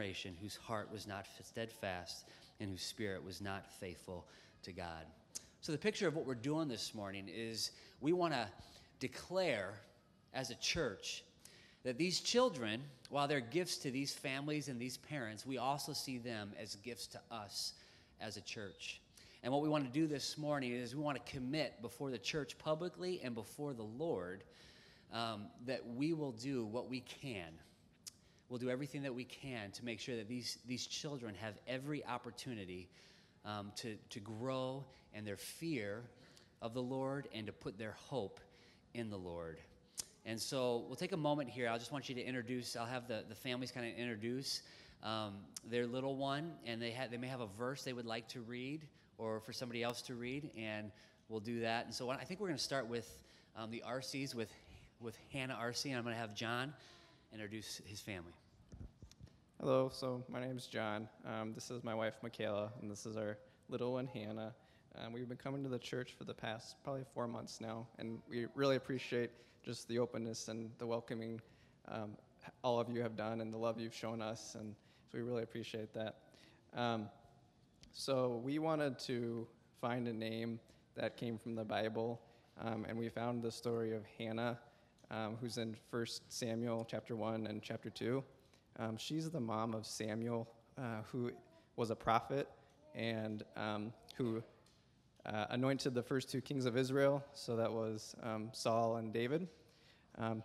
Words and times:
generation 0.00 0.36
whose 0.40 0.54
heart 0.54 0.88
was 0.92 1.08
not 1.08 1.26
steadfast 1.42 2.28
and 2.60 2.70
whose 2.70 2.82
spirit 2.82 3.24
was 3.24 3.40
not 3.40 3.66
faithful 3.80 4.24
to 4.62 4.70
God. 4.70 5.04
So, 5.60 5.72
the 5.72 5.78
picture 5.78 6.06
of 6.06 6.14
what 6.14 6.24
we're 6.24 6.36
doing 6.36 6.68
this 6.68 6.94
morning 6.94 7.28
is 7.28 7.72
we 8.00 8.12
want 8.12 8.32
to 8.32 8.46
declare 9.00 9.74
as 10.34 10.50
a 10.50 10.54
church 10.54 11.24
that 11.82 11.98
these 11.98 12.20
children, 12.20 12.80
while 13.10 13.26
they're 13.26 13.40
gifts 13.40 13.76
to 13.78 13.90
these 13.90 14.14
families 14.14 14.68
and 14.68 14.78
these 14.78 14.98
parents, 14.98 15.44
we 15.44 15.58
also 15.58 15.92
see 15.92 16.18
them 16.18 16.52
as 16.62 16.76
gifts 16.76 17.08
to 17.08 17.20
us 17.32 17.72
as 18.20 18.36
a 18.36 18.42
church. 18.42 19.00
And 19.42 19.52
what 19.52 19.62
we 19.62 19.68
want 19.68 19.84
to 19.84 19.90
do 19.90 20.06
this 20.06 20.38
morning 20.38 20.70
is 20.70 20.94
we 20.94 21.02
want 21.02 21.26
to 21.26 21.32
commit 21.32 21.82
before 21.82 22.12
the 22.12 22.18
church 22.18 22.56
publicly 22.56 23.20
and 23.24 23.34
before 23.34 23.72
the 23.72 23.82
Lord 23.82 24.44
um, 25.12 25.46
that 25.66 25.84
we 25.96 26.12
will 26.12 26.30
do 26.30 26.66
what 26.66 26.88
we 26.88 27.00
can. 27.00 27.50
We'll 28.48 28.58
do 28.58 28.70
everything 28.70 29.02
that 29.02 29.14
we 29.14 29.24
can 29.24 29.70
to 29.72 29.84
make 29.84 30.00
sure 30.00 30.16
that 30.16 30.28
these, 30.28 30.58
these 30.66 30.86
children 30.86 31.34
have 31.34 31.54
every 31.66 32.04
opportunity 32.06 32.88
um, 33.44 33.72
to, 33.76 33.96
to 34.10 34.20
grow 34.20 34.84
in 35.14 35.24
their 35.24 35.36
fear 35.36 36.02
of 36.62 36.72
the 36.72 36.82
Lord 36.82 37.28
and 37.34 37.46
to 37.46 37.52
put 37.52 37.78
their 37.78 37.96
hope 38.08 38.40
in 38.94 39.10
the 39.10 39.18
Lord. 39.18 39.58
And 40.24 40.40
so 40.40 40.84
we'll 40.86 40.96
take 40.96 41.12
a 41.12 41.16
moment 41.16 41.50
here. 41.50 41.68
I 41.68 41.76
just 41.78 41.92
want 41.92 42.08
you 42.08 42.14
to 42.14 42.22
introduce, 42.22 42.76
I'll 42.76 42.86
have 42.86 43.06
the, 43.06 43.24
the 43.28 43.34
families 43.34 43.70
kind 43.70 43.86
of 43.86 43.96
introduce 43.98 44.62
um, 45.02 45.34
their 45.70 45.86
little 45.86 46.16
one, 46.16 46.52
and 46.66 46.80
they, 46.82 46.90
have, 46.90 47.10
they 47.10 47.16
may 47.16 47.28
have 47.28 47.40
a 47.40 47.48
verse 47.58 47.82
they 47.82 47.92
would 47.92 48.06
like 48.06 48.28
to 48.28 48.40
read 48.40 48.86
or 49.16 49.40
for 49.40 49.52
somebody 49.52 49.82
else 49.82 50.02
to 50.02 50.14
read, 50.14 50.50
and 50.56 50.90
we'll 51.28 51.40
do 51.40 51.60
that. 51.60 51.84
And 51.84 51.94
so 51.94 52.10
I 52.10 52.24
think 52.24 52.40
we're 52.40 52.48
going 52.48 52.58
to 52.58 52.64
start 52.64 52.86
with 52.86 53.22
um, 53.56 53.70
the 53.70 53.82
RCs, 53.86 54.34
with, 54.34 54.50
with 55.00 55.16
Hannah 55.32 55.58
RC, 55.60 55.86
and 55.86 55.96
I'm 55.96 56.02
going 56.02 56.14
to 56.14 56.20
have 56.20 56.34
John 56.34 56.72
introduce 57.32 57.80
his 57.84 58.00
family. 58.00 58.32
Hello, 59.60 59.90
so 59.92 60.24
my 60.28 60.40
name 60.40 60.56
is 60.56 60.66
John. 60.66 61.08
Um, 61.26 61.52
this 61.52 61.70
is 61.70 61.84
my 61.84 61.94
wife, 61.94 62.14
Michaela, 62.22 62.70
and 62.80 62.90
this 62.90 63.06
is 63.06 63.16
our 63.16 63.38
little 63.68 63.92
one, 63.92 64.06
Hannah. 64.06 64.54
Um, 64.98 65.12
we've 65.12 65.28
been 65.28 65.36
coming 65.36 65.62
to 65.62 65.68
the 65.68 65.78
church 65.78 66.14
for 66.16 66.24
the 66.24 66.34
past 66.34 66.76
probably 66.82 67.04
four 67.14 67.28
months 67.28 67.60
now, 67.60 67.86
and 67.98 68.18
we 68.28 68.46
really 68.54 68.76
appreciate 68.76 69.30
just 69.64 69.86
the 69.88 69.98
openness 69.98 70.48
and 70.48 70.70
the 70.78 70.86
welcoming 70.86 71.40
um, 71.88 72.16
all 72.62 72.80
of 72.80 72.88
you 72.88 73.02
have 73.02 73.16
done 73.16 73.40
and 73.40 73.52
the 73.52 73.58
love 73.58 73.78
you've 73.78 73.94
shown 73.94 74.22
us, 74.22 74.56
and 74.58 74.74
so 75.10 75.18
we 75.18 75.22
really 75.22 75.42
appreciate 75.42 75.92
that. 75.92 76.16
Um, 76.74 77.08
so 77.92 78.40
we 78.44 78.58
wanted 78.58 78.98
to 79.00 79.46
find 79.80 80.08
a 80.08 80.12
name 80.12 80.60
that 80.94 81.16
came 81.16 81.38
from 81.38 81.54
the 81.54 81.64
Bible, 81.64 82.20
um, 82.60 82.86
and 82.88 82.98
we 82.98 83.08
found 83.08 83.42
the 83.42 83.50
story 83.50 83.94
of 83.94 84.02
Hannah, 84.18 84.58
um, 85.10 85.36
who's 85.40 85.58
in 85.58 85.76
1 85.90 86.06
Samuel 86.28 86.86
chapter 86.88 87.16
1 87.16 87.46
and 87.46 87.62
chapter 87.62 87.90
2. 87.90 88.22
Um, 88.78 88.96
she's 88.96 89.30
the 89.30 89.40
mom 89.40 89.74
of 89.74 89.86
Samuel, 89.86 90.48
uh, 90.76 91.02
who 91.10 91.32
was 91.76 91.90
a 91.90 91.96
prophet 91.96 92.48
and 92.94 93.42
um, 93.56 93.92
who 94.16 94.42
uh, 95.26 95.46
anointed 95.50 95.94
the 95.94 96.02
first 96.02 96.30
two 96.30 96.40
kings 96.40 96.66
of 96.66 96.76
Israel. 96.76 97.24
So 97.34 97.56
that 97.56 97.72
was 97.72 98.14
um, 98.22 98.50
Saul 98.52 98.96
and 98.96 99.12
David. 99.12 99.48
Um, 100.18 100.42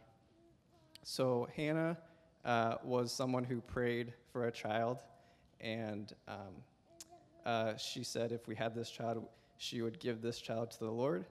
so 1.04 1.48
Hannah 1.56 1.98
uh, 2.46 2.76
was 2.84 3.12
someone 3.12 3.44
who 3.44 3.62
prayed 3.62 4.14
for 4.32 4.48
a 4.48 4.52
child, 4.52 5.00
and 5.60 6.14
um, 6.28 6.54
uh, 7.46 7.76
she 7.76 8.04
said 8.04 8.32
if 8.32 8.48
we 8.48 8.56
had 8.56 8.76
this 8.76 8.90
child, 8.90 9.26
she 9.58 9.82
would 9.82 10.00
give 10.00 10.22
this 10.22 10.40
child 10.40 10.72
to 10.72 10.80
the 10.80 10.92
Lord. 10.92 11.26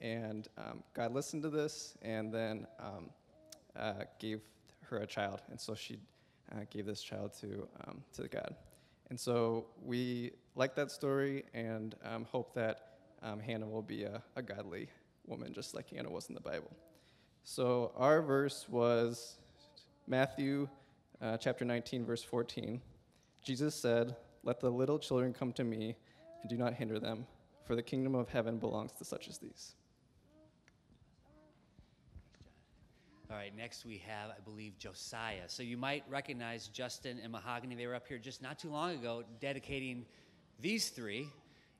And 0.00 0.48
um, 0.56 0.82
God 0.94 1.12
listened 1.12 1.42
to 1.42 1.50
this 1.50 1.96
and 2.02 2.32
then 2.32 2.66
um, 2.78 3.10
uh, 3.76 4.04
gave 4.18 4.40
her 4.82 4.98
a 4.98 5.06
child. 5.06 5.42
And 5.50 5.60
so 5.60 5.74
she 5.74 5.98
uh, 6.52 6.60
gave 6.70 6.86
this 6.86 7.02
child 7.02 7.32
to, 7.40 7.68
um, 7.86 8.02
to 8.14 8.28
God. 8.28 8.54
And 9.10 9.18
so 9.18 9.66
we 9.82 10.32
like 10.54 10.74
that 10.74 10.90
story 10.90 11.44
and 11.54 11.94
um, 12.04 12.26
hope 12.30 12.54
that 12.54 12.88
um, 13.22 13.40
Hannah 13.40 13.66
will 13.66 13.82
be 13.82 14.04
a, 14.04 14.22
a 14.36 14.42
godly 14.42 14.88
woman, 15.26 15.52
just 15.52 15.74
like 15.74 15.90
Hannah 15.90 16.10
was 16.10 16.28
in 16.28 16.34
the 16.34 16.40
Bible. 16.40 16.70
So 17.44 17.92
our 17.96 18.20
verse 18.22 18.66
was 18.68 19.36
Matthew 20.06 20.68
uh, 21.20 21.36
chapter 21.36 21.64
19, 21.64 22.04
verse 22.04 22.22
14. 22.22 22.80
Jesus 23.42 23.74
said, 23.74 24.14
Let 24.44 24.60
the 24.60 24.70
little 24.70 24.98
children 24.98 25.32
come 25.32 25.52
to 25.54 25.64
me, 25.64 25.96
and 26.42 26.50
do 26.50 26.56
not 26.56 26.74
hinder 26.74 26.98
them, 26.98 27.26
for 27.64 27.74
the 27.74 27.82
kingdom 27.82 28.14
of 28.14 28.28
heaven 28.28 28.58
belongs 28.58 28.92
to 28.92 29.04
such 29.04 29.28
as 29.28 29.38
these. 29.38 29.74
All 33.30 33.36
right, 33.36 33.54
next 33.54 33.84
we 33.84 33.98
have, 34.06 34.30
I 34.30 34.40
believe, 34.42 34.78
Josiah. 34.78 35.48
So 35.48 35.62
you 35.62 35.76
might 35.76 36.02
recognize 36.08 36.68
Justin 36.68 37.20
and 37.22 37.30
Mahogany. 37.30 37.74
They 37.74 37.86
were 37.86 37.94
up 37.94 38.08
here 38.08 38.16
just 38.16 38.40
not 38.40 38.58
too 38.58 38.70
long 38.70 38.92
ago 38.92 39.22
dedicating 39.38 40.06
these 40.60 40.88
three, 40.88 41.28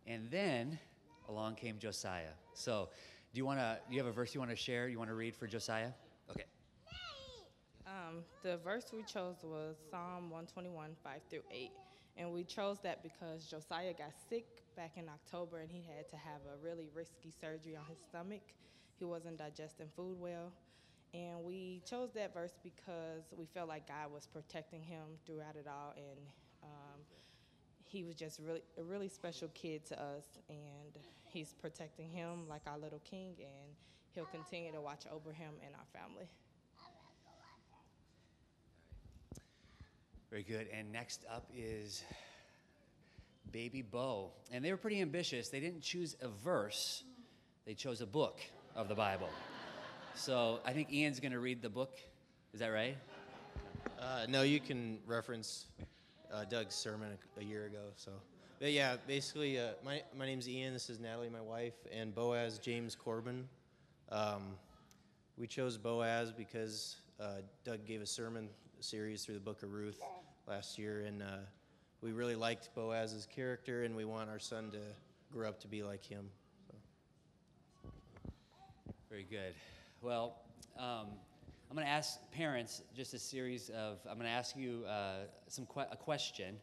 and 0.06 0.30
then 0.30 0.78
along 1.26 1.54
came 1.54 1.78
Josiah. 1.78 2.34
So 2.52 2.90
do 3.32 3.38
you 3.38 3.46
want 3.46 3.60
to, 3.60 3.78
you 3.88 3.96
have 3.96 4.06
a 4.06 4.12
verse 4.12 4.34
you 4.34 4.40
want 4.40 4.50
to 4.50 4.56
share? 4.56 4.88
You 4.88 4.98
want 4.98 5.08
to 5.08 5.14
read 5.14 5.34
for 5.34 5.46
Josiah? 5.46 5.92
Okay. 6.30 6.44
Um, 7.86 8.24
the 8.42 8.58
verse 8.58 8.92
we 8.92 9.02
chose 9.04 9.36
was 9.42 9.76
Psalm 9.90 10.28
121, 10.28 10.90
5 11.02 11.20
through 11.30 11.40
8. 11.50 11.70
And 12.18 12.30
we 12.30 12.44
chose 12.44 12.76
that 12.82 13.02
because 13.02 13.46
Josiah 13.46 13.94
got 13.94 14.12
sick 14.28 14.44
back 14.76 14.92
in 14.96 15.08
October 15.08 15.60
and 15.60 15.70
he 15.70 15.82
had 15.96 16.10
to 16.10 16.16
have 16.16 16.40
a 16.52 16.62
really 16.62 16.90
risky 16.94 17.32
surgery 17.40 17.74
on 17.74 17.84
his 17.88 18.00
stomach. 18.00 18.42
He 18.98 19.06
wasn't 19.06 19.38
digesting 19.38 19.86
food 19.96 20.20
well. 20.20 20.52
And 21.14 21.42
we 21.42 21.80
chose 21.88 22.10
that 22.14 22.34
verse 22.34 22.52
because 22.62 23.22
we 23.36 23.46
felt 23.46 23.68
like 23.68 23.88
God 23.88 24.12
was 24.12 24.26
protecting 24.26 24.82
him 24.82 25.04
throughout 25.26 25.56
it 25.56 25.66
all. 25.66 25.94
And 25.96 26.18
um, 26.62 27.00
he 27.84 28.04
was 28.04 28.14
just 28.14 28.40
really 28.40 28.62
a 28.78 28.82
really 28.82 29.08
special 29.08 29.48
kid 29.54 29.86
to 29.86 30.00
us. 30.00 30.24
And 30.48 31.02
he's 31.24 31.54
protecting 31.54 32.10
him 32.10 32.48
like 32.48 32.62
our 32.66 32.78
little 32.78 33.00
king. 33.00 33.34
And 33.38 33.74
he'll 34.12 34.26
continue 34.26 34.72
to 34.72 34.80
watch 34.80 35.04
over 35.12 35.32
him 35.32 35.52
and 35.64 35.74
our 35.74 36.00
family. 36.00 36.28
Very 40.30 40.42
good. 40.42 40.68
And 40.76 40.92
next 40.92 41.24
up 41.32 41.48
is 41.56 42.04
Baby 43.50 43.82
Bo. 43.82 44.32
And 44.52 44.62
they 44.64 44.70
were 44.70 44.76
pretty 44.76 45.00
ambitious. 45.00 45.48
They 45.48 45.60
didn't 45.60 45.80
choose 45.80 46.16
a 46.20 46.28
verse, 46.28 47.02
they 47.64 47.74
chose 47.74 48.00
a 48.00 48.06
book 48.06 48.40
of 48.76 48.88
the 48.88 48.94
Bible. 48.94 49.30
So 50.18 50.58
I 50.64 50.72
think 50.72 50.92
Ian's 50.92 51.20
going 51.20 51.30
to 51.30 51.38
read 51.38 51.62
the 51.62 51.68
book. 51.68 51.96
Is 52.52 52.58
that 52.58 52.70
right? 52.70 52.96
Uh, 54.00 54.26
no, 54.28 54.42
you 54.42 54.58
can 54.58 54.98
reference 55.06 55.66
uh, 56.34 56.44
Doug's 56.44 56.74
sermon 56.74 57.10
a, 57.36 57.40
a, 57.40 57.44
year 57.44 57.66
ago. 57.66 57.78
So, 57.94 58.10
but 58.58 58.72
yeah, 58.72 58.96
basically, 59.06 59.60
uh, 59.60 59.68
my 59.84 60.02
my 60.18 60.26
name's 60.26 60.48
Ian. 60.48 60.72
This 60.72 60.90
is 60.90 60.98
Natalie, 60.98 61.30
my 61.30 61.40
wife, 61.40 61.76
and 61.92 62.12
Boaz 62.12 62.58
James 62.58 62.96
Corbin. 62.96 63.48
Um, 64.10 64.56
we 65.36 65.46
chose 65.46 65.78
Boaz 65.78 66.32
because 66.32 66.96
uh, 67.20 67.36
Doug 67.64 67.86
gave 67.86 68.02
a 68.02 68.06
sermon 68.06 68.48
series 68.80 69.24
through 69.24 69.34
the 69.34 69.40
Book 69.40 69.62
of 69.62 69.72
Ruth 69.72 70.00
last 70.48 70.80
year, 70.80 71.04
and 71.06 71.22
uh, 71.22 71.26
we 72.02 72.10
really 72.10 72.34
liked 72.34 72.74
Boaz's 72.74 73.28
character, 73.32 73.84
and 73.84 73.94
we 73.94 74.04
want 74.04 74.30
our 74.30 74.40
son 74.40 74.72
to 74.72 74.80
grow 75.32 75.48
up 75.48 75.60
to 75.60 75.68
be 75.68 75.84
like 75.84 76.04
him. 76.04 76.28
So. 76.66 76.74
Very 79.08 79.24
good. 79.30 79.54
Well, 80.00 80.36
um, 80.78 81.08
I'm 81.68 81.74
going 81.74 81.84
to 81.84 81.90
ask 81.90 82.20
parents 82.30 82.82
just 82.96 83.14
a 83.14 83.18
series 83.18 83.68
of, 83.70 83.98
I'm 84.08 84.14
going 84.14 84.28
to 84.28 84.32
ask 84.32 84.56
you 84.56 84.84
uh, 84.88 85.24
some 85.48 85.66
que- 85.66 85.88
a 85.90 85.96
question. 85.96 86.54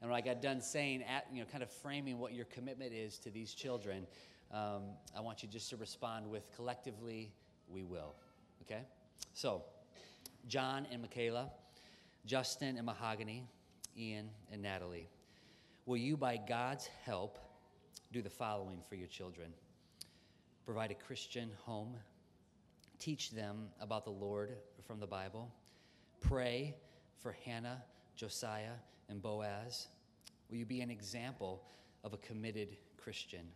And 0.00 0.10
when 0.10 0.16
I 0.16 0.20
got 0.20 0.40
done 0.40 0.60
saying, 0.60 1.02
at, 1.02 1.26
you 1.32 1.40
know, 1.40 1.46
kind 1.50 1.64
of 1.64 1.70
framing 1.72 2.20
what 2.20 2.34
your 2.34 2.44
commitment 2.44 2.92
is 2.92 3.18
to 3.18 3.30
these 3.30 3.52
children, 3.52 4.06
um, 4.52 4.82
I 5.16 5.20
want 5.20 5.42
you 5.42 5.48
just 5.48 5.70
to 5.70 5.76
respond 5.76 6.30
with 6.30 6.48
collectively, 6.54 7.32
we 7.68 7.82
will. 7.82 8.14
Okay? 8.62 8.82
So, 9.32 9.62
John 10.46 10.86
and 10.92 11.02
Michaela, 11.02 11.50
Justin 12.26 12.76
and 12.76 12.86
Mahogany, 12.86 13.42
Ian 13.98 14.30
and 14.52 14.62
Natalie, 14.62 15.08
will 15.84 15.96
you, 15.96 16.16
by 16.16 16.36
God's 16.36 16.88
help, 17.04 17.40
do 18.12 18.22
the 18.22 18.30
following 18.30 18.78
for 18.88 18.94
your 18.94 19.08
children? 19.08 19.48
Provide 20.64 20.92
a 20.92 20.94
Christian 20.94 21.50
home 21.64 21.96
teach 23.04 23.32
them 23.32 23.68
about 23.82 24.02
the 24.06 24.10
Lord 24.10 24.56
from 24.86 24.98
the 24.98 25.06
Bible. 25.06 25.52
Pray 26.22 26.74
for 27.18 27.36
Hannah, 27.44 27.84
Josiah, 28.16 28.76
and 29.10 29.20
Boaz. 29.20 29.88
Will 30.48 30.56
you 30.56 30.64
be 30.64 30.80
an 30.80 30.90
example 30.90 31.62
of 32.02 32.14
a 32.14 32.16
committed 32.16 32.78
Christian? 32.96 33.46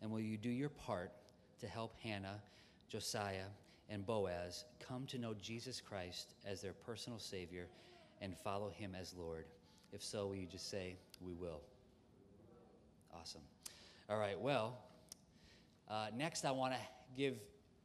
And 0.00 0.12
will 0.12 0.20
you 0.20 0.36
do 0.36 0.48
your 0.48 0.68
part 0.68 1.10
to 1.58 1.66
help 1.66 1.96
Hannah, 2.04 2.40
Josiah, 2.88 3.50
and 3.88 4.06
Boaz 4.06 4.64
come 4.78 5.06
to 5.06 5.18
know 5.18 5.34
Jesus 5.34 5.80
Christ 5.80 6.34
as 6.46 6.62
their 6.62 6.72
personal 6.72 7.18
Savior 7.18 7.66
and 8.20 8.36
follow 8.44 8.70
Him 8.70 8.94
as 8.94 9.12
Lord? 9.12 9.46
If 9.92 10.04
so, 10.04 10.28
will 10.28 10.36
you 10.36 10.46
just 10.46 10.70
say, 10.70 10.94
We 11.20 11.34
will? 11.34 11.62
Awesome. 13.12 13.42
All 14.08 14.18
right, 14.18 14.40
well, 14.40 14.78
uh, 15.90 16.06
next 16.16 16.44
I 16.44 16.52
want 16.52 16.74
to 16.74 16.80
give 17.16 17.34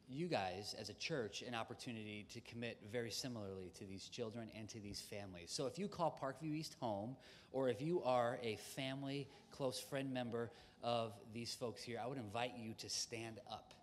you 0.09 0.27
guys 0.27 0.75
as 0.79 0.89
a 0.89 0.93
church 0.93 1.41
an 1.41 1.53
opportunity 1.53 2.25
to 2.33 2.39
commit 2.41 2.77
very 2.91 3.11
similarly 3.11 3.71
to 3.77 3.85
these 3.85 4.07
children 4.07 4.49
and 4.57 4.69
to 4.69 4.79
these 4.79 5.01
families. 5.01 5.51
So 5.51 5.67
if 5.67 5.77
you 5.77 5.87
call 5.87 6.17
Parkview 6.21 6.55
East 6.55 6.75
home, 6.79 7.15
or 7.51 7.69
if 7.69 7.81
you 7.81 8.01
are 8.03 8.39
a 8.41 8.55
family, 8.75 9.27
close 9.51 9.79
friend 9.79 10.13
member 10.13 10.51
of 10.83 11.13
these 11.33 11.53
folks 11.53 11.81
here, 11.81 11.99
I 12.01 12.07
would 12.07 12.17
invite 12.17 12.53
you 12.57 12.73
to 12.77 12.89
stand 12.89 13.39
up. 13.51 13.73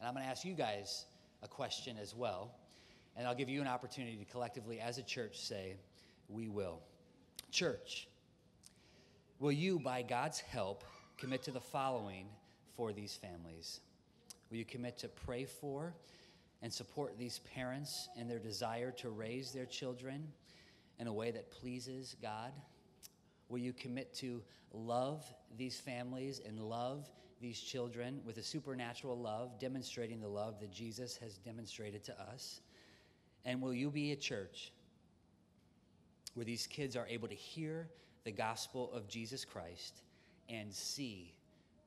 And 0.00 0.08
I'm 0.08 0.14
going 0.14 0.24
to 0.24 0.30
ask 0.30 0.44
you 0.44 0.54
guys 0.54 1.04
a 1.42 1.48
question 1.48 1.96
as 2.00 2.14
well. 2.14 2.54
And 3.16 3.26
I'll 3.26 3.34
give 3.34 3.48
you 3.48 3.60
an 3.60 3.68
opportunity 3.68 4.16
to 4.16 4.24
collectively, 4.24 4.80
as 4.80 4.98
a 4.98 5.02
church, 5.02 5.38
say, 5.38 5.76
We 6.28 6.48
will. 6.48 6.80
Church, 7.50 8.08
will 9.38 9.52
you, 9.52 9.78
by 9.78 10.02
God's 10.02 10.40
help, 10.40 10.84
commit 11.18 11.42
to 11.44 11.50
the 11.50 11.60
following 11.60 12.26
for 12.76 12.92
these 12.92 13.14
families? 13.14 13.80
Will 14.50 14.58
you 14.58 14.64
commit 14.64 14.98
to 14.98 15.08
pray 15.08 15.44
for 15.44 15.94
and 16.62 16.72
support 16.72 17.16
these 17.16 17.40
parents 17.54 18.08
in 18.16 18.28
their 18.28 18.38
desire 18.38 18.90
to 18.92 19.10
raise 19.10 19.52
their 19.52 19.66
children 19.66 20.26
in 20.98 21.06
a 21.06 21.12
way 21.12 21.30
that 21.30 21.50
pleases 21.50 22.16
God? 22.20 22.52
Will 23.48 23.58
you 23.58 23.72
commit 23.72 24.12
to 24.14 24.42
love 24.72 25.24
these 25.56 25.78
families 25.78 26.40
and 26.46 26.60
love 26.60 27.08
these 27.40 27.60
children 27.60 28.20
with 28.24 28.36
a 28.36 28.42
supernatural 28.42 29.18
love, 29.18 29.58
demonstrating 29.58 30.20
the 30.20 30.28
love 30.28 30.60
that 30.60 30.70
Jesus 30.70 31.16
has 31.16 31.38
demonstrated 31.38 32.04
to 32.04 32.20
us? 32.20 32.60
And 33.44 33.62
will 33.62 33.72
you 33.72 33.90
be 33.90 34.12
a 34.12 34.16
church 34.16 34.72
where 36.34 36.44
these 36.44 36.66
kids 36.66 36.96
are 36.96 37.06
able 37.08 37.28
to 37.28 37.34
hear 37.34 37.88
the 38.24 38.32
gospel 38.32 38.92
of 38.92 39.08
Jesus 39.08 39.44
Christ 39.44 40.02
and 40.48 40.72
see 40.72 41.34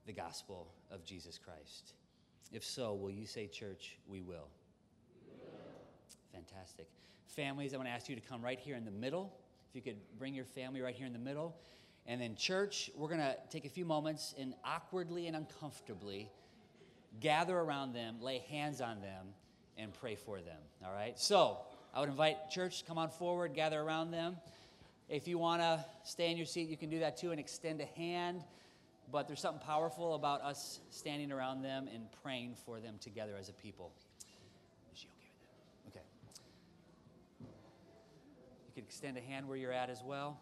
the 0.06 0.13
gospel 0.13 0.68
of 0.92 1.06
Jesus 1.06 1.38
Christ? 1.38 1.94
If 2.53 2.63
so, 2.63 2.94
will 2.94 3.09
you 3.09 3.25
say, 3.25 3.47
Church, 3.47 3.97
we 4.07 4.21
will? 4.21 4.47
Fantastic. 6.31 6.88
Families, 7.25 7.73
I 7.73 7.77
want 7.77 7.89
to 7.89 7.94
ask 7.94 8.07
you 8.07 8.15
to 8.15 8.21
come 8.21 8.44
right 8.44 8.59
here 8.59 8.75
in 8.75 8.85
the 8.85 8.91
middle. 8.91 9.33
If 9.69 9.75
you 9.75 9.81
could 9.81 10.00
bring 10.19 10.35
your 10.35 10.45
family 10.45 10.81
right 10.81 10.94
here 10.94 11.07
in 11.07 11.13
the 11.13 11.19
middle. 11.19 11.55
And 12.05 12.21
then, 12.21 12.35
church, 12.35 12.91
we're 12.95 13.07
going 13.07 13.21
to 13.21 13.35
take 13.50 13.65
a 13.65 13.69
few 13.69 13.85
moments 13.85 14.35
and 14.38 14.53
awkwardly 14.63 15.27
and 15.27 15.35
uncomfortably 15.35 16.29
gather 17.19 17.57
around 17.57 17.94
them, 17.94 18.17
lay 18.21 18.39
hands 18.50 18.81
on 18.81 19.01
them, 19.01 19.27
and 19.77 19.94
pray 19.94 20.15
for 20.15 20.39
them. 20.41 20.59
All 20.85 20.94
right? 20.94 21.17
So, 21.17 21.57
I 21.94 22.01
would 22.01 22.09
invite 22.09 22.49
church 22.51 22.85
come 22.85 22.97
on 22.97 23.09
forward, 23.09 23.53
gather 23.56 23.79
around 23.79 24.11
them. 24.11 24.35
If 25.09 25.27
you 25.27 25.38
want 25.38 25.61
to 25.61 25.83
stay 26.03 26.29
in 26.29 26.38
your 26.38 26.45
seat, 26.45 26.69
you 26.69 26.77
can 26.77 26.89
do 26.89 26.99
that 26.99 27.17
too 27.17 27.31
and 27.31 27.39
extend 27.39 27.81
a 27.81 27.85
hand. 27.85 28.44
But 29.13 29.27
there's 29.27 29.39
something 29.42 29.62
powerful 29.63 30.15
about 30.15 30.42
us 30.42 30.80
standing 30.89 31.31
around 31.31 31.62
them 31.62 31.88
and 31.94 32.06
praying 32.24 32.56
for 32.65 32.80
them 32.80 32.95
together 33.00 33.33
as 33.39 33.48
a 33.48 33.54
people. 33.54 33.92
Is 34.92 35.00
she 35.01 35.07
okay 35.07 35.30
with 35.86 35.94
that? 35.94 36.00
Okay. 36.00 37.51
You 38.69 38.74
can 38.74 38.83
extend 38.86 39.15
a 39.15 39.21
hand 39.21 39.48
where 39.48 39.56
you're 39.56 39.71
at 39.71 39.92
as 39.92 40.01
well. 40.04 40.42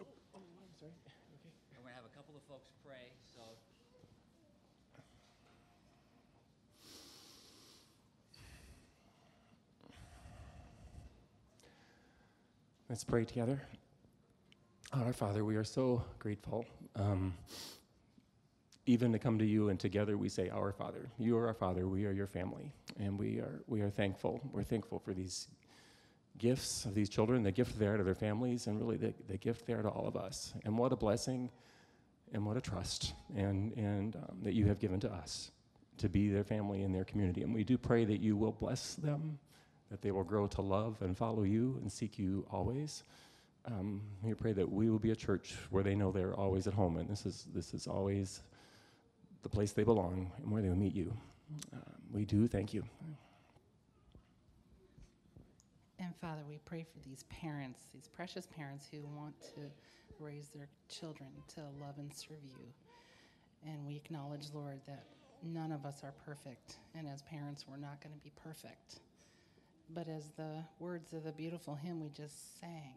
And 0.00 0.08
we're 1.76 1.82
going 1.82 1.92
to 1.92 1.94
have 1.94 2.04
a 2.04 2.16
couple 2.16 2.34
of 2.34 2.42
folks 2.48 2.72
pray. 2.84 3.12
So 3.36 3.42
Let's 12.88 13.04
pray 13.04 13.24
together. 13.24 13.62
Our 14.94 15.12
Father, 15.12 15.44
we 15.44 15.56
are 15.56 15.64
so 15.64 16.02
grateful. 16.18 16.64
Um, 16.96 17.34
even 18.86 19.12
to 19.12 19.18
come 19.18 19.38
to 19.38 19.44
you 19.44 19.68
and 19.68 19.78
together 19.78 20.16
we 20.16 20.30
say, 20.30 20.48
Our 20.48 20.72
Father. 20.72 21.10
You 21.18 21.36
are 21.36 21.46
our 21.48 21.52
Father. 21.52 21.86
We 21.86 22.06
are 22.06 22.10
your 22.10 22.26
family. 22.26 22.72
And 22.98 23.18
we 23.18 23.38
are, 23.38 23.60
we 23.66 23.82
are 23.82 23.90
thankful. 23.90 24.40
We're 24.50 24.62
thankful 24.62 24.98
for 24.98 25.12
these 25.12 25.48
gifts 26.38 26.86
of 26.86 26.94
these 26.94 27.10
children, 27.10 27.42
the 27.42 27.52
gift 27.52 27.78
there 27.78 27.98
to 27.98 28.02
their 28.02 28.14
families, 28.14 28.66
and 28.66 28.80
really 28.80 28.96
the, 28.96 29.12
the 29.28 29.36
gift 29.36 29.66
there 29.66 29.82
to 29.82 29.88
all 29.90 30.08
of 30.08 30.16
us. 30.16 30.54
And 30.64 30.78
what 30.78 30.90
a 30.90 30.96
blessing 30.96 31.50
and 32.32 32.46
what 32.46 32.56
a 32.56 32.60
trust 32.62 33.12
and, 33.36 33.72
and 33.76 34.16
um, 34.16 34.38
that 34.42 34.54
you 34.54 34.68
have 34.68 34.80
given 34.80 35.00
to 35.00 35.12
us 35.12 35.50
to 35.98 36.08
be 36.08 36.30
their 36.30 36.44
family 36.44 36.80
and 36.80 36.94
their 36.94 37.04
community. 37.04 37.42
And 37.42 37.52
we 37.52 37.62
do 37.62 37.76
pray 37.76 38.06
that 38.06 38.20
you 38.20 38.38
will 38.38 38.52
bless 38.52 38.94
them 38.94 39.38
that 39.90 40.02
they 40.02 40.10
will 40.10 40.24
grow 40.24 40.46
to 40.46 40.62
love 40.62 41.00
and 41.00 41.16
follow 41.16 41.42
you 41.42 41.78
and 41.80 41.90
seek 41.90 42.18
you 42.18 42.46
always. 42.50 43.02
Um, 43.66 44.00
we 44.22 44.34
pray 44.34 44.52
that 44.52 44.70
we 44.70 44.88
will 44.88 44.98
be 44.98 45.10
a 45.10 45.16
church 45.16 45.54
where 45.70 45.82
they 45.82 45.94
know 45.94 46.10
they're 46.10 46.34
always 46.34 46.66
at 46.66 46.74
home, 46.74 46.96
and 46.96 47.08
this 47.08 47.26
is 47.26 47.46
this 47.54 47.74
is 47.74 47.86
always 47.86 48.42
the 49.42 49.48
place 49.48 49.72
they 49.72 49.84
belong 49.84 50.30
and 50.38 50.50
where 50.50 50.62
they 50.62 50.68
will 50.68 50.76
meet 50.76 50.94
you. 50.94 51.12
Um, 51.72 51.82
we 52.12 52.24
do 52.24 52.46
thank 52.46 52.72
you. 52.74 52.84
And 55.98 56.14
Father, 56.16 56.42
we 56.48 56.58
pray 56.64 56.84
for 56.84 57.00
these 57.08 57.24
parents, 57.24 57.80
these 57.92 58.08
precious 58.08 58.46
parents 58.46 58.86
who 58.90 58.98
want 59.16 59.34
to 59.54 59.60
raise 60.20 60.48
their 60.48 60.68
children 60.88 61.28
to 61.54 61.60
love 61.80 61.98
and 61.98 62.12
serve 62.14 62.42
you. 62.44 62.64
And 63.66 63.84
we 63.86 63.96
acknowledge, 63.96 64.46
Lord, 64.54 64.80
that 64.86 65.04
none 65.42 65.72
of 65.72 65.84
us 65.84 66.02
are 66.04 66.14
perfect, 66.24 66.76
and 66.94 67.08
as 67.08 67.22
parents, 67.22 67.66
we're 67.68 67.76
not 67.76 68.00
going 68.00 68.14
to 68.14 68.22
be 68.22 68.32
perfect. 68.42 69.00
But 69.90 70.08
as 70.08 70.30
the 70.36 70.64
words 70.78 71.12
of 71.12 71.24
the 71.24 71.32
beautiful 71.32 71.74
hymn 71.74 72.00
we 72.00 72.10
just 72.10 72.60
sang, 72.60 72.94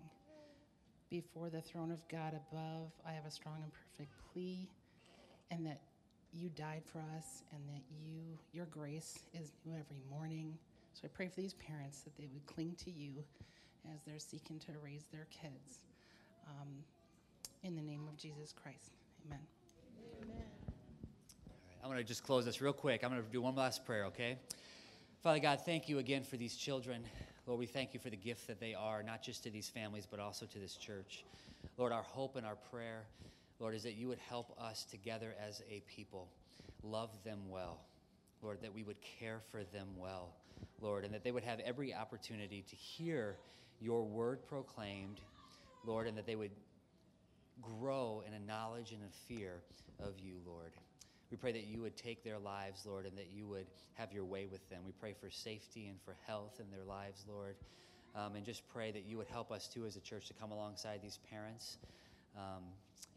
before 1.11 1.49
the 1.49 1.61
throne 1.61 1.91
of 1.91 2.01
God 2.07 2.33
above, 2.33 2.89
I 3.05 3.11
have 3.11 3.25
a 3.27 3.31
strong 3.31 3.57
and 3.61 3.71
perfect 3.71 4.11
plea, 4.31 4.67
and 5.51 5.65
that 5.65 5.81
you 6.33 6.49
died 6.55 6.83
for 6.85 6.99
us, 7.17 7.43
and 7.51 7.61
that 7.67 7.83
you, 7.91 8.39
your 8.53 8.65
grace 8.67 9.19
is 9.33 9.51
new 9.65 9.73
every 9.73 10.01
morning. 10.09 10.57
So 10.93 11.01
I 11.03 11.09
pray 11.13 11.27
for 11.27 11.41
these 11.41 11.53
parents 11.55 11.99
that 12.01 12.15
they 12.17 12.27
would 12.33 12.45
cling 12.47 12.75
to 12.85 12.91
you 12.91 13.11
as 13.93 13.99
they're 14.07 14.19
seeking 14.19 14.57
to 14.59 14.71
raise 14.83 15.03
their 15.11 15.27
kids. 15.29 15.83
Um, 16.47 16.69
in 17.63 17.75
the 17.75 17.81
name 17.81 18.07
of 18.07 18.17
Jesus 18.17 18.53
Christ, 18.53 18.95
amen. 19.25 19.39
I'm 21.83 21.89
going 21.89 21.97
to 21.97 22.07
just 22.07 22.23
close 22.23 22.45
this 22.45 22.61
real 22.61 22.73
quick. 22.73 23.03
I'm 23.03 23.09
going 23.09 23.21
to 23.21 23.29
do 23.29 23.41
one 23.41 23.55
last 23.55 23.85
prayer, 23.85 24.05
okay? 24.05 24.37
Father 25.21 25.39
God, 25.39 25.59
thank 25.65 25.89
you 25.89 25.99
again 25.99 26.23
for 26.23 26.37
these 26.37 26.55
children. 26.55 27.03
Lord, 27.47 27.59
we 27.59 27.65
thank 27.65 27.93
you 27.93 27.99
for 27.99 28.09
the 28.09 28.17
gift 28.17 28.47
that 28.47 28.59
they 28.59 28.73
are, 28.73 29.01
not 29.01 29.23
just 29.23 29.43
to 29.43 29.49
these 29.49 29.67
families, 29.67 30.07
but 30.09 30.19
also 30.19 30.45
to 30.45 30.59
this 30.59 30.75
church. 30.75 31.25
Lord, 31.77 31.91
our 31.91 32.03
hope 32.03 32.35
and 32.35 32.45
our 32.45 32.55
prayer, 32.55 33.03
Lord, 33.59 33.73
is 33.73 33.83
that 33.83 33.93
you 33.93 34.07
would 34.07 34.19
help 34.29 34.55
us 34.59 34.85
together 34.85 35.33
as 35.45 35.61
a 35.69 35.81
people 35.87 36.27
love 36.83 37.09
them 37.23 37.49
well. 37.49 37.79
Lord, 38.41 38.59
that 38.61 38.73
we 38.73 38.83
would 38.83 38.97
care 39.19 39.39
for 39.51 39.63
them 39.63 39.87
well, 39.97 40.29
Lord, 40.81 41.05
and 41.05 41.13
that 41.13 41.23
they 41.23 41.31
would 41.31 41.43
have 41.43 41.59
every 41.59 41.93
opportunity 41.93 42.63
to 42.69 42.75
hear 42.75 43.35
your 43.79 44.03
word 44.03 44.39
proclaimed, 44.47 45.19
Lord, 45.85 46.07
and 46.07 46.17
that 46.17 46.25
they 46.25 46.35
would 46.35 46.51
grow 47.61 48.23
in 48.27 48.33
a 48.33 48.39
knowledge 48.39 48.91
and 48.91 49.01
a 49.03 49.27
fear 49.27 49.61
of 49.99 50.19
you, 50.19 50.35
Lord. 50.45 50.71
We 51.31 51.37
pray 51.37 51.53
that 51.53 51.65
you 51.65 51.81
would 51.81 51.95
take 51.95 52.23
their 52.23 52.37
lives, 52.37 52.85
Lord, 52.85 53.05
and 53.05 53.17
that 53.17 53.29
you 53.33 53.47
would 53.47 53.65
have 53.93 54.11
your 54.11 54.25
way 54.25 54.47
with 54.51 54.67
them. 54.69 54.81
We 54.85 54.91
pray 54.91 55.13
for 55.13 55.29
safety 55.29 55.87
and 55.87 55.97
for 56.03 56.15
health 56.27 56.59
in 56.59 56.69
their 56.69 56.83
lives, 56.85 57.23
Lord. 57.27 57.55
Um, 58.13 58.35
and 58.35 58.45
just 58.45 58.67
pray 58.67 58.91
that 58.91 59.05
you 59.07 59.17
would 59.17 59.29
help 59.29 59.51
us 59.51 59.69
too 59.69 59.85
as 59.85 59.95
a 59.95 60.01
church 60.01 60.27
to 60.27 60.33
come 60.33 60.51
alongside 60.51 60.99
these 61.01 61.19
parents 61.29 61.77
um, 62.35 62.63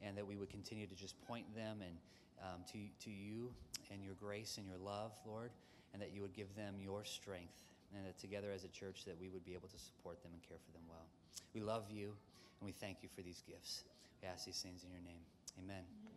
and 0.00 0.16
that 0.16 0.24
we 0.24 0.36
would 0.36 0.50
continue 0.50 0.86
to 0.86 0.94
just 0.94 1.20
point 1.26 1.44
them 1.56 1.78
and 1.82 1.96
um, 2.40 2.60
to, 2.70 2.78
to 3.04 3.10
you 3.10 3.50
and 3.90 4.04
your 4.04 4.14
grace 4.14 4.58
and 4.58 4.66
your 4.68 4.78
love, 4.78 5.12
Lord, 5.26 5.50
and 5.92 6.00
that 6.00 6.12
you 6.14 6.22
would 6.22 6.34
give 6.34 6.54
them 6.54 6.74
your 6.80 7.04
strength 7.04 7.64
and 7.96 8.06
that 8.06 8.18
together 8.18 8.52
as 8.54 8.62
a 8.62 8.68
church 8.68 9.04
that 9.04 9.20
we 9.20 9.28
would 9.28 9.44
be 9.44 9.54
able 9.54 9.68
to 9.68 9.78
support 9.78 10.22
them 10.22 10.30
and 10.32 10.42
care 10.42 10.58
for 10.64 10.72
them 10.72 10.82
well. 10.88 11.06
We 11.54 11.60
love 11.60 11.90
you 11.90 12.14
and 12.60 12.66
we 12.66 12.72
thank 12.72 12.98
you 13.02 13.08
for 13.14 13.22
these 13.22 13.42
gifts. 13.48 13.82
We 14.22 14.28
ask 14.28 14.46
these 14.46 14.62
things 14.62 14.84
in 14.84 14.90
your 14.90 15.02
name. 15.02 15.22
Amen. 15.58 16.13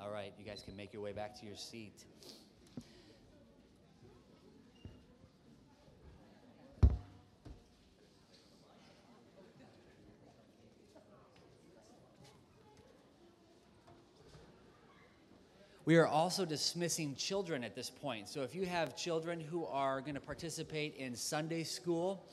All 0.00 0.10
right, 0.10 0.32
you 0.38 0.44
guys 0.44 0.62
can 0.64 0.76
make 0.76 0.92
your 0.92 1.02
way 1.02 1.12
back 1.12 1.38
to 1.40 1.46
your 1.46 1.56
seat. 1.56 2.04
We 15.86 15.96
are 15.96 16.06
also 16.06 16.46
dismissing 16.46 17.14
children 17.14 17.62
at 17.62 17.74
this 17.74 17.90
point. 17.90 18.28
So 18.30 18.40
if 18.40 18.54
you 18.54 18.64
have 18.64 18.96
children 18.96 19.38
who 19.38 19.66
are 19.66 20.00
going 20.00 20.14
to 20.14 20.20
participate 20.20 20.96
in 20.96 21.14
Sunday 21.14 21.62
school, 21.62 22.26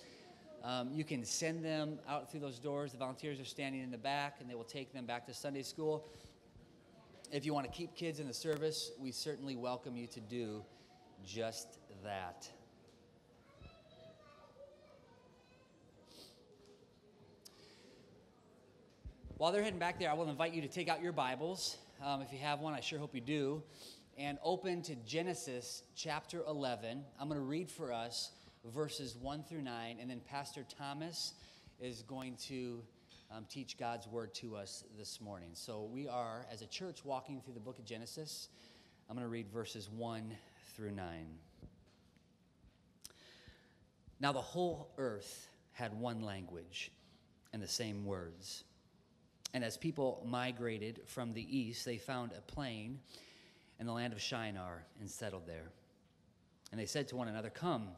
um, 0.63 0.89
you 0.93 1.03
can 1.03 1.25
send 1.25 1.65
them 1.65 1.99
out 2.07 2.31
through 2.31 2.39
those 2.39 2.59
doors. 2.59 2.93
The 2.93 2.97
volunteers 2.97 3.41
are 3.41 3.45
standing 3.45 3.81
in 3.81 3.91
the 3.91 3.97
back, 3.97 4.37
and 4.39 4.49
they 4.49 4.55
will 4.55 4.63
take 4.63 4.93
them 4.93 5.05
back 5.05 5.25
to 5.25 5.33
Sunday 5.33 5.63
school. 5.63 6.07
If 7.31 7.45
you 7.45 7.53
want 7.53 7.65
to 7.65 7.71
keep 7.71 7.95
kids 7.95 8.19
in 8.19 8.27
the 8.27 8.33
service, 8.33 8.91
we 8.99 9.13
certainly 9.13 9.55
welcome 9.55 9.95
you 9.95 10.05
to 10.07 10.19
do 10.19 10.65
just 11.25 11.79
that. 12.03 12.49
While 19.37 19.53
they're 19.53 19.63
heading 19.63 19.79
back 19.79 19.97
there, 19.97 20.11
I 20.11 20.13
will 20.13 20.29
invite 20.29 20.53
you 20.53 20.61
to 20.61 20.67
take 20.67 20.89
out 20.89 21.01
your 21.01 21.13
Bibles 21.13 21.77
um, 22.03 22.21
if 22.21 22.33
you 22.33 22.39
have 22.39 22.59
one, 22.59 22.73
I 22.73 22.79
sure 22.79 22.99
hope 22.99 23.15
you 23.15 23.21
do, 23.21 23.63
and 24.17 24.37
open 24.43 24.81
to 24.81 24.95
Genesis 24.95 25.83
chapter 25.95 26.41
11. 26.47 27.03
I'm 27.19 27.27
going 27.29 27.39
to 27.39 27.45
read 27.45 27.69
for 27.69 27.93
us 27.93 28.31
verses 28.73 29.15
1 29.15 29.43
through 29.43 29.61
9, 29.61 29.97
and 30.01 30.09
then 30.09 30.19
Pastor 30.27 30.65
Thomas 30.77 31.33
is 31.79 32.01
going 32.01 32.35
to 32.47 32.81
um, 33.35 33.45
teach 33.49 33.77
God's 33.77 34.07
word 34.07 34.33
to 34.35 34.55
us 34.55 34.83
this 34.97 35.21
morning. 35.21 35.51
So 35.53 35.89
we 35.91 36.07
are, 36.07 36.45
as 36.51 36.61
a 36.61 36.67
church, 36.67 37.05
walking 37.05 37.41
through 37.41 37.53
the 37.53 37.59
book 37.59 37.79
of 37.79 37.85
Genesis. 37.85 38.49
I'm 39.09 39.15
going 39.15 39.25
to 39.25 39.29
read 39.29 39.47
verses 39.49 39.89
1 39.89 40.35
through 40.75 40.91
9. 40.91 41.05
Now 44.19 44.31
the 44.31 44.41
whole 44.41 44.91
earth 44.97 45.47
had 45.71 45.97
one 45.97 46.21
language 46.21 46.91
and 47.53 47.61
the 47.61 47.67
same 47.67 48.05
words. 48.05 48.63
And 49.53 49.63
as 49.63 49.77
people 49.77 50.25
migrated 50.27 51.01
from 51.05 51.33
the 51.33 51.57
east, 51.57 51.85
they 51.85 51.97
found 51.97 52.31
a 52.37 52.41
plain 52.41 52.99
in 53.79 53.85
the 53.85 53.93
land 53.93 54.13
of 54.13 54.21
Shinar 54.21 54.85
and 54.99 55.09
settled 55.09 55.47
there. 55.47 55.71
And 56.71 56.79
they 56.79 56.85
said 56.85 57.07
to 57.09 57.15
one 57.15 57.27
another, 57.27 57.49
Come, 57.49 57.89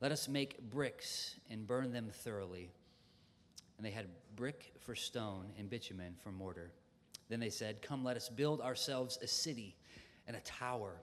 let 0.00 0.12
us 0.12 0.28
make 0.28 0.70
bricks 0.70 1.36
and 1.50 1.66
burn 1.66 1.92
them 1.92 2.10
thoroughly. 2.12 2.70
And 3.76 3.86
they 3.86 3.90
had 3.90 4.06
brick 4.36 4.72
for 4.80 4.94
stone 4.94 5.46
and 5.58 5.68
bitumen 5.68 6.14
for 6.22 6.32
mortar. 6.32 6.70
Then 7.28 7.40
they 7.40 7.50
said, 7.50 7.82
Come, 7.82 8.04
let 8.04 8.16
us 8.16 8.28
build 8.28 8.60
ourselves 8.60 9.18
a 9.22 9.26
city 9.26 9.76
and 10.26 10.36
a 10.36 10.40
tower 10.40 11.00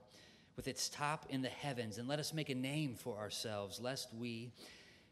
with 0.56 0.68
its 0.68 0.89
top 0.89 1.25
in 1.30 1.42
the 1.42 1.50
heavens, 1.50 1.98
and 1.98 2.08
let 2.08 2.20
us 2.20 2.34
make 2.34 2.50
a 2.50 2.56
name 2.56 2.96
for 2.96 3.18
ourselves, 3.18 3.80
lest 3.80 4.13
we 4.13 4.51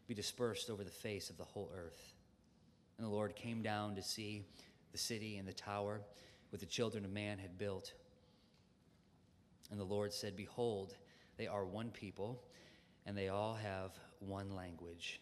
be 0.07 0.13
dispersed 0.13 0.69
over 0.69 0.83
the 0.83 0.91
face 0.91 1.29
of 1.29 1.37
the 1.37 1.43
whole 1.43 1.71
earth. 1.75 2.13
And 2.97 3.05
the 3.05 3.11
Lord 3.11 3.35
came 3.35 3.63
down 3.63 3.95
to 3.95 4.03
see 4.03 4.43
the 4.91 4.97
city 4.97 5.37
and 5.37 5.47
the 5.47 5.53
tower 5.53 6.01
which 6.51 6.61
the 6.61 6.67
children 6.67 7.05
of 7.05 7.11
man 7.11 7.39
had 7.39 7.57
built. 7.57 7.93
And 9.71 9.79
the 9.79 9.85
Lord 9.85 10.13
said, 10.13 10.35
Behold, 10.35 10.93
they 11.37 11.47
are 11.47 11.65
one 11.65 11.89
people, 11.89 12.43
and 13.05 13.17
they 13.17 13.29
all 13.29 13.55
have 13.55 13.91
one 14.19 14.55
language. 14.55 15.21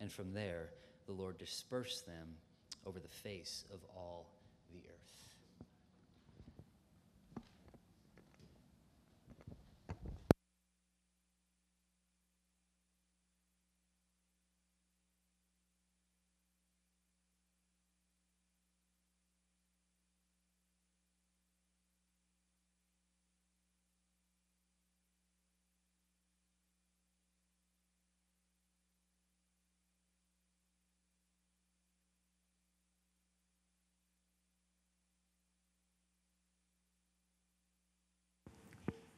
and 0.00 0.10
from 0.10 0.32
there 0.32 0.70
the 1.06 1.12
Lord 1.12 1.38
dispersed 1.38 2.06
them 2.06 2.36
over 2.84 2.98
the 2.98 3.08
face 3.08 3.64
of 3.72 3.80
all 3.94 4.30
the 4.72 4.80
earth. 4.88 5.16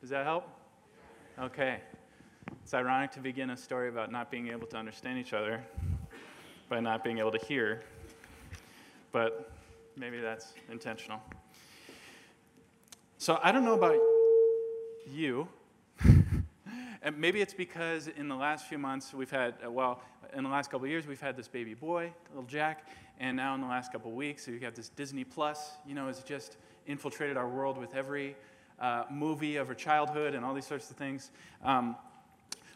Does 0.09 0.13
that 0.13 0.25
help? 0.25 0.49
Okay. 1.39 1.81
It's 2.63 2.73
ironic 2.73 3.11
to 3.11 3.21
begin 3.21 3.51
a 3.51 3.57
story 3.59 3.91
about 3.91 4.11
not 4.11 4.31
being 4.31 4.49
able 4.49 4.67
to 4.69 4.79
understand 4.79 5.19
each 5.19 5.35
other 5.35 5.63
by 6.71 6.81
not 6.81 7.05
being 7.05 7.19
able 7.19 7.31
to 7.31 7.45
hear, 7.45 7.83
but 9.13 9.53
maybe 9.99 10.19
that's 10.19 10.55
intentional. 10.73 11.21
So 13.19 13.39
I 13.43 13.53
don't 13.53 13.67
know 13.67 13.75
about 13.75 13.99
you. 15.07 15.47
and 17.03 17.19
maybe 17.19 17.43
it's 17.43 17.53
because 17.53 18.09
in 18.09 18.29
the 18.29 18.37
last 18.37 18.67
few 18.67 18.79
months 18.79 19.13
we've 19.13 19.31
had, 19.31 19.57
uh, 19.63 19.71
well, 19.71 20.01
in 20.33 20.43
the 20.43 20.49
last 20.49 20.71
couple 20.71 20.87
years 20.87 21.07
we've 21.07 21.21
had 21.21 21.37
this 21.37 21.49
baby 21.49 21.75
boy, 21.75 22.11
little 22.31 22.49
Jack, 22.49 22.89
and 23.21 23.37
now 23.37 23.55
in 23.55 23.61
the 23.61 23.67
last 23.67 23.93
couple 23.93 24.11
weeks 24.13 24.47
we 24.47 24.55
have 24.55 24.63
got 24.63 24.75
this 24.75 24.89
Disney 24.89 25.25
Plus, 25.25 25.73
you 25.87 25.95
know, 25.95 26.07
has 26.07 26.23
just 26.23 26.57
infiltrated 26.87 27.37
our 27.37 27.47
world 27.47 27.77
with 27.77 27.95
every 27.95 28.35
uh, 28.81 29.05
movie 29.11 29.57
of 29.57 29.69
her 29.69 29.75
childhood 29.75 30.35
and 30.35 30.45
all 30.45 30.55
these 30.55 30.67
sorts 30.67 30.91
of 30.91 30.97
things. 30.97 31.31
Um, 31.65 31.97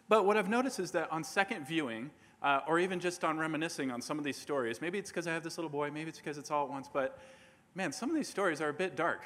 but 0.08 0.26
what 0.26 0.36
I've 0.36 0.48
noticed 0.48 0.78
is 0.78 0.90
that 0.92 1.10
on 1.10 1.24
second 1.24 1.66
viewing, 1.66 2.10
uh, 2.42 2.60
or 2.66 2.78
even 2.78 3.00
just 3.00 3.24
on 3.24 3.38
reminiscing 3.38 3.90
on 3.90 4.02
some 4.02 4.18
of 4.18 4.24
these 4.24 4.36
stories, 4.36 4.80
maybe 4.80 4.98
it's 4.98 5.10
because 5.10 5.26
I 5.26 5.32
have 5.32 5.44
this 5.44 5.58
little 5.58 5.70
boy, 5.70 5.90
maybe 5.90 6.08
it's 6.08 6.18
because 6.18 6.38
it's 6.38 6.50
all 6.50 6.64
at 6.64 6.70
once, 6.70 6.88
but 6.92 7.18
man, 7.74 7.92
some 7.92 8.10
of 8.10 8.16
these 8.16 8.28
stories 8.28 8.60
are 8.60 8.68
a 8.68 8.74
bit 8.74 8.96
dark. 8.96 9.22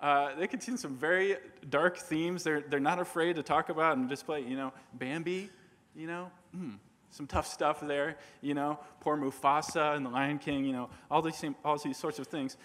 Uh, 0.00 0.34
they 0.36 0.46
contain 0.48 0.76
some 0.76 0.96
very 0.96 1.36
dark 1.70 1.96
themes. 1.96 2.42
They're, 2.42 2.60
they're 2.60 2.80
not 2.80 2.98
afraid 2.98 3.36
to 3.36 3.42
talk 3.42 3.68
about 3.68 3.96
and 3.96 4.08
display, 4.08 4.42
you 4.42 4.56
know, 4.56 4.72
Bambi, 4.94 5.48
you 5.94 6.06
know, 6.08 6.30
mm, 6.56 6.74
some 7.10 7.26
tough 7.26 7.46
stuff 7.46 7.80
there, 7.80 8.16
you 8.40 8.54
know, 8.54 8.80
poor 9.00 9.16
Mufasa 9.16 9.96
and 9.96 10.04
the 10.04 10.10
Lion 10.10 10.38
King, 10.38 10.64
you 10.64 10.72
know, 10.72 10.90
all 11.08 11.22
these, 11.22 11.44
all 11.64 11.78
these 11.78 11.96
sorts 11.96 12.18
of 12.18 12.26
things. 12.26 12.56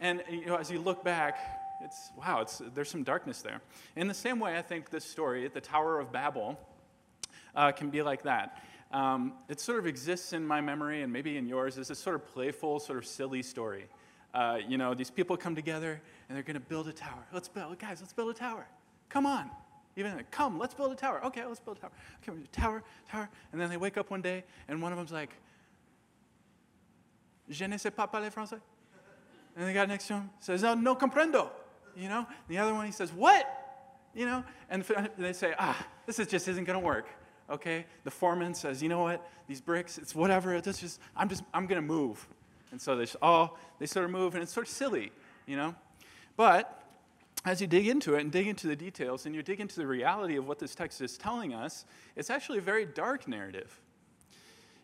And, 0.00 0.22
you 0.30 0.46
know, 0.46 0.56
as 0.56 0.70
you 0.70 0.78
look 0.78 1.02
back, 1.02 1.38
it's 1.84 2.10
wow, 2.16 2.40
it's, 2.40 2.62
there's 2.74 2.90
some 2.90 3.02
darkness 3.02 3.42
there. 3.42 3.60
In 3.94 4.08
the 4.08 4.14
same 4.14 4.40
way, 4.40 4.56
I 4.56 4.62
think 4.62 4.90
this 4.90 5.04
story, 5.04 5.46
the 5.48 5.60
Tower 5.60 6.00
of 6.00 6.10
Babel, 6.10 6.58
uh, 7.54 7.72
can 7.72 7.90
be 7.90 8.02
like 8.02 8.22
that. 8.22 8.62
Um, 8.90 9.34
it 9.48 9.60
sort 9.60 9.78
of 9.78 9.86
exists 9.86 10.32
in 10.32 10.46
my 10.46 10.60
memory 10.60 11.02
and 11.02 11.12
maybe 11.12 11.36
in 11.36 11.46
yours 11.46 11.78
as 11.78 11.90
a 11.90 11.94
sort 11.94 12.16
of 12.16 12.26
playful, 12.26 12.80
sort 12.80 12.98
of 12.98 13.06
silly 13.06 13.42
story. 13.42 13.86
Uh, 14.32 14.58
you 14.66 14.78
know, 14.78 14.94
these 14.94 15.10
people 15.10 15.36
come 15.36 15.54
together 15.54 16.00
and 16.28 16.36
they're 16.36 16.42
going 16.42 16.54
to 16.54 16.60
build 16.60 16.88
a 16.88 16.92
tower. 16.92 17.24
Let's 17.32 17.48
build, 17.48 17.78
guys, 17.78 18.00
let's 18.00 18.12
build 18.12 18.30
a 18.30 18.34
tower. 18.34 18.66
Come 19.08 19.26
on. 19.26 19.50
Even 19.96 20.20
come, 20.30 20.58
let's 20.58 20.74
build 20.74 20.90
a 20.90 20.96
tower. 20.96 21.24
Okay, 21.24 21.44
let's 21.44 21.60
build 21.60 21.76
a 21.78 21.80
tower. 21.80 21.92
Okay, 22.22 22.38
tower, 22.50 22.82
tower. 23.08 23.28
And 23.52 23.60
then 23.60 23.68
they 23.68 23.76
wake 23.76 23.96
up 23.96 24.10
one 24.10 24.22
day 24.22 24.44
and 24.68 24.82
one 24.82 24.92
of 24.92 24.98
them's 24.98 25.12
like, 25.12 25.30
Je 27.50 27.66
ne 27.66 27.76
sais 27.76 27.92
pas 27.92 28.06
parler 28.06 28.30
français. 28.30 28.60
And 29.56 29.68
the 29.68 29.72
guy 29.72 29.84
next 29.86 30.08
to 30.08 30.14
him 30.14 30.30
says, 30.40 30.62
No, 30.62 30.74
no 30.74 30.96
comprendo 30.96 31.50
you 31.96 32.08
know? 32.08 32.26
The 32.48 32.58
other 32.58 32.74
one, 32.74 32.86
he 32.86 32.92
says, 32.92 33.12
What? 33.12 33.46
You 34.14 34.26
know? 34.26 34.44
And 34.70 34.84
they 35.18 35.32
say, 35.32 35.54
Ah, 35.58 35.86
this 36.06 36.18
is 36.18 36.26
just 36.26 36.48
isn't 36.48 36.64
going 36.64 36.78
to 36.78 36.84
work. 36.84 37.06
Okay? 37.50 37.86
The 38.04 38.10
foreman 38.10 38.54
says, 38.54 38.82
You 38.82 38.88
know 38.88 39.02
what? 39.02 39.26
These 39.48 39.60
bricks, 39.60 39.98
it's 39.98 40.14
whatever. 40.14 40.54
It's 40.54 40.80
just, 40.80 41.00
I'm 41.16 41.28
just, 41.28 41.42
I'm 41.52 41.66
going 41.66 41.80
to 41.80 41.86
move. 41.86 42.26
And 42.70 42.80
so 42.80 42.96
they 42.96 43.06
all, 43.22 43.58
they 43.78 43.86
sort 43.86 44.04
of 44.04 44.10
move, 44.10 44.34
and 44.34 44.42
it's 44.42 44.52
sort 44.52 44.66
of 44.66 44.72
silly, 44.72 45.12
you 45.46 45.56
know? 45.56 45.74
But 46.36 46.82
as 47.44 47.60
you 47.60 47.66
dig 47.66 47.86
into 47.86 48.14
it 48.14 48.22
and 48.22 48.32
dig 48.32 48.46
into 48.46 48.66
the 48.66 48.74
details 48.74 49.26
and 49.26 49.34
you 49.34 49.42
dig 49.42 49.60
into 49.60 49.76
the 49.76 49.86
reality 49.86 50.36
of 50.36 50.48
what 50.48 50.58
this 50.58 50.74
text 50.74 51.00
is 51.00 51.18
telling 51.18 51.52
us, 51.52 51.84
it's 52.16 52.30
actually 52.30 52.58
a 52.58 52.62
very 52.62 52.86
dark 52.86 53.28
narrative. 53.28 53.80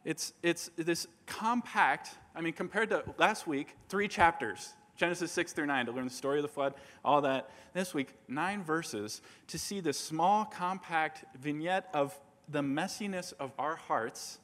It's, 0.05 0.33
it's 0.43 0.71
this 0.77 1.07
compact, 1.27 2.11
I 2.35 2.41
mean, 2.41 2.53
compared 2.53 2.91
to 2.91 3.05
last 3.19 3.47
week, 3.47 3.77
three 3.89 4.09
chapters. 4.09 4.73
Genesis 5.01 5.33
6 5.33 5.55
through 5.55 5.65
9 5.65 5.87
to 5.87 5.93
learn 5.93 6.05
the 6.05 6.11
story 6.11 6.41
of 6.41 6.43
the 6.43 6.49
flood, 6.49 6.75
all 7.03 7.23
that. 7.23 7.49
This 7.73 7.95
week, 7.95 8.13
nine 8.29 8.63
verses 8.63 9.23
to 9.47 9.59
see 9.59 9.81
this 9.81 9.99
small, 9.99 10.45
compact 10.45 11.25
vignette 11.41 11.89
of 11.95 12.15
the 12.51 12.61
messiness 12.61 13.33
of 13.41 13.51
our 13.59 13.77
hearts 13.77 14.41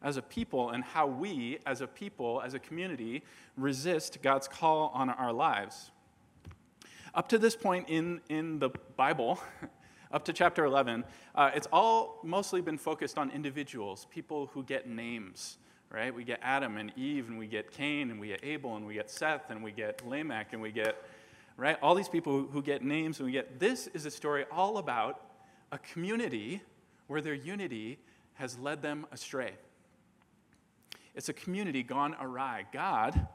as 0.00 0.16
a 0.16 0.22
people 0.22 0.70
and 0.70 0.84
how 0.84 1.08
we, 1.08 1.58
as 1.66 1.80
a 1.80 1.88
people, 1.88 2.40
as 2.44 2.54
a 2.54 2.60
community, 2.60 3.24
resist 3.56 4.22
God's 4.22 4.46
call 4.46 4.92
on 4.94 5.10
our 5.10 5.32
lives. 5.32 5.90
Up 7.12 7.26
to 7.30 7.36
this 7.36 7.56
point 7.56 7.88
in, 7.88 8.20
in 8.28 8.60
the 8.60 8.70
Bible, 8.96 9.40
up 10.12 10.24
to 10.26 10.32
chapter 10.32 10.64
11, 10.64 11.02
uh, 11.34 11.50
it's 11.56 11.66
all 11.72 12.20
mostly 12.22 12.60
been 12.60 12.78
focused 12.78 13.18
on 13.18 13.32
individuals, 13.32 14.06
people 14.12 14.48
who 14.54 14.62
get 14.62 14.88
names 14.88 15.58
right? 15.90 16.14
We 16.14 16.24
get 16.24 16.40
Adam 16.42 16.76
and 16.76 16.92
Eve, 16.96 17.28
and 17.28 17.38
we 17.38 17.46
get 17.46 17.70
Cain, 17.70 18.10
and 18.10 18.20
we 18.20 18.28
get 18.28 18.40
Abel, 18.42 18.76
and 18.76 18.86
we 18.86 18.94
get 18.94 19.10
Seth, 19.10 19.50
and 19.50 19.62
we 19.62 19.72
get 19.72 20.06
Lamech, 20.06 20.52
and 20.52 20.60
we 20.60 20.70
get, 20.70 21.02
right? 21.56 21.76
All 21.82 21.94
these 21.94 22.08
people 22.08 22.42
who 22.42 22.62
get 22.62 22.82
names, 22.82 23.18
and 23.18 23.26
we 23.26 23.32
get, 23.32 23.58
this 23.58 23.86
is 23.88 24.04
a 24.06 24.10
story 24.10 24.44
all 24.52 24.78
about 24.78 25.22
a 25.72 25.78
community 25.78 26.62
where 27.06 27.20
their 27.20 27.34
unity 27.34 27.98
has 28.34 28.58
led 28.58 28.82
them 28.82 29.06
astray. 29.12 29.52
It's 31.14 31.28
a 31.28 31.32
community 31.32 31.82
gone 31.82 32.14
awry. 32.20 32.66
God 32.72 33.26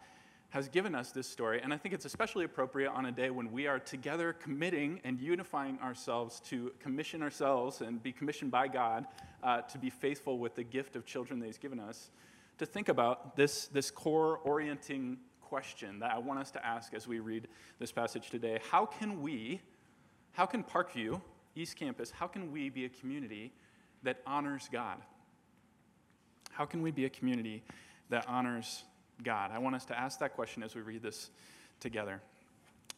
has 0.52 0.70
given 0.70 0.94
us 0.94 1.12
this 1.12 1.28
story, 1.28 1.60
and 1.62 1.74
I 1.74 1.78
think 1.78 1.96
it's 1.96 2.06
especially 2.06 2.46
appropriate 2.46 2.92
on 2.92 3.08
a 3.08 3.12
day 3.12 3.32
when 3.32 3.52
we 3.52 3.66
are 3.66 3.80
together 3.80 4.34
committing 4.34 5.02
and 5.04 5.20
unifying 5.20 5.80
ourselves 5.80 6.40
to 6.42 6.72
commission 6.80 7.24
ourselves 7.24 7.82
and 7.82 8.02
be 8.02 8.12
commissioned 8.12 8.52
by 8.52 8.68
God 8.68 9.08
uh, 9.42 9.62
to 9.62 9.80
be 9.80 9.90
faithful 9.90 10.38
with 10.38 10.54
the 10.54 10.64
gift 10.64 10.96
of 10.96 11.08
children 11.08 11.40
that 11.40 11.48
He's 11.48 11.58
given 11.58 11.80
us, 11.80 12.12
to 12.58 12.66
think 12.66 12.90
about 12.90 13.36
this, 13.36 13.68
this 13.68 13.92
core 13.92 14.40
orienting 14.44 15.18
question 15.42 16.00
that 16.00 16.12
I 16.12 16.18
want 16.18 16.40
us 16.40 16.52
to 16.52 16.66
ask 16.66 16.94
as 16.94 17.08
we 17.08 17.20
read 17.20 17.48
this 17.80 17.92
passage 17.92 18.30
today. 18.30 18.60
How 18.72 18.86
can 18.86 19.22
we, 19.22 19.62
how 20.32 20.46
can 20.46 20.64
Parkview, 20.64 21.22
East 21.56 21.76
Campus, 21.76 22.12
how 22.12 22.28
can 22.28 22.52
we 22.52 22.70
be 22.70 22.86
a 22.86 22.90
community 22.90 23.52
that 24.04 24.22
honors 24.26 24.70
God? 24.72 24.98
How 26.52 26.66
can 26.66 26.82
we 26.82 26.92
be 26.92 27.06
a 27.06 27.10
community 27.10 27.64
that 28.10 28.28
honors 28.28 28.84
God? 29.24 29.52
I 29.52 29.60
want 29.60 29.76
us 29.76 29.86
to 29.86 30.00
ask 30.00 30.20
that 30.20 30.34
question 30.34 30.64
as 30.64 30.76
we 30.76 30.82
read 30.82 31.02
this 31.02 31.30
together. 31.80 32.22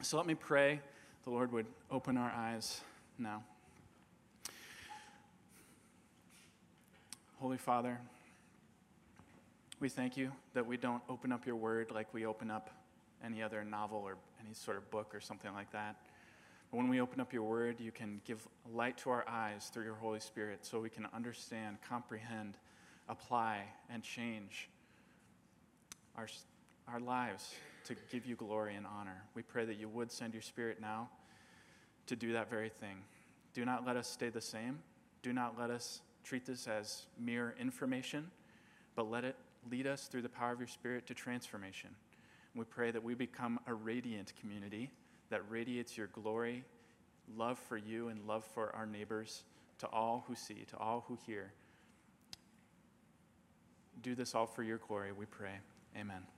So 0.01 0.17
let 0.17 0.25
me 0.25 0.35
pray 0.35 0.81
the 1.24 1.29
Lord 1.31 1.51
would 1.51 1.65
open 1.89 2.17
our 2.17 2.31
eyes 2.31 2.81
now. 3.17 3.43
Holy 7.39 7.57
Father, 7.57 8.00
we 9.79 9.89
thank 9.89 10.15
you 10.15 10.32
that 10.53 10.65
we 10.65 10.77
don't 10.77 11.03
open 11.10 11.32
up 11.32 11.46
your 11.46 11.55
word 11.55 11.91
like 11.91 12.13
we 12.13 12.25
open 12.25 12.50
up 12.50 12.70
any 13.24 13.44
other 13.44 13.63
novel 13.63 14.00
or 14.00 14.17
any 14.44 14.53
sort 14.53 14.77
of 14.77 14.89
book 14.89 15.13
or 15.13 15.20
something 15.20 15.53
like 15.53 15.72
that. 15.72 15.98
But 16.72 16.77
when 16.77 16.89
we 16.89 17.01
open 17.01 17.20
up 17.20 17.34
your 17.34 17.44
word, 17.44 17.79
you 17.79 17.91
can 17.91 18.22
give 18.25 18.48
light 18.74 18.98
to 19.00 19.10
our 19.10 19.27
eyes 19.27 19.70
through 19.74 19.84
your 19.84 19.96
Holy 19.96 20.20
Spirit 20.20 20.65
so 20.65 20.79
we 20.79 20.89
can 20.89 21.08
understand, 21.13 21.77
comprehend, 21.88 22.58
apply, 23.10 23.63
and 23.89 24.01
change 24.01 24.70
our, 26.17 26.27
our 26.88 27.00
lives 27.00 27.53
to 27.86 27.96
give 28.12 28.25
you 28.25 28.36
glory 28.36 28.75
and 28.75 28.86
honor. 28.86 29.24
We 29.36 29.41
pray 29.41 29.65
that 29.65 29.77
you 29.77 29.89
would 29.89 30.12
send 30.12 30.34
your 30.34 30.41
spirit 30.41 30.79
now 30.82 31.10
to 32.08 32.15
do 32.15 32.34
that 32.34 32.50
very 32.50 32.70
thing. 32.70 32.98
Do 33.53 33.65
not 33.65 33.86
let 33.86 33.96
us 33.98 34.08
stay 34.08 34.29
the 34.29 34.41
same. 34.41 34.79
Do 35.22 35.34
not 35.34 35.60
let 35.60 35.70
us 35.70 36.01
treat 36.24 36.46
this 36.46 36.67
as 36.67 37.03
mere 37.20 37.55
information, 37.60 38.32
but 38.96 39.10
let 39.10 39.24
it 39.24 39.36
lead 39.69 39.88
us 39.88 40.07
through 40.07 40.22
the 40.22 40.29
power 40.29 40.53
of 40.53 40.60
your 40.60 40.67
spirit 40.67 41.07
to 41.07 41.13
transformation. 41.13 41.89
We 42.53 42.65
pray 42.65 42.91
that 42.91 43.03
we 43.03 43.15
become 43.15 43.60
a 43.67 43.74
radiant 43.74 44.34
community 44.39 44.91
that 45.29 45.41
radiates 45.50 45.98
your 45.98 46.07
glory, 46.07 46.63
love 47.36 47.60
for 47.60 47.77
you, 47.77 48.10
and 48.10 48.25
love 48.27 48.45
for 48.53 48.74
our 48.75 48.86
neighbors 48.86 49.43
to 49.79 49.88
all 49.88 50.24
who 50.27 50.36
see, 50.36 50.65
to 50.69 50.77
all 50.77 51.03
who 51.07 51.17
hear. 51.25 51.51
Do 54.01 54.15
this 54.15 54.36
all 54.36 54.45
for 54.45 54.63
your 54.63 54.77
glory, 54.77 55.12
we 55.12 55.25
pray. 55.25 55.60
Amen. 55.98 56.35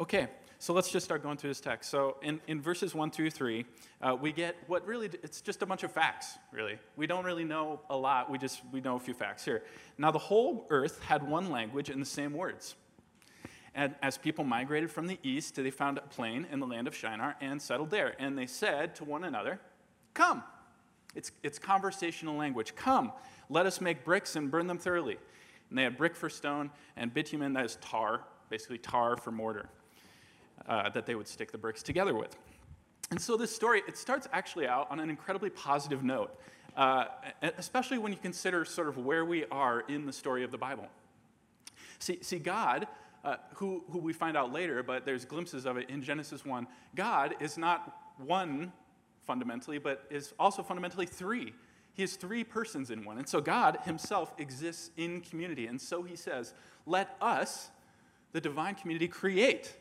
Okay, 0.00 0.28
so 0.60 0.72
let's 0.72 0.92
just 0.92 1.04
start 1.04 1.24
going 1.24 1.36
through 1.36 1.50
this 1.50 1.60
text. 1.60 1.90
So 1.90 2.18
in, 2.22 2.40
in 2.46 2.60
verses 2.60 2.94
1 2.94 3.10
through 3.10 3.30
3, 3.30 3.64
uh, 4.00 4.16
we 4.20 4.30
get 4.30 4.56
what 4.68 4.86
really, 4.86 5.06
it's 5.06 5.40
just 5.40 5.62
a 5.62 5.66
bunch 5.66 5.82
of 5.82 5.90
facts, 5.90 6.38
really. 6.52 6.78
We 6.96 7.08
don't 7.08 7.24
really 7.24 7.44
know 7.44 7.80
a 7.90 7.96
lot, 7.96 8.30
we 8.30 8.38
just, 8.38 8.62
we 8.72 8.80
know 8.80 8.94
a 8.94 9.00
few 9.00 9.14
facts 9.14 9.44
here. 9.44 9.64
Now 9.98 10.12
the 10.12 10.18
whole 10.18 10.66
earth 10.70 11.02
had 11.02 11.28
one 11.28 11.50
language 11.50 11.90
and 11.90 12.00
the 12.00 12.06
same 12.06 12.32
words. 12.32 12.76
And 13.74 13.94
as 14.02 14.16
people 14.18 14.44
migrated 14.44 14.90
from 14.90 15.08
the 15.08 15.18
east, 15.22 15.56
they 15.56 15.70
found 15.70 15.98
a 15.98 16.02
plain 16.02 16.46
in 16.50 16.60
the 16.60 16.66
land 16.66 16.86
of 16.86 16.94
Shinar 16.94 17.36
and 17.40 17.60
settled 17.60 17.90
there. 17.90 18.14
And 18.20 18.38
they 18.38 18.46
said 18.46 18.94
to 18.96 19.04
one 19.04 19.24
another, 19.24 19.60
Come. 20.14 20.42
It's, 21.14 21.32
it's 21.42 21.58
conversational 21.58 22.36
language. 22.36 22.74
Come, 22.76 23.12
let 23.48 23.66
us 23.66 23.80
make 23.80 24.04
bricks 24.04 24.36
and 24.36 24.50
burn 24.50 24.66
them 24.66 24.78
thoroughly. 24.78 25.16
And 25.70 25.78
they 25.78 25.82
had 25.82 25.96
brick 25.96 26.14
for 26.14 26.28
stone 26.28 26.70
and 26.96 27.12
bitumen, 27.12 27.52
that 27.54 27.64
is 27.64 27.76
tar, 27.80 28.24
basically 28.50 28.78
tar 28.78 29.16
for 29.16 29.30
mortar, 29.30 29.68
uh, 30.68 30.90
that 30.90 31.06
they 31.06 31.14
would 31.14 31.26
stick 31.26 31.50
the 31.50 31.58
bricks 31.58 31.82
together 31.82 32.14
with. 32.14 32.36
And 33.10 33.20
so 33.20 33.36
this 33.36 33.54
story, 33.54 33.82
it 33.88 33.96
starts 33.96 34.28
actually 34.32 34.66
out 34.66 34.90
on 34.90 35.00
an 35.00 35.08
incredibly 35.08 35.50
positive 35.50 36.04
note, 36.04 36.38
uh, 36.76 37.06
especially 37.56 37.98
when 37.98 38.12
you 38.12 38.18
consider 38.18 38.64
sort 38.64 38.88
of 38.88 38.98
where 38.98 39.24
we 39.24 39.46
are 39.46 39.80
in 39.88 40.04
the 40.04 40.12
story 40.12 40.44
of 40.44 40.50
the 40.50 40.58
Bible. 40.58 40.86
See, 41.98 42.18
see 42.20 42.38
God, 42.38 42.86
uh, 43.24 43.36
who, 43.54 43.82
who 43.90 43.98
we 43.98 44.12
find 44.12 44.36
out 44.36 44.52
later, 44.52 44.82
but 44.82 45.06
there's 45.06 45.24
glimpses 45.24 45.64
of 45.64 45.78
it 45.78 45.88
in 45.88 46.02
Genesis 46.02 46.44
1, 46.44 46.66
God 46.94 47.34
is 47.40 47.56
not 47.56 47.96
one 48.18 48.72
fundamentally, 49.26 49.78
but 49.78 50.04
is 50.10 50.34
also 50.38 50.62
fundamentally 50.62 51.06
three. 51.06 51.54
He 51.94 52.02
is 52.02 52.14
three 52.16 52.44
persons 52.44 52.90
in 52.90 53.04
one. 53.04 53.18
And 53.18 53.28
so 53.28 53.40
God 53.40 53.78
himself 53.84 54.32
exists 54.38 54.90
in 54.96 55.20
community. 55.20 55.66
And 55.66 55.80
so 55.80 56.02
he 56.02 56.14
says, 56.14 56.54
Let 56.86 57.16
us, 57.20 57.70
the 58.32 58.40
divine 58.40 58.76
community, 58.76 59.08
create 59.08 59.74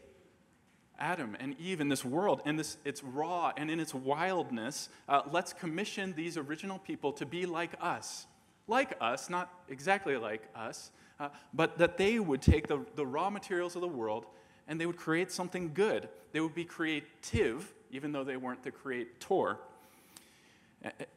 Adam 1.00 1.36
and 1.40 1.56
Eve 1.60 1.82
in 1.82 1.90
this 1.90 2.04
world, 2.04 2.42
and 2.46 2.58
this 2.58 2.78
its 2.86 3.04
raw 3.04 3.52
and 3.56 3.70
in 3.70 3.80
its 3.80 3.94
wildness. 3.94 4.90
Uh, 5.08 5.22
let's 5.32 5.54
commission 5.54 6.14
these 6.16 6.38
original 6.38 6.80
people 6.80 7.12
to 7.14 7.26
be 7.26 7.46
like 7.46 7.72
us. 7.82 8.26
Like 8.68 8.96
us, 9.00 9.30
not 9.30 9.54
exactly 9.70 10.18
like 10.18 10.44
us, 10.56 10.92
uh, 11.20 11.30
but 11.54 11.78
that 11.78 11.98
they 11.98 12.20
would 12.20 12.42
take 12.42 12.68
the, 12.68 12.86
the 12.96 13.06
raw 13.06 13.30
materials 13.30 13.76
of 13.76 13.82
the 13.82 13.88
world 13.88 14.26
and 14.68 14.80
they 14.80 14.86
would 14.86 14.98
create 14.98 15.32
something 15.32 15.72
good. 15.74 16.10
They 16.34 16.42
would 16.42 16.54
be 16.54 16.66
creative, 16.66 17.74
even 17.92 18.12
though 18.12 18.26
they 18.26 18.36
weren't 18.36 18.64
the 18.64 18.72
creator. 18.72 19.58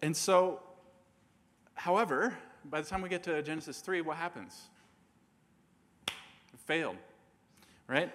And 0.00 0.16
so 0.16 0.60
However, 1.80 2.36
by 2.66 2.82
the 2.82 2.86
time 2.86 3.00
we 3.00 3.08
get 3.08 3.22
to 3.22 3.42
Genesis 3.42 3.80
3, 3.80 4.02
what 4.02 4.18
happens? 4.18 4.68
It 6.08 6.60
failed, 6.66 6.98
right? 7.88 8.12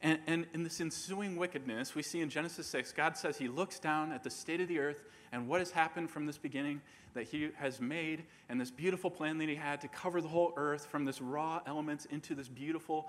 And, 0.00 0.20
and 0.26 0.46
in 0.54 0.62
this 0.62 0.80
ensuing 0.80 1.36
wickedness, 1.36 1.94
we 1.94 2.02
see 2.02 2.20
in 2.20 2.30
Genesis 2.30 2.66
6, 2.68 2.92
God 2.92 3.16
says 3.16 3.36
He 3.36 3.48
looks 3.48 3.78
down 3.78 4.12
at 4.12 4.22
the 4.22 4.30
state 4.30 4.60
of 4.60 4.68
the 4.68 4.78
earth 4.78 5.02
and 5.32 5.48
what 5.48 5.60
has 5.60 5.72
happened 5.72 6.10
from 6.10 6.26
this 6.26 6.38
beginning 6.38 6.80
that 7.14 7.24
He 7.24 7.50
has 7.56 7.80
made 7.80 8.24
and 8.48 8.60
this 8.60 8.70
beautiful 8.70 9.10
plan 9.10 9.38
that 9.38 9.48
He 9.48 9.56
had 9.56 9.80
to 9.80 9.88
cover 9.88 10.20
the 10.20 10.28
whole 10.28 10.52
earth 10.56 10.86
from 10.86 11.04
this 11.04 11.20
raw 11.20 11.60
elements 11.66 12.04
into 12.06 12.34
this 12.34 12.48
beautiful 12.48 13.08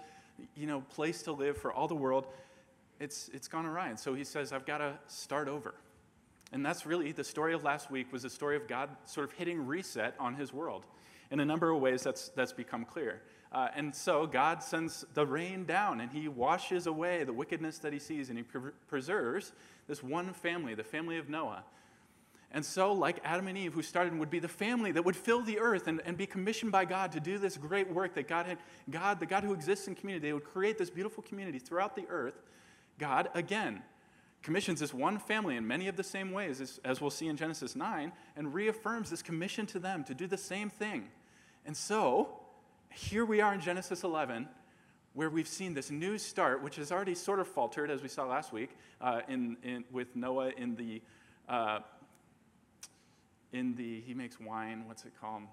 you 0.56 0.66
know, 0.66 0.82
place 0.82 1.22
to 1.24 1.32
live 1.32 1.58
for 1.58 1.72
all 1.72 1.88
the 1.88 1.96
world. 1.96 2.26
It's, 3.00 3.30
it's 3.34 3.48
gone 3.48 3.66
awry. 3.66 3.90
And 3.90 4.00
so 4.00 4.16
He 4.16 4.24
says, 4.24 4.52
I've 4.52 4.66
got 4.66 4.80
to 4.80 4.98
start 5.08 5.48
over. 5.48 5.76
And 6.52 6.66
that's 6.66 6.86
really 6.86 7.12
the 7.12 7.24
story 7.24 7.54
of 7.54 7.64
last 7.64 7.92
week 7.92 8.12
was 8.12 8.24
the 8.24 8.30
story 8.30 8.56
of 8.56 8.68
God 8.68 8.90
sort 9.06 9.30
of 9.30 9.34
hitting 9.34 9.66
reset 9.66 10.16
on 10.20 10.36
his 10.36 10.52
world. 10.52 10.86
In 11.32 11.40
a 11.40 11.46
number 11.46 11.70
of 11.70 11.80
ways, 11.80 12.02
that's, 12.02 12.30
that's 12.30 12.54
become 12.54 12.86
clear. 12.86 13.22
Uh, 13.52 13.68
and 13.76 13.96
so 13.96 14.28
God 14.28 14.62
sends 14.62 15.06
the 15.16 15.26
rain 15.26 15.66
down 15.66 16.02
and 16.02 16.12
he 16.12 16.28
washes 16.28 16.86
away 16.86 17.24
the 17.24 17.34
wickedness 17.34 17.80
that 17.80 17.94
he 17.94 18.00
sees 18.00 18.30
and 18.30 18.38
he 18.38 18.44
pre- 18.44 18.72
preserves 18.88 19.54
this 19.88 20.04
one 20.04 20.34
family, 20.34 20.76
the 20.76 20.84
family 20.84 21.18
of 21.18 21.30
Noah. 21.30 21.64
And 22.52 22.66
so, 22.66 22.94
like 22.94 23.20
Adam 23.24 23.48
and 23.48 23.58
Eve, 23.58 23.74
who 23.74 23.84
started 23.84 24.18
would 24.18 24.32
be 24.32 24.40
the 24.40 24.48
family 24.48 24.92
that 24.92 25.06
would 25.06 25.16
fill 25.16 25.42
the 25.42 25.60
earth 25.60 25.88
and, 25.88 26.02
and 26.04 26.18
be 26.18 26.26
commissioned 26.26 26.72
by 26.72 26.86
God 26.86 27.12
to 27.12 27.20
do 27.20 27.38
this 27.38 27.58
great 27.58 27.92
work 27.92 28.16
that 28.16 28.28
God 28.28 28.48
had, 28.48 28.58
God, 28.90 29.20
the 29.20 29.28
God 29.28 29.44
who 29.44 29.54
exists 29.54 29.88
in 29.88 29.94
community, 29.94 30.28
they 30.28 30.34
would 30.34 30.44
create 30.44 30.78
this 30.78 30.90
beautiful 30.90 31.22
community 31.22 31.60
throughout 31.60 31.96
the 31.96 32.06
earth. 32.10 32.42
God, 32.98 33.30
again, 33.36 33.84
commissions 34.42 34.80
this 34.80 34.94
one 34.94 35.20
family 35.20 35.58
in 35.58 35.68
many 35.68 35.88
of 35.88 35.96
the 35.96 36.04
same 36.04 36.32
ways, 36.32 36.60
as, 36.60 36.80
as, 36.84 37.00
we'll 37.00 37.12
see 37.12 37.28
in 37.28 37.38
Genesis 37.38 37.76
9, 37.76 38.12
and 38.36 38.54
reaffirms 38.54 39.12
this 39.12 39.22
commission 39.22 39.68
to 39.68 39.80
them 39.80 40.04
to 40.06 40.16
do 40.16 40.26
the 40.26 40.38
same 40.38 40.72
thing. 40.72 41.10
And 41.66 41.78
so, 41.78 42.39
here 42.94 43.26
we 43.26 43.42
are 43.42 43.54
in 43.54 43.62
Genesis 43.62 44.04
11, 44.04 44.48
where 45.14 45.30
we've 45.30 45.48
seen 45.48 45.74
this 45.74 45.92
new 45.92 46.18
start, 46.18 46.64
which 46.64 46.76
has 46.76 46.92
already 46.92 47.16
sort 47.16 47.40
of 47.40 47.48
faltered, 47.48 47.90
as 47.90 48.02
we 48.02 48.08
saw 48.08 48.26
last 48.26 48.52
week, 48.54 48.72
uh, 49.02 49.22
in, 49.28 49.58
in, 49.64 49.84
with 49.92 50.16
Noah 50.16 50.52
in 50.58 50.76
the, 50.76 51.02
uh, 51.48 51.80
in 53.52 53.76
the, 53.76 54.02
he 54.02 54.14
makes 54.14 54.40
wine, 54.40 54.84
what's 54.88 55.06
it 55.06 55.14
called? 55.20 55.44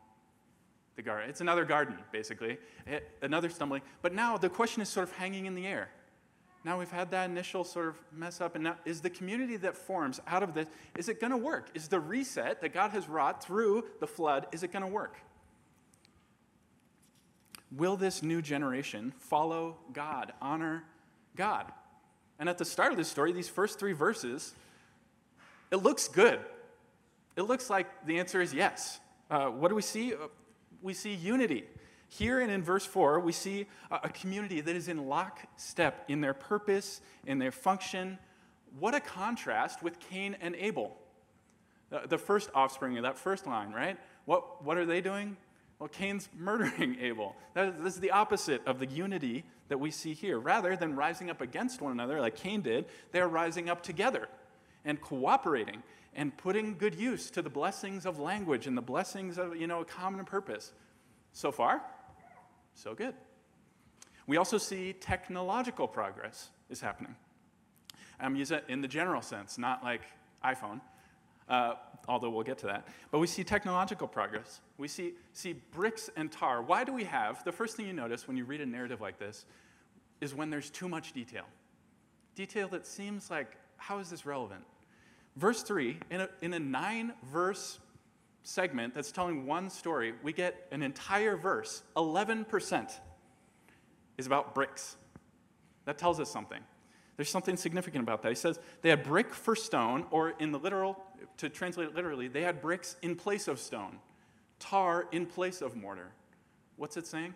The 0.97 1.03
garden. 1.03 1.29
It's 1.29 1.43
another 1.43 1.65
garden, 1.65 1.99
basically, 2.11 2.59
it, 2.87 3.09
another 3.21 3.51
stumbling. 3.51 3.83
But 4.01 4.15
now 4.15 4.39
the 4.39 4.49
question 4.49 4.81
is 4.81 4.89
sort 4.89 5.09
of 5.09 5.15
hanging 5.15 5.47
in 5.47 5.55
the 5.55 5.67
air 5.67 5.91
now 6.67 6.81
we've 6.81 6.91
had 6.91 7.13
that 7.13 7.31
initial 7.31 7.63
sort 7.63 7.87
of 7.87 7.97
mess 8.13 8.41
up, 8.41 8.57
and 8.57 8.65
now 8.65 8.77
is 8.85 9.01
the 9.01 9.09
community 9.09 9.57
that 9.59 9.77
forms 9.77 10.21
out 10.27 10.43
of 10.43 10.53
this, 10.53 10.67
is 10.99 11.09
it 11.09 11.21
going 11.21 11.31
to 11.31 11.37
work? 11.37 11.71
Is 11.75 11.87
the 11.87 12.01
reset 12.01 12.61
that 12.61 12.75
God 12.75 12.91
has 12.91 13.09
wrought 13.09 13.43
through 13.43 13.85
the 14.01 14.07
flood, 14.09 14.49
is 14.51 14.65
it 14.65 14.73
going 14.73 14.83
to 14.83 14.89
work? 14.89 15.15
Will 17.77 17.97
this 17.97 18.23
new 18.23 18.41
generation 18.41 19.13
follow 19.19 19.77
God, 19.93 20.33
honor 20.41 20.85
God? 21.37 21.71
And 22.39 22.49
at 22.49 22.57
the 22.59 22.65
start 22.65 22.93
of 22.93 22.99
this 22.99 23.09
story, 23.09 23.33
these 23.33 23.49
first 23.49 23.79
three 23.79 23.93
verses, 23.93 24.55
it 25.71 25.77
looks 25.77 26.09
good. 26.09 26.41
It 27.37 27.43
looks 27.43 27.69
like 27.69 27.87
the 28.07 28.19
answer 28.19 28.41
is 28.41 28.55
yes. 28.55 28.99
Uh, 29.31 29.47
what 29.47 29.69
do 29.69 29.75
we 29.75 29.83
see? 29.83 30.15
We 30.81 30.95
see 30.95 31.13
unity. 31.13 31.65
Here 32.09 32.41
and 32.41 32.51
in 32.51 32.63
verse 32.63 32.87
4, 32.87 33.21
we 33.21 33.33
see 33.33 33.67
a 33.91 34.09
community 34.09 34.61
that 34.61 34.77
is 34.77 34.89
in 34.89 35.07
lockstep 35.07 36.05
in 36.09 36.21
their 36.21 36.35
purpose, 36.35 37.01
in 37.27 37.39
their 37.39 37.51
function. 37.51 38.19
What 38.79 38.95
a 38.95 39.01
contrast 39.01 39.83
with 39.83 39.99
Cain 39.99 40.37
and 40.41 40.55
Abel, 40.55 40.97
the 42.09 42.17
first 42.17 42.49
offspring 42.55 42.97
of 42.97 43.03
that 43.03 43.19
first 43.19 43.47
line, 43.47 43.73
right? 43.73 43.99
What, 44.25 44.65
what 44.65 44.79
are 44.79 44.87
they 44.87 45.01
doing? 45.01 45.37
Well, 45.79 45.89
Cain's 45.89 46.29
murdering 46.37 46.97
Abel. 47.01 47.37
This 47.55 47.95
is 47.95 48.01
the 48.01 48.13
opposite 48.13 48.67
of 48.67 48.79
the 48.79 48.87
unity 48.87 49.45
that 49.69 49.79
we 49.79 49.91
see 49.91 50.15
here. 50.15 50.39
Rather 50.39 50.77
than 50.77 50.97
rising 50.97 51.31
up 51.31 51.41
against 51.41 51.81
one 51.81 51.93
another 51.93 52.21
like 52.21 52.37
Cain 52.37 52.63
did, 52.63 52.87
they're 53.13 53.29
rising 53.29 53.69
up 53.69 53.83
together 53.83 54.29
and 54.85 55.01
cooperating 55.01 55.83
and 56.15 56.35
putting 56.37 56.79
good 56.79 56.95
use 56.95 57.29
to 57.31 57.43
the 57.43 57.51
blessings 57.51 58.07
of 58.07 58.19
language 58.19 58.67
and 58.67 58.77
the 58.77 58.83
blessings 58.83 59.37
of, 59.37 59.57
you 59.57 59.67
know, 59.67 59.81
a 59.81 59.85
common 59.85 60.25
purpose. 60.25 60.73
So 61.33 61.53
far, 61.53 61.83
so 62.75 62.95
good. 62.95 63.15
We 64.27 64.39
also 64.39 64.57
see 64.57 64.95
technological 64.95 65.87
progress 65.87 66.49
is 66.71 66.81
happening. 66.81 67.15
I'm 68.19 68.35
using 68.35 68.59
it 68.59 68.65
in 68.69 68.81
the 68.81 68.89
general 68.89 69.21
sense, 69.21 69.59
not 69.59 69.85
like 69.85 70.01
iPhone, 70.43 70.81
uh, 71.49 71.75
although 72.09 72.31
we'll 72.31 72.45
get 72.45 72.59
to 72.59 72.67
that. 72.67 72.89
But 73.11 73.19
we 73.19 73.27
see 73.27 73.45
technological 73.45 74.07
progress. 74.07 74.61
We 74.79 74.89
see, 74.89 75.15
see 75.33 75.55
bricks 75.73 76.11
and 76.17 76.31
tar. 76.31 76.63
Why 76.63 76.85
do 76.85 76.93
we 76.93 77.05
have, 77.05 77.45
the 77.45 77.53
first 77.53 77.77
thing 77.77 77.87
you 77.87 77.93
notice 77.93 78.27
when 78.27 78.37
you 78.37 78.45
read 78.45 78.61
a 78.61 78.67
narrative 78.67 79.01
like 79.01 79.19
this 79.19 79.47
is 80.21 80.35
when 80.35 80.51
there's 80.51 80.71
too 80.71 80.89
much 80.89 81.13
detail. 81.13 81.45
Detail 82.35 82.69
that 82.69 82.87
seems 82.87 83.31
like, 83.31 83.57
how 83.77 83.99
is 83.99 84.11
this 84.11 84.25
relevant? 84.27 84.63
Verse 85.37 85.63
3, 85.63 85.99
in 86.11 86.23
a, 86.23 86.29
in 86.41 86.55
a 86.55 86.59
nine 86.59 87.13
verse 87.25 87.79
segment 88.43 88.95
that's 88.95 89.13
telling 89.13 89.47
one 89.47 89.69
story, 89.69 90.15
we 90.23 90.33
get 90.33 90.67
an 90.71 90.83
entire 90.83 91.37
verse, 91.37 91.83
11% 91.97 92.93
is 94.17 94.27
about 94.27 94.55
bricks. 94.55 94.97
That 95.85 95.99
tells 95.99 96.21
us 96.21 96.31
something. 96.31 96.61
There's 97.17 97.31
something 97.31 97.57
significant 97.57 98.03
about 98.03 98.23
that. 98.23 98.29
He 98.29 98.35
says 98.35 98.59
they 98.83 98.91
had 98.91 99.03
brick 99.03 99.33
for 99.33 99.57
stone, 99.57 100.07
or 100.11 100.31
in 100.39 100.53
the 100.53 100.59
literal, 100.59 100.99
to 101.39 101.49
translate 101.49 101.89
it 101.89 101.95
literally, 101.95 102.29
they 102.29 102.43
had 102.43 102.61
bricks 102.61 102.97
in 103.03 103.17
place 103.17 103.49
of 103.49 103.59
stone, 103.59 103.99
tar 104.59 105.07
in 105.13 105.27
place 105.27 105.63
of 105.63 105.77
mortar. 105.77 106.13
What's 106.77 106.97
it 106.97 107.07
saying? 107.07 107.35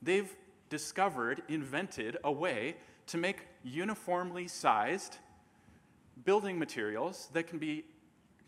They've 0.00 0.32
discovered, 0.68 1.42
invented 1.48 2.16
a 2.24 2.32
way 2.32 2.76
to 3.08 3.18
make 3.18 3.46
uniformly 3.64 4.48
sized 4.48 5.18
building 6.24 6.58
materials 6.58 7.28
that 7.32 7.46
can 7.46 7.58
be 7.58 7.84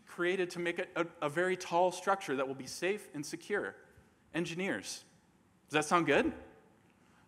created 0.07 0.49
to 0.51 0.59
make 0.59 0.79
a, 0.79 0.85
a, 0.95 1.05
a, 1.23 1.29
very 1.29 1.57
tall 1.57 1.91
structure 1.91 2.35
that 2.35 2.47
will 2.47 2.55
be 2.55 2.67
safe 2.67 3.09
and 3.13 3.25
secure. 3.25 3.75
Engineers. 4.33 5.03
Does 5.69 5.73
that 5.73 5.85
sound 5.85 6.05
good? 6.05 6.31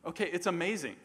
Okay, 0.06 0.30
it's 0.32 0.48
amazing. 0.48 0.96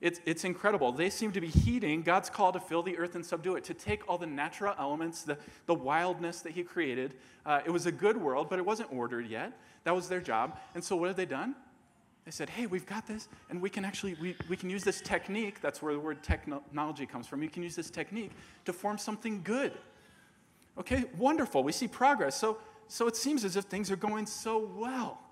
It's, 0.00 0.20
it's 0.24 0.44
incredible. 0.44 0.92
They 0.92 1.10
seem 1.10 1.32
to 1.32 1.40
be 1.40 1.48
heeding 1.48 2.02
God's 2.02 2.30
call 2.30 2.52
to 2.52 2.60
fill 2.60 2.82
the 2.82 2.96
earth 2.98 3.16
and 3.16 3.26
subdue 3.26 3.56
it, 3.56 3.64
to 3.64 3.74
take 3.74 4.08
all 4.08 4.16
the 4.16 4.26
natural 4.26 4.74
elements, 4.78 5.22
the, 5.22 5.36
the 5.66 5.74
wildness 5.74 6.40
that 6.42 6.52
He 6.52 6.62
created. 6.62 7.14
Uh, 7.44 7.60
it 7.64 7.70
was 7.70 7.86
a 7.86 7.92
good 7.92 8.16
world, 8.16 8.48
but 8.48 8.58
it 8.60 8.64
wasn't 8.64 8.92
ordered 8.92 9.26
yet. 9.26 9.58
That 9.84 9.94
was 9.94 10.08
their 10.08 10.20
job. 10.20 10.56
And 10.74 10.84
so, 10.84 10.94
what 10.94 11.08
have 11.08 11.16
they 11.16 11.26
done? 11.26 11.56
They 12.24 12.30
said, 12.30 12.50
hey, 12.50 12.66
we've 12.66 12.84
got 12.84 13.06
this, 13.06 13.26
and 13.48 13.60
we 13.60 13.70
can 13.70 13.86
actually, 13.86 14.14
we, 14.20 14.36
we 14.50 14.56
can 14.56 14.68
use 14.68 14.84
this 14.84 15.00
technique, 15.00 15.62
that's 15.62 15.80
where 15.80 15.94
the 15.94 15.98
word 15.98 16.22
technology 16.22 17.06
comes 17.06 17.26
from. 17.26 17.42
You 17.42 17.48
can 17.48 17.62
use 17.62 17.74
this 17.74 17.88
technique 17.88 18.32
to 18.66 18.72
form 18.74 18.98
something 18.98 19.40
good. 19.42 19.72
Okay, 20.76 21.06
wonderful. 21.16 21.64
We 21.64 21.72
see 21.72 21.88
progress. 21.88 22.38
So, 22.38 22.58
so 22.86 23.06
it 23.06 23.16
seems 23.16 23.44
as 23.44 23.56
if 23.56 23.64
things 23.64 23.90
are 23.90 23.96
going 23.96 24.26
so 24.26 24.58
well. 24.76 25.22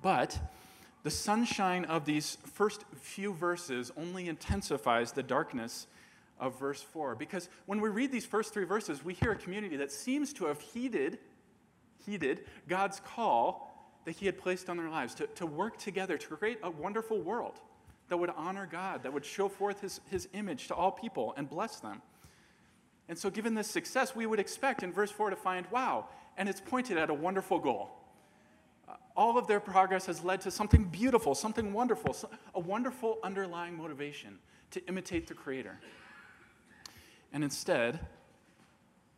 But 0.00 0.38
the 1.08 1.14
sunshine 1.14 1.86
of 1.86 2.04
these 2.04 2.36
first 2.52 2.84
few 3.00 3.32
verses 3.32 3.90
only 3.96 4.28
intensifies 4.28 5.12
the 5.12 5.22
darkness 5.22 5.86
of 6.38 6.60
verse 6.60 6.82
4. 6.82 7.14
Because 7.14 7.48
when 7.64 7.80
we 7.80 7.88
read 7.88 8.12
these 8.12 8.26
first 8.26 8.52
three 8.52 8.66
verses, 8.66 9.02
we 9.02 9.14
hear 9.14 9.32
a 9.32 9.36
community 9.36 9.78
that 9.78 9.90
seems 9.90 10.34
to 10.34 10.44
have 10.44 10.60
heeded, 10.60 11.18
heeded 12.04 12.44
God's 12.68 13.00
call 13.00 13.90
that 14.04 14.16
He 14.16 14.26
had 14.26 14.36
placed 14.36 14.68
on 14.68 14.76
their 14.76 14.90
lives 14.90 15.14
to, 15.14 15.26
to 15.28 15.46
work 15.46 15.78
together 15.78 16.18
to 16.18 16.36
create 16.36 16.58
a 16.62 16.68
wonderful 16.68 17.18
world 17.22 17.58
that 18.10 18.18
would 18.18 18.30
honor 18.36 18.68
God, 18.70 19.02
that 19.04 19.14
would 19.14 19.24
show 19.24 19.48
forth 19.48 19.80
His, 19.80 20.02
his 20.10 20.28
image 20.34 20.68
to 20.68 20.74
all 20.74 20.92
people 20.92 21.32
and 21.38 21.48
bless 21.48 21.80
them. 21.80 22.02
And 23.08 23.16
so, 23.16 23.30
given 23.30 23.54
this 23.54 23.68
success, 23.68 24.14
we 24.14 24.26
would 24.26 24.40
expect 24.40 24.82
in 24.82 24.92
verse 24.92 25.10
4 25.10 25.30
to 25.30 25.36
find, 25.36 25.64
wow, 25.70 26.04
and 26.36 26.50
it's 26.50 26.60
pointed 26.60 26.98
at 26.98 27.08
a 27.08 27.14
wonderful 27.14 27.60
goal. 27.60 27.97
All 29.18 29.36
of 29.36 29.48
their 29.48 29.58
progress 29.58 30.06
has 30.06 30.22
led 30.22 30.42
to 30.42 30.52
something 30.52 30.84
beautiful, 30.84 31.34
something 31.34 31.72
wonderful, 31.72 32.16
a 32.54 32.60
wonderful 32.60 33.18
underlying 33.24 33.76
motivation 33.76 34.38
to 34.70 34.86
imitate 34.86 35.26
the 35.26 35.34
Creator. 35.34 35.80
And 37.32 37.42
instead, 37.42 37.98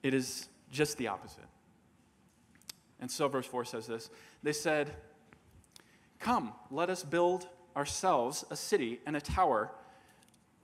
it 0.02 0.14
is 0.14 0.48
just 0.72 0.96
the 0.96 1.08
opposite. 1.08 1.44
And 2.98 3.10
so, 3.10 3.28
verse 3.28 3.44
4 3.44 3.66
says 3.66 3.86
this 3.86 4.08
They 4.42 4.54
said, 4.54 4.90
Come, 6.18 6.54
let 6.70 6.88
us 6.88 7.04
build 7.04 7.46
ourselves 7.76 8.42
a 8.48 8.56
city 8.56 9.00
and 9.04 9.14
a 9.16 9.20
tower 9.20 9.70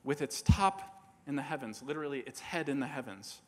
with 0.03 0.22
its 0.22 0.40
top 0.40 1.12
in 1.27 1.37
the 1.37 1.42
heavens, 1.42 1.83
literally, 1.83 2.20
its 2.20 2.40
head 2.40 2.70
in 2.70 2.81
the 2.81 2.87
heavens. 2.87 3.42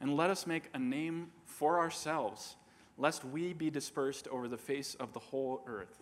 And 0.00 0.16
let 0.16 0.30
us 0.30 0.46
make 0.46 0.70
a 0.72 0.78
name 0.78 1.32
for 1.46 1.80
ourselves, 1.80 2.54
lest 3.00 3.24
we 3.24 3.54
be 3.54 3.70
dispersed 3.70 4.28
over 4.28 4.46
the 4.46 4.58
face 4.58 4.94
of 4.94 5.14
the 5.14 5.18
whole 5.18 5.62
earth. 5.66 5.98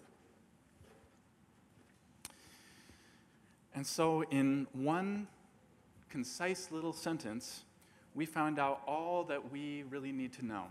And 3.72 3.86
so, 3.86 4.24
in 4.24 4.66
one 4.72 5.28
concise 6.10 6.72
little 6.72 6.92
sentence, 6.92 7.62
we 8.14 8.26
found 8.26 8.58
out 8.58 8.82
all 8.86 9.22
that 9.24 9.52
we 9.52 9.84
really 9.88 10.10
need 10.10 10.32
to 10.34 10.44
know 10.44 10.64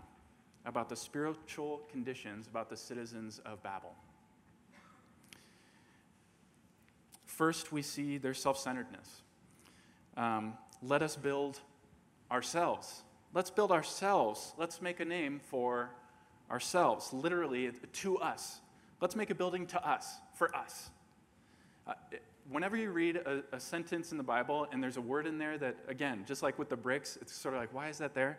about 0.66 0.90
the 0.90 0.96
spiritual 0.96 1.80
conditions 1.90 2.46
about 2.46 2.68
the 2.68 2.76
citizens 2.76 3.40
of 3.46 3.62
Babel. 3.62 3.94
First, 7.24 7.72
we 7.72 7.80
see 7.80 8.18
their 8.18 8.34
self 8.34 8.58
centeredness. 8.58 9.22
Um, 10.18 10.58
let 10.82 11.02
us 11.02 11.16
build 11.16 11.60
ourselves. 12.30 13.02
Let's 13.32 13.50
build 13.50 13.72
ourselves. 13.72 14.52
Let's 14.58 14.82
make 14.82 15.00
a 15.00 15.04
name 15.06 15.40
for 15.48 15.90
ourselves, 16.50 17.12
literally, 17.12 17.70
to 17.94 18.18
us. 18.18 18.60
Let's 19.00 19.16
make 19.16 19.30
a 19.30 19.34
building 19.34 19.66
to 19.68 19.88
us, 19.88 20.16
for 20.34 20.54
us. 20.54 20.90
Uh, 21.86 21.94
whenever 22.50 22.76
you 22.76 22.90
read 22.90 23.16
a, 23.16 23.42
a, 23.52 23.60
sentence 23.60 24.12
in 24.12 24.18
the 24.18 24.24
Bible 24.24 24.66
and 24.72 24.82
there's 24.82 24.96
a 24.96 25.00
word 25.00 25.26
in 25.26 25.38
there 25.38 25.56
that, 25.58 25.76
again, 25.86 26.24
just 26.26 26.42
like 26.42 26.58
with 26.58 26.68
the 26.68 26.76
bricks, 26.76 27.18
it's 27.20 27.32
sort 27.32 27.54
of 27.54 27.60
like, 27.60 27.72
why 27.72 27.88
is 27.88 27.98
that 27.98 28.14
there? 28.14 28.38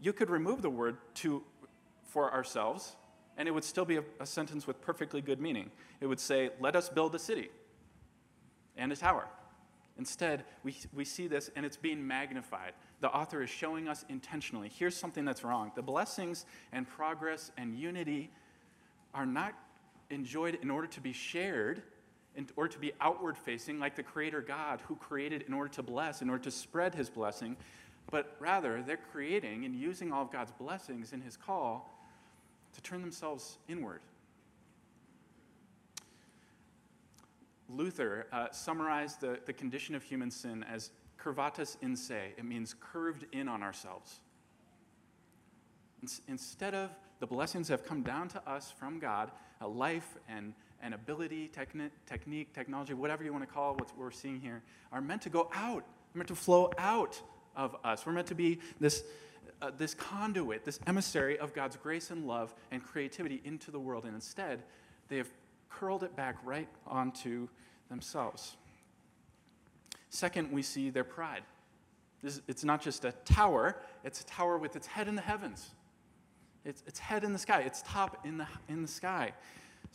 You 0.00 0.12
could 0.12 0.30
remove 0.30 0.62
the 0.62 0.70
word 0.70 0.96
to 1.16 1.42
for 2.12 2.30
ourselves, 2.30 2.96
and 3.38 3.48
it 3.48 3.52
would 3.52 3.64
still 3.64 3.86
be 3.86 3.96
a, 3.96 4.04
a 4.20 4.26
sentence 4.26 4.66
with 4.66 4.80
perfectly 4.82 5.22
good 5.22 5.40
meaning. 5.40 5.70
It 6.00 6.06
would 6.06 6.20
say, 6.20 6.50
Let 6.60 6.76
us 6.76 6.88
build 6.88 7.14
a 7.14 7.18
city 7.18 7.48
and 8.76 8.92
a 8.92 8.96
tower. 8.96 9.26
Instead, 9.98 10.44
we, 10.62 10.74
we 10.94 11.04
see 11.04 11.26
this 11.26 11.50
and 11.54 11.64
it's 11.64 11.76
being 11.76 12.06
magnified. 12.06 12.72
The 13.02 13.10
author 13.10 13.42
is 13.42 13.50
showing 13.50 13.88
us 13.88 14.04
intentionally 14.08 14.70
here's 14.72 14.96
something 14.96 15.24
that's 15.24 15.42
wrong. 15.42 15.72
The 15.74 15.82
blessings 15.82 16.46
and 16.72 16.88
progress 16.88 17.50
and 17.58 17.74
unity 17.74 18.30
are 19.12 19.26
not 19.26 19.54
enjoyed 20.10 20.58
in 20.62 20.70
order 20.70 20.86
to 20.86 21.00
be 21.00 21.12
shared, 21.12 21.82
in 22.36 22.46
order 22.54 22.72
to 22.72 22.78
be 22.78 22.92
outward 23.00 23.36
facing, 23.36 23.80
like 23.80 23.96
the 23.96 24.04
Creator 24.04 24.42
God 24.42 24.80
who 24.86 24.94
created 24.94 25.42
in 25.48 25.52
order 25.52 25.68
to 25.70 25.82
bless, 25.82 26.22
in 26.22 26.30
order 26.30 26.44
to 26.44 26.50
spread 26.52 26.94
His 26.94 27.10
blessing, 27.10 27.56
but 28.08 28.36
rather 28.38 28.84
they're 28.86 29.00
creating 29.10 29.64
and 29.64 29.74
using 29.74 30.12
all 30.12 30.22
of 30.22 30.30
God's 30.30 30.52
blessings 30.52 31.12
in 31.12 31.20
His 31.20 31.36
call 31.36 31.98
to 32.72 32.80
turn 32.82 33.00
themselves 33.00 33.58
inward. 33.68 34.00
Luther 37.68 38.28
uh, 38.32 38.46
summarized 38.52 39.20
the, 39.20 39.40
the 39.44 39.52
condition 39.52 39.96
of 39.96 40.04
human 40.04 40.30
sin 40.30 40.64
as 40.70 40.90
curvatus 41.22 41.76
in 41.82 41.96
se. 41.96 42.34
It 42.36 42.44
means 42.44 42.74
curved 42.80 43.26
in 43.32 43.48
on 43.48 43.62
ourselves. 43.62 44.20
Instead 46.26 46.74
of 46.74 46.90
the 47.20 47.26
blessings 47.26 47.68
that 47.68 47.78
have 47.78 47.86
come 47.86 48.02
down 48.02 48.28
to 48.28 48.48
us 48.48 48.72
from 48.76 48.98
God, 48.98 49.30
a 49.60 49.68
life 49.68 50.16
and, 50.28 50.52
and 50.82 50.94
ability, 50.94 51.50
techni- 51.54 51.90
technique, 52.06 52.52
technology, 52.52 52.94
whatever 52.94 53.22
you 53.22 53.32
want 53.32 53.46
to 53.46 53.52
call 53.52 53.74
it, 53.74 53.80
what 53.80 53.96
we're 53.96 54.10
seeing 54.10 54.40
here, 54.40 54.62
are 54.90 55.00
meant 55.00 55.22
to 55.22 55.30
go 55.30 55.48
out, 55.54 55.82
are 55.82 56.18
meant 56.18 56.28
to 56.28 56.34
flow 56.34 56.70
out 56.78 57.20
of 57.54 57.76
us. 57.84 58.04
We're 58.04 58.12
meant 58.12 58.26
to 58.28 58.34
be 58.34 58.58
this 58.80 59.04
uh, 59.60 59.70
this 59.78 59.94
conduit, 59.94 60.64
this 60.64 60.80
emissary 60.88 61.38
of 61.38 61.54
God's 61.54 61.76
grace 61.76 62.10
and 62.10 62.26
love 62.26 62.52
and 62.72 62.82
creativity 62.82 63.40
into 63.44 63.70
the 63.70 63.78
world. 63.78 64.04
And 64.04 64.14
instead, 64.14 64.64
they 65.08 65.16
have 65.18 65.28
curled 65.70 66.02
it 66.02 66.16
back 66.16 66.36
right 66.44 66.68
onto 66.84 67.48
themselves. 67.88 68.56
Second, 70.12 70.52
we 70.52 70.60
see 70.60 70.90
their 70.90 71.04
pride. 71.04 71.42
This, 72.22 72.42
it's 72.46 72.64
not 72.64 72.82
just 72.82 73.06
a 73.06 73.12
tower, 73.24 73.76
it's 74.04 74.20
a 74.20 74.26
tower 74.26 74.58
with 74.58 74.76
its 74.76 74.86
head 74.86 75.08
in 75.08 75.16
the 75.16 75.22
heavens. 75.22 75.70
It's, 76.66 76.82
its 76.86 76.98
head 76.98 77.24
in 77.24 77.32
the 77.32 77.38
sky, 77.38 77.62
its 77.62 77.82
top 77.82 78.26
in 78.26 78.36
the, 78.36 78.46
in 78.68 78.82
the 78.82 78.88
sky. 78.88 79.32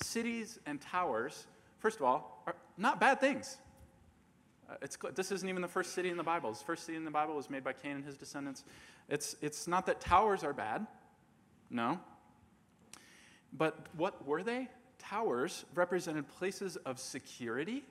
Cities 0.01 0.59
and 0.65 0.81
towers, 0.81 1.45
first 1.77 1.97
of 1.97 2.03
all, 2.03 2.43
are 2.47 2.55
not 2.79 2.99
bad 2.99 3.21
things. 3.21 3.57
Uh, 4.67 4.75
this 5.13 5.31
isn't 5.31 5.47
even 5.47 5.61
the 5.61 5.67
first 5.67 5.93
city 5.93 6.09
in 6.09 6.17
the 6.17 6.23
Bible. 6.23 6.51
The 6.51 6.65
first 6.65 6.85
city 6.85 6.97
in 6.97 7.05
the 7.05 7.11
Bible 7.11 7.35
was 7.35 7.47
made 7.51 7.63
by 7.63 7.73
Cain 7.73 7.97
and 7.97 8.03
his 8.03 8.17
descendants. 8.17 8.63
It's, 9.07 9.35
it's 9.39 9.67
not 9.67 9.85
that 9.85 10.01
towers 10.01 10.43
are 10.43 10.51
bad. 10.51 10.87
No. 11.69 11.99
But 13.53 13.85
what 13.95 14.25
were 14.25 14.41
they? 14.41 14.67
Towers 14.97 15.63
represented 15.75 16.27
places 16.27 16.75
of 16.77 16.99
security. 16.99 17.83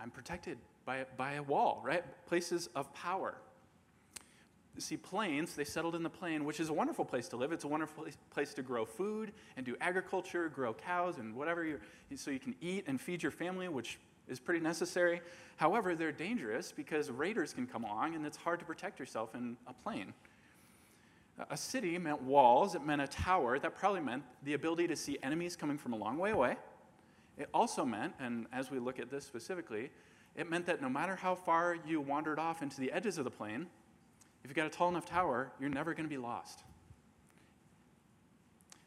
I'm 0.00 0.10
protected 0.10 0.58
by, 0.84 1.04
by 1.16 1.34
a 1.34 1.42
wall, 1.42 1.80
right? 1.84 2.04
Places 2.26 2.68
of 2.74 2.92
power. 2.94 3.34
See, 4.78 4.96
plains, 4.96 5.54
they 5.54 5.64
settled 5.64 5.94
in 5.94 6.02
the 6.02 6.10
plain, 6.10 6.44
which 6.44 6.60
is 6.60 6.68
a 6.68 6.72
wonderful 6.72 7.04
place 7.04 7.28
to 7.28 7.36
live. 7.36 7.50
It's 7.50 7.64
a 7.64 7.68
wonderful 7.68 8.06
place- 8.30 8.54
to 8.54 8.62
grow 8.62 8.84
food 8.84 9.32
and 9.56 9.64
do 9.64 9.74
agriculture, 9.80 10.50
grow 10.50 10.74
cows 10.74 11.16
and 11.16 11.34
whatever, 11.34 11.64
you 11.64 11.80
so 12.14 12.30
you 12.30 12.38
can 12.38 12.54
eat 12.60 12.84
and 12.86 13.00
feed 13.00 13.22
your 13.22 13.32
family, 13.32 13.68
which 13.68 13.98
is 14.28 14.38
pretty 14.38 14.60
necessary. 14.60 15.22
However, 15.56 15.94
they're 15.94 16.12
dangerous 16.12 16.72
because 16.72 17.10
raiders 17.10 17.54
can 17.54 17.66
come 17.66 17.84
along 17.84 18.14
and 18.14 18.26
it's 18.26 18.36
hard 18.36 18.58
to 18.58 18.66
protect 18.66 18.98
yourself 19.00 19.34
in 19.34 19.56
a 19.66 19.72
plain. 19.72 20.12
A 21.50 21.56
city 21.56 21.98
meant 21.98 22.22
walls, 22.22 22.74
it 22.74 22.84
meant 22.84 23.02
a 23.02 23.06
tower. 23.06 23.58
That 23.58 23.76
probably 23.76 24.00
meant 24.00 24.24
the 24.42 24.54
ability 24.54 24.88
to 24.88 24.96
see 24.96 25.18
enemies 25.22 25.56
coming 25.56 25.78
from 25.78 25.92
a 25.92 25.96
long 25.96 26.18
way 26.18 26.30
away. 26.30 26.56
It 27.36 27.48
also 27.52 27.84
meant, 27.84 28.14
and 28.18 28.46
as 28.52 28.70
we 28.70 28.78
look 28.78 28.98
at 28.98 29.10
this 29.10 29.24
specifically, 29.26 29.90
it 30.34 30.50
meant 30.50 30.66
that 30.66 30.80
no 30.80 30.88
matter 30.88 31.16
how 31.16 31.34
far 31.34 31.76
you 31.86 32.00
wandered 32.00 32.38
off 32.38 32.62
into 32.62 32.80
the 32.80 32.92
edges 32.92 33.18
of 33.18 33.24
the 33.24 33.30
plain, 33.30 33.66
if 34.42 34.50
you've 34.50 34.56
got 34.56 34.66
a 34.66 34.70
tall 34.70 34.88
enough 34.88 35.06
tower, 35.06 35.52
you're 35.58 35.70
never 35.70 35.92
going 35.92 36.04
to 36.04 36.10
be 36.10 36.18
lost. 36.18 36.62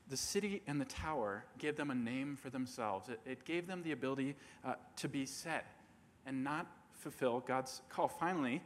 The 0.09 0.17
city 0.17 0.63
and 0.65 0.81
the 0.81 0.85
tower 0.85 1.45
gave 1.57 1.75
them 1.75 1.91
a 1.91 1.95
name 1.95 2.35
for 2.35 2.49
themselves. 2.49 3.09
It, 3.09 3.19
it 3.25 3.45
gave 3.45 3.67
them 3.67 3.83
the 3.83 3.91
ability 3.91 4.35
uh, 4.65 4.75
to 4.97 5.07
be 5.07 5.25
set 5.25 5.65
and 6.25 6.43
not 6.43 6.65
fulfill 6.93 7.41
God's 7.41 7.81
call. 7.89 8.07
Finally, 8.07 8.61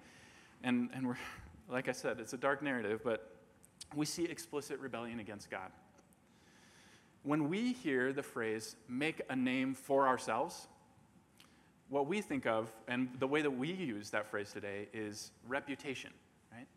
and, 0.63 0.89
and 0.93 1.07
we're, 1.07 1.17
like 1.69 1.89
I 1.89 1.93
said, 1.93 2.19
it's 2.19 2.33
a 2.33 2.37
dark 2.37 2.61
narrative, 2.61 3.01
but 3.03 3.35
we 3.95 4.05
see 4.05 4.25
explicit 4.25 4.79
rebellion 4.79 5.19
against 5.19 5.49
God. 5.49 5.71
When 7.23 7.47
we 7.47 7.71
hear 7.71 8.11
the 8.11 8.21
phrase, 8.21 8.75
make 8.87 9.21
a 9.29 9.35
name 9.35 9.73
for 9.73 10.07
ourselves, 10.07 10.67
what 11.89 12.07
we 12.07 12.21
think 12.21 12.45
of, 12.45 12.73
and 12.87 13.09
the 13.19 13.27
way 13.27 13.41
that 13.41 13.51
we 13.51 13.71
use 13.71 14.09
that 14.09 14.27
phrase 14.27 14.51
today, 14.51 14.89
is 14.93 15.31
reputation, 15.47 16.11
right? 16.51 16.67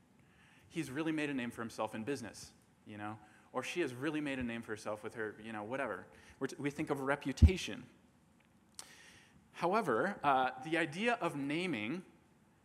He's 0.68 0.90
really 0.90 1.10
made 1.10 1.30
a 1.30 1.34
name 1.34 1.50
for 1.50 1.62
himself 1.62 1.94
in 1.96 2.04
business, 2.04 2.52
you 2.86 2.96
know, 2.96 3.16
or 3.52 3.64
she 3.64 3.80
has 3.80 3.92
really 3.92 4.20
made 4.20 4.38
a 4.38 4.42
name 4.42 4.62
for 4.62 4.72
herself 4.72 5.02
with 5.02 5.14
her, 5.14 5.34
you 5.44 5.52
know, 5.52 5.64
whatever. 5.64 6.06
T- 6.46 6.54
we 6.58 6.70
think 6.70 6.90
of 6.90 7.00
reputation. 7.00 7.82
However, 9.52 10.16
uh, 10.22 10.50
the 10.64 10.78
idea 10.78 11.18
of 11.20 11.34
naming 11.34 12.02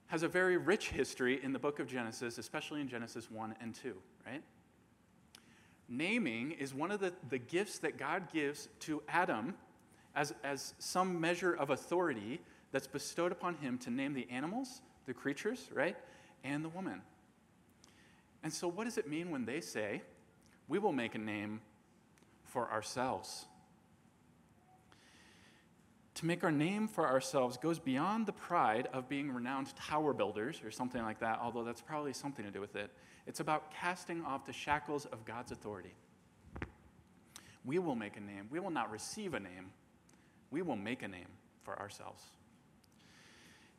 has 0.07 0.23
a 0.23 0.27
very 0.27 0.57
rich 0.57 0.89
history 0.89 1.41
in 1.41 1.53
the 1.53 1.59
book 1.59 1.79
of 1.79 1.87
Genesis, 1.87 2.37
especially 2.37 2.81
in 2.81 2.89
Genesis 2.89 3.31
1 3.31 3.55
and 3.61 3.73
2, 3.73 3.95
right? 4.25 4.43
Naming 5.93 6.53
is 6.53 6.73
one 6.73 6.89
of 6.89 7.01
the, 7.01 7.11
the 7.29 7.37
gifts 7.37 7.79
that 7.79 7.97
God 7.97 8.31
gives 8.31 8.69
to 8.81 9.03
Adam 9.09 9.55
as, 10.15 10.33
as 10.41 10.73
some 10.79 11.19
measure 11.19 11.53
of 11.53 11.69
authority 11.69 12.39
that's 12.71 12.87
bestowed 12.87 13.33
upon 13.33 13.55
him 13.55 13.77
to 13.79 13.89
name 13.89 14.13
the 14.13 14.25
animals, 14.31 14.81
the 15.05 15.13
creatures, 15.13 15.69
right? 15.73 15.97
And 16.45 16.63
the 16.63 16.69
woman. 16.69 17.01
And 18.41 18.53
so, 18.53 18.69
what 18.69 18.85
does 18.85 18.97
it 18.97 19.09
mean 19.09 19.31
when 19.31 19.43
they 19.43 19.59
say, 19.59 20.01
we 20.69 20.79
will 20.79 20.93
make 20.93 21.13
a 21.13 21.19
name 21.19 21.59
for 22.45 22.71
ourselves? 22.71 23.47
To 26.21 26.27
make 26.27 26.43
our 26.43 26.51
name 26.51 26.87
for 26.87 27.07
ourselves 27.07 27.57
goes 27.57 27.79
beyond 27.79 28.27
the 28.27 28.31
pride 28.31 28.87
of 28.93 29.09
being 29.09 29.33
renowned 29.33 29.75
tower 29.75 30.13
builders 30.13 30.61
or 30.63 30.69
something 30.69 31.01
like 31.01 31.19
that, 31.21 31.39
although 31.41 31.63
that's 31.63 31.81
probably 31.81 32.13
something 32.13 32.45
to 32.45 32.51
do 32.51 32.61
with 32.61 32.75
it. 32.75 32.91
It's 33.25 33.39
about 33.39 33.73
casting 33.73 34.23
off 34.23 34.45
the 34.45 34.53
shackles 34.53 35.07
of 35.07 35.25
God's 35.25 35.51
authority. 35.51 35.95
We 37.65 37.79
will 37.79 37.95
make 37.95 38.17
a 38.17 38.19
name. 38.19 38.45
We 38.51 38.59
will 38.59 38.69
not 38.69 38.91
receive 38.91 39.33
a 39.33 39.39
name. 39.39 39.71
We 40.51 40.61
will 40.61 40.75
make 40.75 41.01
a 41.01 41.07
name 41.07 41.25
for 41.63 41.79
ourselves. 41.79 42.23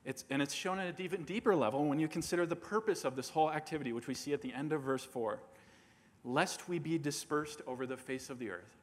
It's, 0.04 0.24
and 0.28 0.42
it's 0.42 0.52
shown 0.52 0.80
at 0.80 0.88
an 0.88 0.96
even 0.98 1.22
deeper 1.22 1.54
level 1.54 1.84
when 1.84 2.00
you 2.00 2.08
consider 2.08 2.44
the 2.44 2.56
purpose 2.56 3.04
of 3.04 3.14
this 3.14 3.28
whole 3.28 3.52
activity, 3.52 3.92
which 3.92 4.08
we 4.08 4.14
see 4.14 4.32
at 4.32 4.42
the 4.42 4.52
end 4.52 4.72
of 4.72 4.82
verse 4.82 5.04
4 5.04 5.38
lest 6.24 6.68
we 6.68 6.80
be 6.80 6.98
dispersed 6.98 7.62
over 7.68 7.86
the 7.86 7.96
face 7.96 8.30
of 8.30 8.40
the 8.40 8.50
earth. 8.50 8.81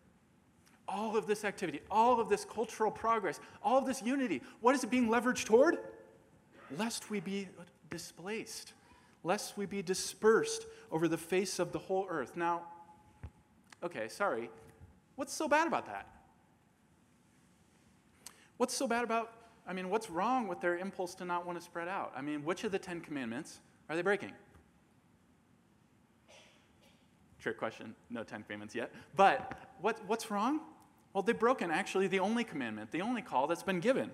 All 0.92 1.16
of 1.16 1.28
this 1.28 1.46
activity, 1.46 1.82
all 1.92 2.20
of 2.20 2.30
this 2.30 2.46
cultural 2.46 2.90
progress, 2.90 3.40
all 3.62 3.78
of 3.78 3.86
this 3.86 4.02
unity, 4.02 4.42
what 4.60 4.74
is 4.74 4.84
it 4.84 4.90
being 4.90 5.08
leveraged 5.08 5.46
toward? 5.46 5.78
Lest 6.78 7.12
we 7.12 7.20
be 7.20 7.48
displaced, 7.92 8.74
lest 9.24 9.56
we 9.56 9.66
be 9.68 9.84
dispersed 9.84 10.66
over 10.92 11.08
the 11.08 11.18
face 11.18 11.60
of 11.60 11.72
the 11.72 11.80
whole 11.80 12.08
earth. 12.10 12.36
Now, 12.36 12.64
okay, 13.84 14.08
sorry. 14.08 14.50
What's 15.16 15.34
so 15.34 15.48
bad 15.48 15.68
about 15.68 15.86
that? 15.86 16.08
What's 18.58 18.74
so 18.74 18.88
bad 18.88 19.04
about, 19.04 19.32
I 19.68 19.74
mean, 19.74 19.90
what's 19.90 20.10
wrong 20.10 20.48
with 20.48 20.60
their 20.60 20.78
impulse 20.78 21.14
to 21.16 21.26
not 21.26 21.46
want 21.46 21.60
to 21.60 21.64
spread 21.64 21.88
out? 21.88 22.14
I 22.16 22.22
mean, 22.22 22.44
which 22.44 22.64
of 22.64 22.72
the 22.72 22.80
Ten 22.80 23.00
Commandments 23.00 23.60
are 23.90 23.96
they 23.96 24.02
breaking? 24.02 24.32
Trick 27.40 27.58
question, 27.58 27.96
no 28.10 28.24
Ten 28.24 28.44
Commandments 28.44 28.74
yet. 28.74 28.92
But 29.16 29.58
what, 29.82 30.00
what's 30.08 30.32
wrong? 30.32 30.62
Well, 31.14 31.24
they've 31.24 31.38
broken 31.38 31.72
actually 31.72 32.08
the 32.08 32.20
only 32.20 32.44
commandment, 32.44 32.92
the 32.92 33.02
only 33.02 33.22
call 33.22 33.48
that's 33.48 33.64
been 33.64 33.80
given. 33.80 34.12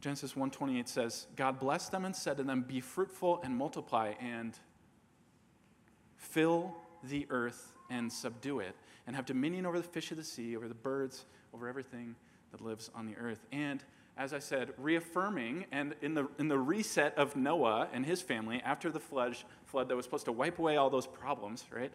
Genesis 0.00 0.34
1:28 0.34 0.88
says, 0.88 1.26
God 1.36 1.58
blessed 1.58 1.90
them 1.92 2.04
and 2.04 2.14
said 2.14 2.36
to 2.36 2.42
them, 2.42 2.62
Be 2.62 2.80
fruitful 2.80 3.40
and 3.42 3.56
multiply 3.56 4.14
and 4.20 4.58
fill 6.16 6.74
the 7.02 7.26
earth 7.30 7.74
and 7.90 8.12
subdue 8.12 8.60
it, 8.60 8.76
and 9.06 9.16
have 9.16 9.26
dominion 9.26 9.66
over 9.66 9.78
the 9.78 9.86
fish 9.86 10.10
of 10.10 10.16
the 10.16 10.24
sea, 10.24 10.56
over 10.56 10.68
the 10.68 10.74
birds, 10.74 11.24
over 11.54 11.68
everything 11.68 12.14
that 12.52 12.60
lives 12.60 12.90
on 12.94 13.06
the 13.06 13.16
earth. 13.16 13.46
And 13.50 13.82
as 14.16 14.32
I 14.32 14.40
said, 14.40 14.72
reaffirming 14.78 15.66
and 15.70 15.94
in 16.02 16.14
the, 16.14 16.28
in 16.38 16.48
the 16.48 16.58
reset 16.58 17.16
of 17.16 17.36
Noah 17.36 17.88
and 17.92 18.04
his 18.04 18.20
family 18.20 18.60
after 18.64 18.90
the 18.90 19.00
flood, 19.00 19.36
flood 19.64 19.88
that 19.88 19.96
was 19.96 20.04
supposed 20.04 20.24
to 20.26 20.32
wipe 20.32 20.58
away 20.58 20.76
all 20.76 20.90
those 20.90 21.06
problems, 21.06 21.64
right? 21.70 21.92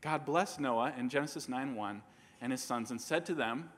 God 0.00 0.24
blessed 0.24 0.60
Noah 0.60 0.94
in 0.98 1.08
Genesis 1.08 1.48
9 1.48 1.74
1 1.74 2.02
and 2.40 2.52
his 2.52 2.62
sons 2.62 2.90
and 2.90 3.00
said 3.00 3.26
to 3.26 3.34
them, 3.34 3.70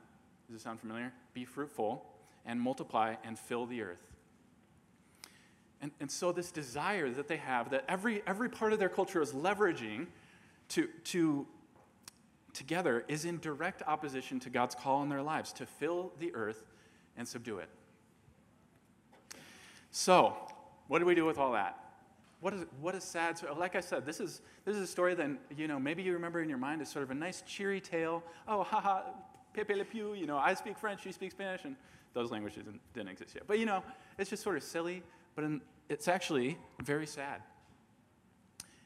Does 0.47 0.55
this 0.55 0.63
sound 0.63 0.79
familiar? 0.79 1.13
Be 1.33 1.45
fruitful 1.45 2.05
and 2.45 2.59
multiply 2.59 3.15
and 3.23 3.37
fill 3.37 3.65
the 3.65 3.81
earth. 3.81 4.07
And, 5.81 5.91
and 5.99 6.11
so, 6.11 6.31
this 6.31 6.51
desire 6.51 7.09
that 7.09 7.27
they 7.27 7.37
have, 7.37 7.71
that 7.71 7.85
every, 7.87 8.21
every 8.27 8.49
part 8.49 8.71
of 8.71 8.79
their 8.79 8.89
culture 8.89 9.21
is 9.21 9.31
leveraging 9.33 10.07
to, 10.69 10.87
to 11.05 11.47
together, 12.53 13.03
is 13.07 13.25
in 13.25 13.39
direct 13.39 13.81
opposition 13.87 14.39
to 14.41 14.49
God's 14.49 14.75
call 14.75 15.01
in 15.01 15.09
their 15.09 15.23
lives 15.23 15.51
to 15.53 15.65
fill 15.65 16.11
the 16.19 16.33
earth 16.35 16.63
and 17.17 17.27
subdue 17.27 17.57
it. 17.57 17.69
So, 19.89 20.35
what 20.87 20.99
do 20.99 21.05
we 21.05 21.15
do 21.15 21.25
with 21.25 21.37
all 21.37 21.53
that? 21.53 21.77
What 22.41 22.55
is 22.55 22.65
what 22.81 22.95
a 22.95 23.01
sad 23.01 23.37
story. 23.37 23.53
Like 23.55 23.75
I 23.75 23.81
said, 23.81 24.05
this 24.05 24.19
is 24.19 24.41
this 24.65 24.75
is 24.75 24.81
a 24.81 24.87
story 24.87 25.13
that 25.15 25.29
you 25.55 25.67
know 25.67 25.79
maybe 25.79 26.01
you 26.01 26.13
remember 26.13 26.41
in 26.41 26.49
your 26.49 26.57
mind 26.57 26.81
as 26.81 26.89
sort 26.89 27.03
of 27.03 27.11
a 27.11 27.15
nice 27.15 27.43
cheery 27.45 27.79
tale. 27.79 28.23
Oh, 28.47 28.63
haha, 28.63 29.03
pepe 29.53 29.75
le 29.75 29.85
pew. 29.85 30.15
You 30.15 30.25
know, 30.25 30.37
I 30.37 30.55
speak 30.55 30.77
French, 30.77 31.05
you 31.05 31.13
speak 31.13 31.31
Spanish, 31.31 31.65
and 31.65 31.75
those 32.13 32.31
languages 32.31 32.63
didn't, 32.63 32.81
didn't 32.93 33.09
exist 33.09 33.35
yet. 33.35 33.43
But 33.47 33.59
you 33.59 33.67
know, 33.67 33.83
it's 34.17 34.29
just 34.29 34.41
sort 34.41 34.57
of 34.57 34.63
silly. 34.63 35.03
But 35.35 35.45
in, 35.45 35.61
it's 35.87 36.07
actually 36.07 36.57
very 36.83 37.05
sad. 37.05 37.43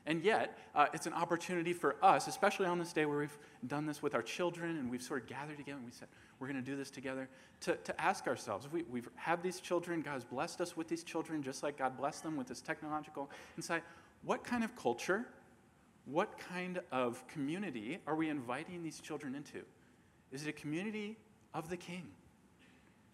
And 0.07 0.23
yet, 0.23 0.57
uh, 0.75 0.85
it's 0.93 1.07
an 1.07 1.13
opportunity 1.13 1.73
for 1.73 1.95
us, 2.03 2.27
especially 2.27 2.67
on 2.67 2.77
this 2.77 2.93
day 2.93 3.05
where 3.05 3.17
we've 3.17 3.37
done 3.65 3.87
this 3.87 4.03
with 4.03 4.13
our 4.13 4.21
children 4.21 4.77
and 4.77 4.89
we've 4.89 5.01
sort 5.01 5.23
of 5.23 5.27
gathered 5.27 5.57
together 5.57 5.77
and 5.77 5.85
we 5.85 5.91
said, 5.91 6.07
we're 6.39 6.47
going 6.47 6.63
to 6.63 6.69
do 6.69 6.75
this 6.77 6.91
together, 6.91 7.27
to, 7.61 7.75
to 7.77 8.01
ask 8.01 8.27
ourselves, 8.27 8.67
we, 8.71 8.83
we've 8.83 9.09
had 9.15 9.41
these 9.41 9.59
children, 9.59 10.01
God 10.01 10.13
has 10.13 10.23
blessed 10.23 10.61
us 10.61 10.77
with 10.77 10.87
these 10.87 11.03
children, 11.03 11.41
just 11.41 11.63
like 11.63 11.77
God 11.77 11.97
blessed 11.97 12.23
them 12.23 12.35
with 12.35 12.47
this 12.47 12.61
technological 12.61 13.31
insight. 13.57 13.83
What 14.23 14.43
kind 14.43 14.63
of 14.63 14.75
culture, 14.75 15.25
what 16.05 16.37
kind 16.37 16.81
of 16.91 17.25
community 17.27 17.97
are 18.05 18.15
we 18.15 18.29
inviting 18.29 18.83
these 18.83 18.99
children 18.99 19.33
into? 19.33 19.65
Is 20.31 20.45
it 20.45 20.49
a 20.49 20.53
community 20.53 21.17
of 21.53 21.69
the 21.69 21.77
King? 21.77 22.07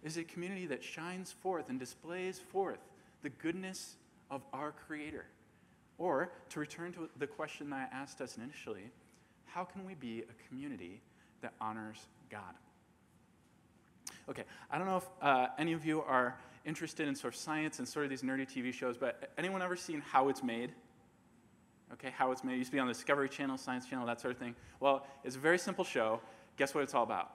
Is 0.04 0.17
it 0.17 0.21
a 0.21 0.34
community 0.34 0.65
that 0.65 0.84
shines 0.84 1.32
forth 1.32 1.69
and 1.69 1.80
displays 1.80 2.39
forth 2.39 2.80
the 3.21 3.30
goodness 3.30 3.95
of 4.30 4.41
our 4.51 4.71
Creator? 4.71 5.25
Or, 6.02 6.32
to 6.50 6.60
return 6.60 6.92
to 6.94 7.08
the 7.20 7.28
question 7.28 7.70
that 7.70 7.92
I 7.94 7.96
asked 7.96 8.22
us 8.22 8.36
initially, 8.36 8.90
how 9.46 9.64
can 9.64 9.86
we 9.86 9.94
be 9.94 10.24
a 10.24 10.48
community 10.48 11.00
that 11.42 11.54
honors 11.62 12.08
God? 12.32 12.56
Okay, 14.28 14.46
I 14.72 14.80
don't 14.80 14.88
know 14.88 14.98
if 14.98 15.08
uh, 15.22 15.50
any 15.60 15.74
of 15.74 15.86
you 15.86 16.02
are 16.02 16.36
interested 16.66 17.08
in 17.08 17.14
sort 17.14 17.36
of 17.36 17.40
science 17.40 17.78
and 17.78 17.88
sort 17.88 18.06
of 18.06 18.10
these 18.10 18.24
nerdy 18.24 18.50
TV 18.52 18.74
shows, 18.74 18.98
but 18.98 19.30
anyone 19.38 19.62
ever 19.62 19.76
seen 19.76 20.02
How 20.02 20.30
It's 20.30 20.42
Made? 20.42 20.72
Okay, 21.94 22.10
How 22.18 22.32
It's 22.32 22.44
Made. 22.44 22.56
It 22.56 22.58
used 22.58 22.72
to 22.72 22.78
be 22.78 22.80
on 22.80 22.88
the 22.88 22.94
Discovery 22.94 23.30
Channel, 23.30 23.60
Science 23.60 23.86
Channel, 23.86 24.08
that 24.08 24.20
sort 24.20 24.34
of 24.34 24.40
thing. 24.40 24.56
Well, 24.80 25.06
it's 25.24 25.36
a 25.36 25.40
very 25.40 25.60
simple 25.60 25.86
show. 25.86 26.20
Guess 26.58 26.74
what 26.74 26.84
it's 26.84 26.96
all 26.96 27.04
about? 27.04 27.32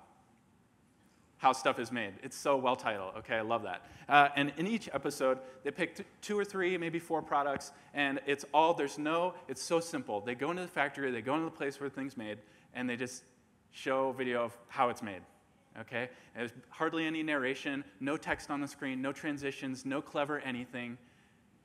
How 1.38 1.52
stuff 1.52 1.78
is 1.78 1.92
made. 1.92 2.14
It's 2.22 2.36
so 2.36 2.56
well 2.56 2.76
titled. 2.76 3.14
Okay, 3.18 3.36
I 3.36 3.42
love 3.42 3.62
that. 3.64 3.82
Uh, 4.08 4.28
and 4.36 4.52
in 4.56 4.66
each 4.66 4.88
episode, 4.92 5.38
they 5.64 5.70
pick 5.70 6.06
two 6.22 6.38
or 6.38 6.44
three, 6.44 6.76
maybe 6.78 6.98
four 6.98 7.20
products, 7.20 7.72
and 7.92 8.20
it's 8.26 8.44
all, 8.54 8.72
there's 8.72 8.98
no, 8.98 9.34
it's 9.48 9.62
so 9.62 9.80
simple. 9.80 10.20
They 10.20 10.34
go 10.34 10.50
into 10.50 10.62
the 10.62 10.68
factory, 10.68 11.10
they 11.10 11.20
go 11.20 11.34
into 11.34 11.46
the 11.46 11.50
place 11.50 11.80
where 11.80 11.90
things 11.90 12.16
made, 12.16 12.38
and 12.74 12.88
they 12.88 12.96
just 12.96 13.24
show 13.70 14.12
video 14.12 14.44
of 14.44 14.56
how 14.68 14.88
it's 14.88 15.02
made. 15.02 15.20
Okay? 15.80 16.08
And 16.34 16.48
there's 16.48 16.52
hardly 16.70 17.06
any 17.06 17.22
narration, 17.22 17.84
no 18.00 18.16
text 18.16 18.50
on 18.50 18.60
the 18.60 18.68
screen, 18.68 19.02
no 19.02 19.12
transitions, 19.12 19.84
no 19.84 20.00
clever 20.00 20.40
anything. 20.40 20.96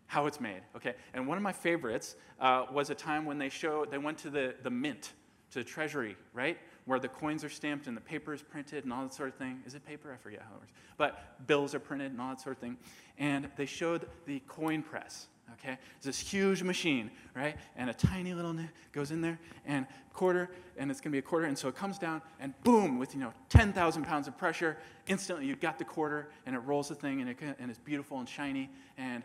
How 0.08 0.26
it's 0.26 0.42
made. 0.42 0.62
Okay? 0.76 0.96
And 1.14 1.26
one 1.26 1.38
of 1.38 1.44
my 1.44 1.54
favorites 1.54 2.18
uh, 2.42 2.66
was 2.74 2.90
a 2.90 2.96
time 2.96 3.24
when 3.24 3.38
they 3.38 3.48
showed, 3.48 3.92
they 3.92 3.98
went 3.98 4.18
to 4.20 4.30
the, 4.30 4.56
the 4.62 4.70
mint, 4.70 5.14
to 5.52 5.60
the 5.60 5.64
treasury, 5.64 6.18
right? 6.34 6.58
Where 6.86 7.00
the 7.00 7.08
coins 7.08 7.44
are 7.44 7.50
stamped 7.50 7.88
and 7.88 7.96
the 7.96 8.02
paper 8.02 8.34
is 8.34 8.42
printed 8.42 8.84
and 8.84 8.94
all 8.94 9.04
that 9.04 9.14
sort 9.14 9.30
of 9.30 9.36
thing. 9.36 9.62
Is 9.66 9.76
it 9.76 9.86
paper? 9.86 10.12
I 10.14 10.18
forget 10.18 10.42
how 10.42 10.56
it 10.56 10.60
works. 10.60 10.72
But 10.98 11.48
bills 11.48 11.76
are 11.76 11.80
printed 11.80 12.12
and 12.12 12.20
all 12.20 12.30
that 12.30 12.42
sort 12.42 12.56
of 12.56 12.62
thing. 12.62 12.78
And 13.18 13.50
they 13.56 13.66
showed 13.66 14.08
the 14.26 14.40
coin 14.48 14.82
press. 14.82 15.28
Okay, 15.60 15.78
it's 15.98 16.06
this 16.06 16.20
huge 16.20 16.64
machine, 16.64 17.12
right? 17.36 17.58
And 17.76 17.90
a 17.90 17.94
tiny 17.94 18.34
little 18.34 18.56
goes 18.94 19.12
in 19.12 19.22
there, 19.22 19.38
and 19.66 19.86
quarter, 20.14 20.50
and 20.78 20.90
it's 20.90 21.02
gonna 21.02 21.12
be 21.12 21.18
a 21.18 21.22
quarter, 21.22 21.46
and 21.46 21.58
so 21.58 21.68
it 21.68 21.76
comes 21.76 21.98
down, 21.98 22.22
and 22.40 22.54
boom, 22.64 22.98
with 22.98 23.14
you 23.14 23.20
know 23.20 23.34
10,000 23.50 24.04
pounds 24.04 24.28
of 24.28 24.38
pressure, 24.38 24.78
instantly 25.08 25.46
you've 25.46 25.60
got 25.60 25.78
the 25.78 25.84
quarter, 25.84 26.30
and 26.46 26.56
it 26.56 26.60
rolls 26.60 26.90
the 26.90 26.96
thing, 26.96 27.22
and, 27.22 27.30
it, 27.30 27.38
and 27.60 27.70
it's 27.70 27.80
beautiful 27.80 28.20
and 28.20 28.30
shiny, 28.30 28.70
and 28.98 29.24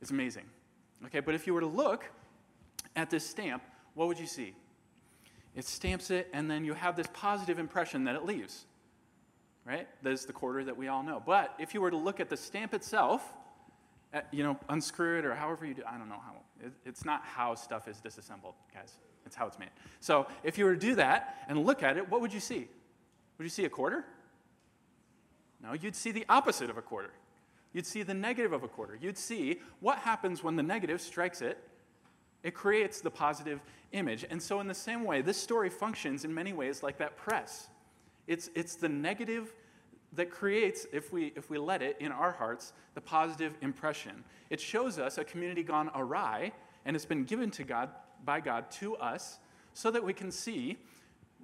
it's 0.00 0.10
amazing. 0.10 0.44
Okay, 1.06 1.20
but 1.20 1.34
if 1.34 1.46
you 1.46 1.54
were 1.54 1.60
to 1.60 1.66
look 1.66 2.04
at 2.94 3.10
this 3.10 3.26
stamp, 3.26 3.62
what 3.94 4.08
would 4.08 4.18
you 4.18 4.26
see? 4.26 4.54
It 5.54 5.66
stamps 5.66 6.10
it, 6.10 6.28
and 6.32 6.50
then 6.50 6.64
you 6.64 6.74
have 6.74 6.96
this 6.96 7.06
positive 7.12 7.58
impression 7.58 8.04
that 8.04 8.14
it 8.14 8.24
leaves. 8.24 8.64
Right? 9.64 9.86
There's 10.02 10.24
the 10.24 10.32
quarter 10.32 10.64
that 10.64 10.76
we 10.76 10.88
all 10.88 11.02
know. 11.02 11.22
But 11.24 11.54
if 11.58 11.74
you 11.74 11.80
were 11.80 11.90
to 11.90 11.96
look 11.96 12.18
at 12.18 12.28
the 12.28 12.36
stamp 12.36 12.74
itself, 12.74 13.22
at, 14.12 14.24
uh, 14.24 14.26
you 14.32 14.42
know, 14.42 14.58
unscrew 14.68 15.20
it 15.20 15.24
or 15.24 15.34
however 15.34 15.64
you 15.64 15.74
do, 15.74 15.82
I 15.86 15.96
don't 15.96 16.08
know 16.08 16.20
how. 16.24 16.34
It, 16.64 16.72
it's 16.84 17.04
not 17.04 17.22
how 17.24 17.54
stuff 17.54 17.86
is 17.86 18.00
disassembled, 18.00 18.54
guys. 18.74 18.94
It's 19.24 19.36
how 19.36 19.46
it's 19.46 19.58
made. 19.58 19.70
So 20.00 20.26
if 20.42 20.58
you 20.58 20.64
were 20.64 20.74
to 20.74 20.80
do 20.80 20.96
that 20.96 21.44
and 21.48 21.64
look 21.64 21.82
at 21.82 21.96
it, 21.96 22.10
what 22.10 22.20
would 22.20 22.32
you 22.32 22.40
see? 22.40 22.68
Would 23.38 23.44
you 23.44 23.50
see 23.50 23.64
a 23.64 23.70
quarter? 23.70 24.04
No, 25.62 25.74
you'd 25.74 25.96
see 25.96 26.10
the 26.10 26.26
opposite 26.28 26.70
of 26.70 26.76
a 26.76 26.82
quarter. 26.82 27.10
You'd 27.72 27.86
see 27.86 28.02
the 28.02 28.14
negative 28.14 28.52
of 28.52 28.64
a 28.64 28.68
quarter. 28.68 28.98
You'd 29.00 29.16
see 29.16 29.60
what 29.80 29.98
happens 29.98 30.42
when 30.42 30.56
the 30.56 30.62
negative 30.62 31.00
strikes 31.00 31.40
it 31.40 31.56
it 32.42 32.54
creates 32.54 33.00
the 33.00 33.10
positive 33.10 33.60
image. 33.92 34.24
And 34.28 34.42
so, 34.42 34.60
in 34.60 34.66
the 34.66 34.74
same 34.74 35.04
way, 35.04 35.22
this 35.22 35.36
story 35.36 35.70
functions 35.70 36.24
in 36.24 36.34
many 36.34 36.52
ways 36.52 36.82
like 36.82 36.98
that 36.98 37.16
press. 37.16 37.68
It's, 38.26 38.50
it's 38.54 38.76
the 38.76 38.88
negative 38.88 39.52
that 40.14 40.30
creates, 40.30 40.86
if 40.92 41.12
we, 41.12 41.32
if 41.36 41.48
we 41.48 41.58
let 41.58 41.82
it 41.82 41.96
in 42.00 42.12
our 42.12 42.32
hearts, 42.32 42.72
the 42.94 43.00
positive 43.00 43.54
impression. 43.62 44.24
It 44.50 44.60
shows 44.60 44.98
us 44.98 45.18
a 45.18 45.24
community 45.24 45.62
gone 45.62 45.90
awry, 45.94 46.52
and 46.84 46.94
it's 46.94 47.06
been 47.06 47.24
given 47.24 47.50
to 47.52 47.64
God 47.64 47.90
by 48.24 48.40
God 48.40 48.70
to 48.72 48.96
us 48.96 49.38
so 49.72 49.90
that 49.90 50.04
we 50.04 50.12
can 50.12 50.30
see 50.30 50.78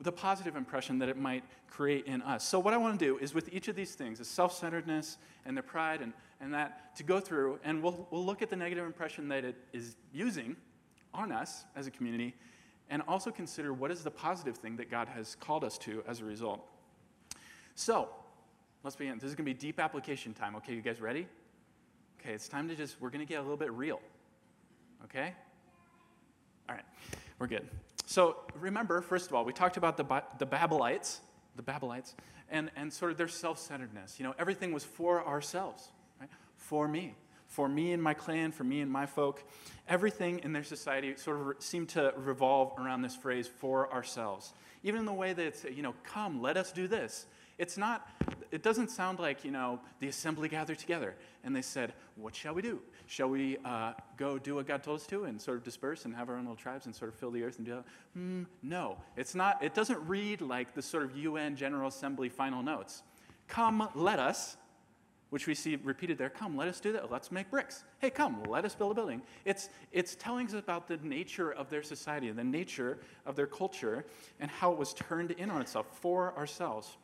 the 0.00 0.12
positive 0.12 0.54
impression 0.54 0.98
that 0.98 1.08
it 1.08 1.16
might 1.16 1.42
create 1.68 2.06
in 2.06 2.22
us. 2.22 2.46
So, 2.46 2.58
what 2.58 2.74
I 2.74 2.76
want 2.76 2.98
to 2.98 3.04
do 3.04 3.18
is 3.18 3.34
with 3.34 3.52
each 3.52 3.68
of 3.68 3.76
these 3.76 3.94
things, 3.94 4.18
the 4.18 4.24
self 4.24 4.52
centeredness 4.52 5.18
and 5.44 5.56
the 5.56 5.62
pride 5.62 6.02
and, 6.02 6.12
and 6.40 6.52
that, 6.54 6.94
to 6.96 7.02
go 7.02 7.20
through, 7.20 7.58
and 7.64 7.82
we'll, 7.82 8.06
we'll 8.10 8.24
look 8.24 8.42
at 8.42 8.50
the 8.50 8.56
negative 8.56 8.84
impression 8.84 9.28
that 9.28 9.44
it 9.44 9.56
is 9.72 9.96
using 10.12 10.56
on 11.14 11.32
us 11.32 11.64
as 11.76 11.86
a 11.86 11.90
community 11.90 12.34
and 12.90 13.02
also 13.06 13.30
consider 13.30 13.72
what 13.72 13.90
is 13.90 14.02
the 14.02 14.10
positive 14.10 14.56
thing 14.56 14.76
that 14.76 14.90
God 14.90 15.08
has 15.08 15.34
called 15.34 15.64
us 15.64 15.76
to 15.78 16.02
as 16.08 16.20
a 16.20 16.24
result. 16.24 16.66
So, 17.74 18.08
let's 18.82 18.96
begin. 18.96 19.18
This 19.18 19.28
is 19.28 19.34
going 19.34 19.46
to 19.46 19.54
be 19.54 19.58
deep 19.58 19.78
application 19.78 20.34
time. 20.34 20.56
Okay, 20.56 20.74
you 20.74 20.80
guys 20.80 21.00
ready? 21.00 21.26
Okay, 22.20 22.32
it's 22.32 22.48
time 22.48 22.68
to 22.68 22.74
just, 22.74 23.00
we're 23.00 23.10
going 23.10 23.24
to 23.24 23.28
get 23.28 23.38
a 23.38 23.42
little 23.42 23.56
bit 23.56 23.72
real. 23.72 24.00
Okay? 25.04 25.34
All 26.68 26.74
right, 26.74 26.84
we're 27.38 27.46
good. 27.46 27.68
So, 28.06 28.36
remember, 28.58 29.00
first 29.00 29.28
of 29.28 29.34
all, 29.34 29.44
we 29.44 29.52
talked 29.52 29.76
about 29.76 29.96
the, 29.96 30.22
the 30.38 30.46
Babylonites, 30.46 31.18
the 31.56 31.62
Babylonites, 31.62 32.14
and, 32.50 32.70
and 32.74 32.92
sort 32.92 33.10
of 33.10 33.18
their 33.18 33.28
self 33.28 33.58
centeredness. 33.58 34.18
You 34.18 34.24
know, 34.24 34.34
everything 34.38 34.72
was 34.72 34.82
for 34.84 35.24
ourselves, 35.26 35.88
right? 36.18 36.30
For 36.56 36.88
me 36.88 37.14
for 37.48 37.68
me 37.68 37.92
and 37.92 38.02
my 38.02 38.14
clan, 38.14 38.52
for 38.52 38.64
me 38.64 38.80
and 38.80 38.90
my 38.90 39.06
folk. 39.06 39.42
Everything 39.88 40.40
in 40.44 40.52
their 40.52 40.62
society 40.62 41.16
sort 41.16 41.40
of 41.40 41.62
seemed 41.62 41.88
to 41.90 42.12
revolve 42.16 42.72
around 42.78 43.02
this 43.02 43.16
phrase, 43.16 43.48
for 43.48 43.92
ourselves. 43.92 44.52
Even 44.84 45.00
in 45.00 45.06
the 45.06 45.12
way 45.12 45.32
that 45.32 45.44
it's, 45.44 45.64
you 45.64 45.82
know, 45.82 45.94
come, 46.04 46.40
let 46.40 46.56
us 46.56 46.70
do 46.70 46.86
this. 46.86 47.26
It's 47.58 47.76
not, 47.76 48.08
it 48.52 48.62
doesn't 48.62 48.90
sound 48.90 49.18
like, 49.18 49.44
you 49.44 49.50
know, 49.50 49.80
the 49.98 50.06
assembly 50.06 50.48
gathered 50.48 50.78
together 50.78 51.16
and 51.42 51.56
they 51.56 51.62
said, 51.62 51.92
what 52.14 52.34
shall 52.36 52.54
we 52.54 52.62
do? 52.62 52.78
Shall 53.06 53.28
we 53.28 53.56
uh, 53.64 53.94
go 54.16 54.38
do 54.38 54.54
what 54.54 54.68
God 54.68 54.84
told 54.84 55.00
us 55.00 55.06
to 55.08 55.24
and 55.24 55.40
sort 55.40 55.56
of 55.56 55.64
disperse 55.64 56.04
and 56.04 56.14
have 56.14 56.28
our 56.28 56.36
own 56.36 56.42
little 56.42 56.54
tribes 56.54 56.86
and 56.86 56.94
sort 56.94 57.10
of 57.10 57.16
fill 57.16 57.32
the 57.32 57.42
earth 57.42 57.56
and 57.56 57.66
do 57.66 57.72
that? 57.72 57.84
Mm, 58.16 58.46
no, 58.62 58.98
it's 59.16 59.34
not, 59.34 59.62
it 59.62 59.74
doesn't 59.74 59.98
read 60.06 60.40
like 60.40 60.74
the 60.74 60.82
sort 60.82 61.02
of 61.02 61.16
UN 61.16 61.56
General 61.56 61.88
Assembly 61.88 62.28
final 62.28 62.62
notes. 62.62 63.02
Come, 63.48 63.88
let 63.94 64.20
us, 64.20 64.56
which 65.30 65.46
we 65.46 65.54
see 65.54 65.76
repeated 65.76 66.16
there. 66.16 66.30
Come, 66.30 66.56
let 66.56 66.68
us 66.68 66.80
do 66.80 66.92
that. 66.92 67.10
Let's 67.10 67.30
make 67.30 67.50
bricks. 67.50 67.84
Hey, 67.98 68.10
come, 68.10 68.42
let 68.44 68.64
us 68.64 68.74
build 68.74 68.92
a 68.92 68.94
building. 68.94 69.22
It's, 69.44 69.68
it's 69.92 70.14
telling 70.14 70.46
us 70.46 70.54
about 70.54 70.88
the 70.88 70.96
nature 70.98 71.52
of 71.52 71.68
their 71.68 71.82
society, 71.82 72.30
the 72.30 72.44
nature 72.44 72.98
of 73.26 73.36
their 73.36 73.46
culture, 73.46 74.06
and 74.40 74.50
how 74.50 74.72
it 74.72 74.78
was 74.78 74.94
turned 74.94 75.32
in 75.32 75.50
on 75.50 75.60
itself 75.60 75.86
for 76.00 76.36
ourselves. 76.36 76.96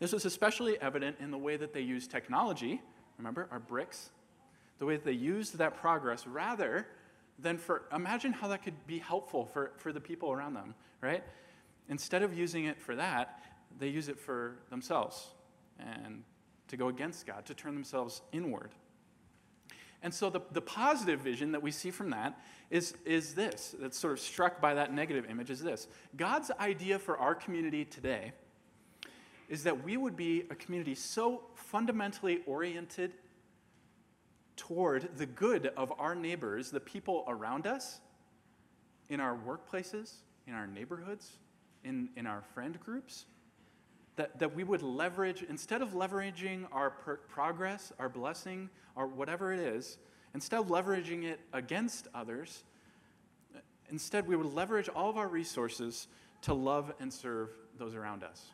This 0.00 0.12
was 0.12 0.24
especially 0.24 0.80
evident 0.80 1.16
in 1.20 1.30
the 1.30 1.38
way 1.38 1.56
that 1.56 1.72
they 1.72 1.80
used 1.80 2.10
technology. 2.10 2.80
Remember, 3.18 3.48
our 3.50 3.58
bricks? 3.58 4.10
The 4.78 4.86
way 4.86 4.96
that 4.96 5.04
they 5.04 5.12
used 5.12 5.58
that 5.58 5.76
progress 5.76 6.26
rather 6.26 6.86
than 7.38 7.58
for, 7.58 7.82
imagine 7.92 8.32
how 8.32 8.48
that 8.48 8.62
could 8.62 8.86
be 8.86 8.98
helpful 8.98 9.44
for, 9.44 9.72
for 9.76 9.92
the 9.92 10.00
people 10.00 10.32
around 10.32 10.54
them, 10.54 10.74
right? 11.00 11.24
Instead 11.88 12.22
of 12.22 12.36
using 12.36 12.64
it 12.66 12.80
for 12.80 12.96
that, 12.96 13.42
they 13.78 13.88
use 13.88 14.08
it 14.08 14.18
for 14.18 14.56
themselves 14.70 15.28
and 15.78 16.22
to 16.68 16.76
go 16.76 16.88
against 16.88 17.26
God, 17.26 17.44
to 17.46 17.54
turn 17.54 17.74
themselves 17.74 18.22
inward. 18.32 18.70
And 20.02 20.14
so 20.14 20.30
the, 20.30 20.40
the 20.52 20.60
positive 20.60 21.20
vision 21.20 21.52
that 21.52 21.62
we 21.62 21.70
see 21.70 21.90
from 21.90 22.10
that 22.10 22.40
is, 22.70 22.94
is 23.04 23.34
this, 23.34 23.74
that's 23.80 23.98
sort 23.98 24.12
of 24.12 24.20
struck 24.20 24.60
by 24.60 24.74
that 24.74 24.92
negative 24.92 25.26
image, 25.28 25.50
is 25.50 25.62
this. 25.62 25.88
God's 26.16 26.50
idea 26.60 26.98
for 26.98 27.18
our 27.18 27.34
community 27.34 27.84
today 27.84 28.32
is 29.48 29.64
that 29.64 29.82
we 29.82 29.96
would 29.96 30.16
be 30.16 30.44
a 30.50 30.54
community 30.54 30.94
so 30.94 31.42
fundamentally 31.54 32.40
oriented 32.46 33.12
toward 34.56 35.16
the 35.16 35.26
good 35.26 35.72
of 35.76 35.92
our 35.98 36.14
neighbors, 36.14 36.70
the 36.70 36.80
people 36.80 37.24
around 37.26 37.66
us, 37.66 38.00
in 39.08 39.20
our 39.20 39.36
workplaces, 39.36 40.16
in 40.46 40.54
our 40.54 40.66
neighborhoods, 40.66 41.38
in, 41.84 42.10
in 42.16 42.26
our 42.26 42.42
friend 42.42 42.78
groups, 42.80 43.24
that, 44.18 44.40
that 44.40 44.54
we 44.54 44.64
would 44.64 44.82
leverage, 44.82 45.44
instead 45.48 45.80
of 45.80 45.90
leveraging 45.90 46.66
our 46.72 46.90
per- 46.90 47.16
progress, 47.16 47.92
our 48.00 48.08
blessing, 48.08 48.68
or 48.96 49.06
whatever 49.06 49.52
it 49.52 49.60
is, 49.60 49.96
instead 50.34 50.58
of 50.58 50.66
leveraging 50.66 51.22
it 51.22 51.38
against 51.52 52.08
others, 52.14 52.64
instead 53.90 54.26
we 54.26 54.34
would 54.34 54.52
leverage 54.52 54.88
all 54.88 55.08
of 55.08 55.16
our 55.16 55.28
resources 55.28 56.08
to 56.42 56.52
love 56.52 56.92
and 56.98 57.12
serve 57.12 57.50
those 57.78 57.94
around 57.94 58.24
us. 58.24 58.44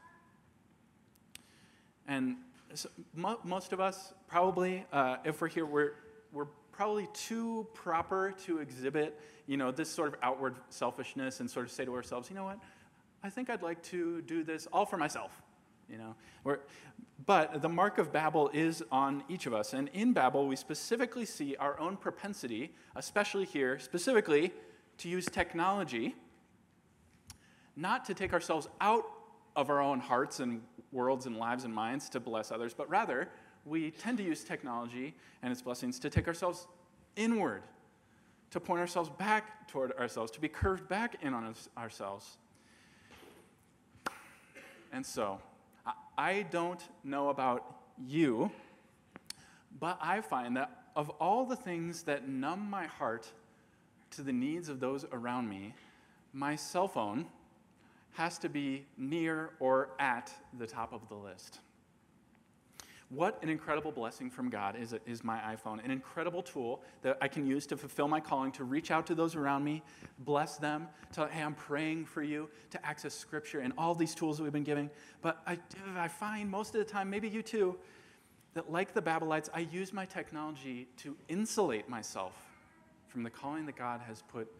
And 2.07 2.37
so 2.75 2.91
mo- 3.15 3.41
most 3.43 3.73
of 3.73 3.81
us, 3.81 4.13
probably, 4.29 4.85
uh, 4.93 5.17
if 5.25 5.41
we're 5.41 5.49
here, 5.49 5.65
we're, 5.65 5.93
we're 6.31 6.49
probably 6.73 7.09
too 7.15 7.67
proper 7.73 8.35
to 8.45 8.59
exhibit, 8.59 9.19
you 9.47 9.57
know, 9.57 9.71
this 9.71 9.89
sort 9.89 10.09
of 10.09 10.17
outward 10.23 10.57
selfishness 10.69 11.41
and 11.41 11.51
sort 11.51 11.65
of 11.65 11.73
say 11.73 11.87
to 11.87 11.95
ourselves, 11.95 12.29
you 12.29 12.37
know 12.37 12.45
what, 12.45 12.59
I 13.23 13.31
think 13.31 13.49
I'd 13.49 13.63
like 13.63 13.83
to 13.85 14.21
do 14.21 14.45
this 14.45 14.67
all 14.71 14.85
for 14.85 14.99
myself 14.99 15.41
you 15.89 15.99
know? 15.99 16.15
We're, 16.43 16.61
but 17.27 17.63
the 17.63 17.69
mark 17.69 17.99
of 17.99 18.13
babel 18.13 18.51
is 18.53 18.83
on 18.91 19.25
each 19.29 19.47
of 19.47 19.55
us. 19.55 19.73
And 19.73 19.89
in 19.93 20.13
babel 20.13 20.47
we 20.47 20.57
specifically 20.57 21.25
see 21.25 21.57
our 21.57 21.79
own 21.79 21.97
propensity 21.97 22.73
especially 22.97 23.45
here 23.45 23.79
specifically 23.79 24.53
to 24.99 25.09
use 25.09 25.27
technology 25.27 26.15
not 27.77 28.05
to 28.05 28.15
take 28.15 28.33
ourselves 28.33 28.69
out 28.81 29.05
of 29.57 29.71
our 29.71 29.81
own 29.81 30.01
hearts 30.01 30.41
and 30.41 30.63
worlds 30.93 31.27
and 31.27 31.37
lives 31.37 31.65
and 31.65 31.75
minds 31.75 32.09
to 32.11 32.21
bless 32.21 32.53
others 32.53 32.73
but 32.73 32.89
rather 32.89 33.29
we 33.65 33.91
tend 33.91 34.19
to 34.19 34.25
use 34.25 34.45
technology 34.45 35.15
and 35.43 35.51
its 35.51 35.63
blessings 35.63 35.99
to 35.99 36.11
take 36.11 36.29
ourselves 36.29 36.69
inward 37.17 37.63
to 38.55 38.61
point 38.61 38.81
ourselves 38.81 39.11
back 39.19 39.67
toward 39.67 39.91
ourselves 39.95 40.31
to 40.31 40.41
be 40.41 40.47
curved 40.47 40.89
back 40.89 41.17
in 41.23 41.35
on 41.35 41.53
ourselves. 41.77 42.37
And 44.93 45.05
so 45.05 45.41
I 46.17 46.43
don't 46.51 46.81
know 47.03 47.29
about 47.29 47.77
you, 48.07 48.51
but 49.81 49.99
I 50.01 50.21
find 50.21 50.57
that 50.57 50.85
of 50.97 51.11
all 51.11 51.45
the 51.45 51.57
things 51.57 52.05
that 52.05 52.29
numb 52.29 52.71
my 52.71 52.87
heart 52.87 53.27
to 54.13 54.23
the 54.23 54.33
needs 54.33 54.69
of 54.69 54.79
those 54.79 55.05
around 55.13 55.49
me, 55.49 55.75
my 56.33 56.55
cell 56.55 56.87
phone 56.87 57.27
has 58.13 58.39
to 58.39 58.49
be 58.49 58.87
near 58.97 59.51
or 59.59 59.91
at 59.99 60.33
the 60.59 60.67
top 60.67 60.93
of 60.93 61.09
the 61.09 61.17
list. 61.17 61.59
What 63.15 63.43
an 63.43 63.49
incredible 63.49 63.93
blessing 63.93 64.31
from 64.31 64.51
God 64.51 64.77
is, 64.77 64.95
is 65.07 65.23
my 65.23 65.39
iPhone. 65.39 65.85
An 65.85 65.91
incredible 65.91 66.43
tool 66.43 66.83
that 67.03 67.19
I 67.21 67.29
can 67.29 67.47
use 67.47 67.67
to 67.67 67.77
fulfill 67.77 68.09
my 68.09 68.21
calling, 68.21 68.53
to 68.53 68.65
reach 68.65 68.91
out 68.91 69.07
to 69.07 69.15
those 69.15 69.37
around 69.37 69.65
me, 69.65 69.83
bless 70.19 70.57
them, 70.57 70.89
to, 71.13 71.29
hey, 71.29 71.43
I'm 71.43 71.55
praying 71.55 72.07
for 72.07 72.23
you, 72.23 72.49
to 72.71 72.87
access 72.87 73.15
scripture, 73.15 73.61
and 73.61 73.73
all 73.79 73.95
these 73.95 74.15
tools 74.15 74.39
that 74.39 74.43
we've 74.43 74.53
been 74.53 74.65
giving. 74.65 74.91
But 75.23 75.41
I, 75.47 75.59
I 75.97 76.09
find 76.09 76.51
most 76.51 76.75
of 76.75 76.85
the 76.85 76.91
time, 76.91 77.09
maybe 77.11 77.29
you 77.29 77.43
too, 77.43 77.77
that 78.55 78.71
like 78.71 78.95
the 78.95 79.03
Babylonites, 79.03 79.49
I 79.53 79.61
use 79.61 79.93
my 79.93 80.07
technology 80.07 80.89
to 80.99 81.17
insulate 81.29 81.89
myself 81.89 82.33
from 83.09 83.23
the 83.23 83.31
calling 83.31 83.67
that 83.67 83.77
God 83.77 84.01
has 84.07 84.23
put 84.23 84.51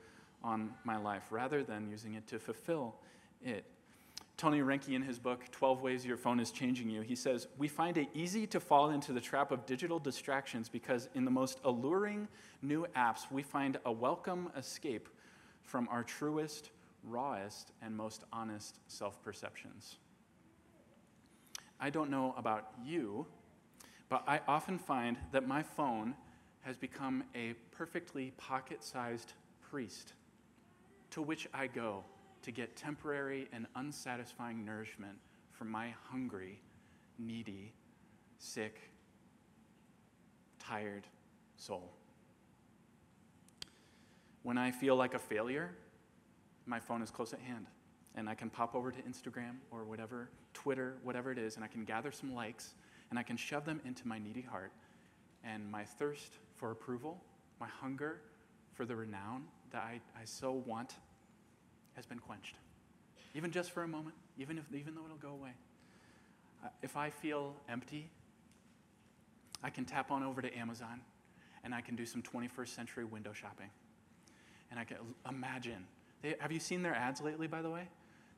on 0.43 0.75
my 0.85 0.97
life 0.97 1.25
rather 1.31 1.63
than 1.63 1.89
using 1.89 2.15
it 2.15 2.27
to 2.29 2.39
fulfill 2.39 2.95
it. 3.43 3.65
Tony 4.37 4.61
Reinke, 4.61 4.95
in 4.95 5.03
his 5.03 5.21
book, 5.21 5.45
12 5.53 5.81
Ways 5.81 6.05
Your 6.05 6.17
Phone 6.17 6.41
is 6.41 6.51
Changing 6.51 6.91
You, 6.91 7.03
he 7.03 7.15
says, 7.15 7.47
We 7.57 7.69
find 7.69 7.97
it 7.97 8.09
easy 8.15 8.49
to 8.49 8.59
fall 8.59 8.91
into 8.91 9.13
the 9.13 9.21
trap 9.21 9.53
of 9.53 9.65
digital 9.65 10.01
distractions 10.01 10.69
because 10.69 11.09
in 11.15 11.25
the 11.25 11.31
most 11.31 11.61
alluring 11.63 12.27
new 12.61 12.85
apps, 12.97 13.31
we 13.31 13.45
find 13.45 13.79
a 13.85 13.93
welcome 13.93 14.51
escape 14.57 15.09
from 15.63 15.89
our 15.89 16.03
truest, 16.03 16.71
rawest, 17.05 17.71
and 17.81 17.97
most 17.97 18.25
honest 18.33 18.81
self 18.89 19.23
perceptions. 19.23 19.99
I 21.79 21.91
don't 21.91 22.11
know 22.11 22.35
about 22.37 22.73
you, 22.85 23.27
but 24.09 24.25
I 24.27 24.41
often 24.49 24.79
find 24.79 25.17
that 25.31 25.47
my 25.47 25.63
phone 25.63 26.15
has 26.63 26.77
become 26.77 27.23
a 27.37 27.55
perfectly 27.71 28.33
pocket 28.37 28.83
sized 28.83 29.35
priest 29.71 30.15
to 31.11 31.23
which 31.23 31.47
I 31.55 31.69
go 31.69 32.05
to 32.45 32.51
get 32.51 32.77
temporary 32.77 33.49
and 33.53 33.67
unsatisfying 33.75 34.65
nourishment 34.65 35.17
from 35.53 35.71
my 35.71 35.95
hungry, 36.11 36.61
needy, 37.19 37.73
sick, 38.39 38.91
tired 40.59 41.05
soul. 41.57 41.91
When 44.43 44.59
I 44.59 44.71
feel 44.71 44.95
like 44.95 45.15
a 45.15 45.19
failure, 45.19 45.71
my 46.67 46.79
phone 46.79 47.01
is 47.01 47.11
close 47.11 47.33
at 47.33 47.41
hand, 47.41 47.67
and 48.15 48.29
I 48.29 48.35
can 48.35 48.51
pop 48.51 48.75
over 48.75 48.91
to 48.91 49.03
Instagram 49.03 49.57
or 49.71 49.85
whatever, 49.85 50.29
Twitter, 50.53 50.97
whatever 51.03 51.33
it 51.33 51.39
is, 51.39 51.57
and 51.57 51.65
I 51.65 51.69
can 51.69 51.85
gather 51.85 52.13
some 52.13 52.35
likes, 52.35 52.75
and 53.09 53.19
I 53.19 53.23
can 53.23 53.39
shove 53.39 53.65
them 53.65 53.81
into 53.87 54.07
my 54.07 54.19
needy 54.19 54.43
heart. 54.43 54.73
And 55.45 55.71
my 55.71 55.85
thirst 55.85 56.33
for 56.57 56.71
approval, 56.71 57.23
my 57.59 57.69
hunger 57.69 58.21
for 58.75 58.85
the 58.85 58.97
renown 58.97 59.45
that 59.71 59.83
I, 59.83 60.01
I 60.21 60.25
so 60.25 60.53
want 60.53 60.95
has 61.97 62.07
been 62.07 62.19
quenched. 62.19 62.57
Even 63.35 63.51
just 63.51 63.73
for 63.73 63.83
a 63.83 63.89
moment, 63.89 64.15
even, 64.39 64.59
if, 64.59 64.65
even 64.73 64.95
though 64.95 65.05
it'll 65.05 65.17
go 65.17 65.31
away. 65.31 65.53
Uh, 66.65 66.69
if 66.83 66.97
I 66.97 67.11
feel 67.11 67.55
empty, 67.69 68.11
I 69.63 69.71
can 69.71 69.85
tap 69.85 70.11
on 70.11 70.23
over 70.23 70.43
to 70.43 70.57
Amazon 70.57 71.01
and 71.65 71.75
I 71.75 71.81
can 71.81 71.97
do 71.97 72.07
some 72.07 72.23
21st 72.23 72.69
century 72.69 73.05
window 73.05 73.33
shopping. 73.33 73.71
And 74.71 74.79
I 74.79 74.85
can 74.85 74.99
imagine. 75.29 75.87
They, 76.23 76.37
have 76.39 76.53
you 76.53 76.61
seen 76.61 76.83
their 76.83 76.95
ads 76.95 77.21
lately, 77.21 77.47
by 77.47 77.63
the 77.63 77.71
way? 77.71 77.89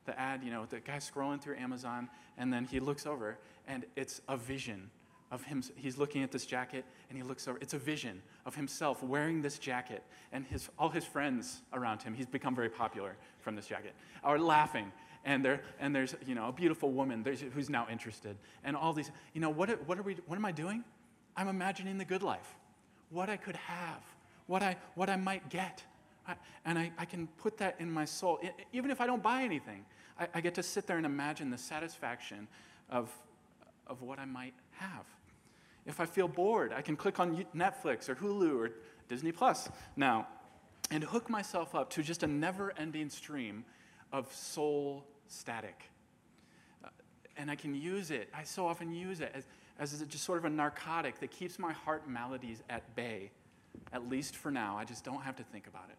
The 0.05 0.17
ad, 0.17 0.41
you 0.43 0.51
know, 0.51 0.65
the 0.65 0.79
guy 0.79 0.97
scrolling 0.97 1.41
through 1.41 1.57
Amazon, 1.57 2.09
and 2.37 2.51
then 2.51 2.63
he 2.63 2.79
looks 2.79 3.05
over, 3.05 3.37
and 3.67 3.85
it's 3.97 4.21
a 4.29 4.37
vision 4.37 4.89
of 5.31 5.43
him. 5.43 5.61
He's 5.75 5.97
looking 5.97 6.23
at 6.23 6.31
this 6.31 6.45
jacket 6.45 6.85
and 7.09 7.17
he 7.17 7.23
looks 7.23 7.47
over. 7.47 7.57
It's 7.61 7.73
a 7.73 7.77
vision 7.77 8.21
of 8.45 8.55
himself 8.55 9.03
wearing 9.03 9.41
this 9.41 9.59
jacket 9.59 10.03
and 10.31 10.45
his, 10.45 10.69
all 10.79 10.89
his 10.89 11.05
friends 11.05 11.61
around 11.73 12.01
him. 12.01 12.13
He's 12.13 12.25
become 12.25 12.55
very 12.55 12.69
popular 12.69 13.15
from 13.39 13.55
this 13.55 13.67
jacket, 13.67 13.93
are 14.23 14.39
laughing. 14.39 14.91
And, 15.25 15.43
there, 15.43 15.61
and 15.79 15.93
there's 15.93 16.15
you 16.25 16.35
know, 16.35 16.47
a 16.47 16.53
beautiful 16.53 16.91
woman 16.91 17.25
who's 17.53 17.69
now 17.69 17.87
interested. 17.91 18.37
And 18.63 18.77
all 18.77 18.93
these, 18.93 19.11
you 19.33 19.41
know, 19.41 19.49
what, 19.49 19.69
what, 19.85 19.99
are 19.99 20.03
we, 20.03 20.15
what 20.25 20.37
am 20.37 20.45
I 20.45 20.53
doing? 20.53 20.85
I'm 21.35 21.49
imagining 21.49 21.97
the 21.97 22.05
good 22.05 22.23
life, 22.23 22.55
what 23.09 23.29
I 23.29 23.35
could 23.35 23.57
have, 23.57 24.01
what 24.47 24.63
I, 24.63 24.77
what 24.95 25.09
I 25.09 25.17
might 25.17 25.49
get. 25.49 25.83
I, 26.27 26.35
and 26.65 26.79
I, 26.79 26.91
I 26.97 27.05
can 27.05 27.27
put 27.37 27.57
that 27.57 27.75
in 27.79 27.91
my 27.91 28.05
soul. 28.05 28.39
I, 28.41 28.51
even 28.71 28.89
if 28.89 29.01
I 29.01 29.05
don't 29.05 29.21
buy 29.21 29.43
anything, 29.43 29.85
I, 30.17 30.27
I 30.35 30.41
get 30.41 30.55
to 30.55 30.63
sit 30.63 30.87
there 30.87 30.97
and 30.97 31.05
imagine 31.05 31.49
the 31.49 31.57
satisfaction 31.57 32.47
of, 32.89 33.11
of 33.87 34.01
what 34.01 34.19
I 34.19 34.25
might 34.25 34.53
have. 34.71 35.05
If 35.85 35.99
I 35.99 36.05
feel 36.05 36.27
bored, 36.27 36.73
I 36.73 36.81
can 36.81 36.95
click 36.95 37.19
on 37.19 37.45
Netflix 37.55 38.09
or 38.09 38.15
Hulu 38.15 38.59
or 38.59 38.71
Disney 39.07 39.31
Plus 39.31 39.69
now 39.95 40.27
and 40.91 41.03
hook 41.03 41.29
myself 41.29 41.75
up 41.75 41.89
to 41.91 42.03
just 42.03 42.23
a 42.23 42.27
never 42.27 42.73
ending 42.77 43.09
stream 43.09 43.65
of 44.11 44.33
soul 44.33 45.05
static. 45.27 45.89
Uh, 46.83 46.89
and 47.37 47.49
I 47.49 47.55
can 47.55 47.73
use 47.73 48.11
it, 48.11 48.29
I 48.33 48.43
so 48.43 48.67
often 48.67 48.91
use 48.91 49.19
it 49.19 49.31
as, 49.33 49.45
as 49.79 50.01
just 50.07 50.23
sort 50.23 50.37
of 50.37 50.45
a 50.45 50.49
narcotic 50.49 51.19
that 51.19 51.31
keeps 51.31 51.59
my 51.59 51.73
heart 51.73 52.07
maladies 52.09 52.63
at 52.69 52.95
bay, 52.95 53.31
at 53.93 54.09
least 54.09 54.35
for 54.35 54.51
now. 54.51 54.77
I 54.77 54.85
just 54.85 55.03
don't 55.03 55.21
have 55.21 55.35
to 55.37 55.43
think 55.43 55.67
about 55.67 55.89
it. 55.89 55.97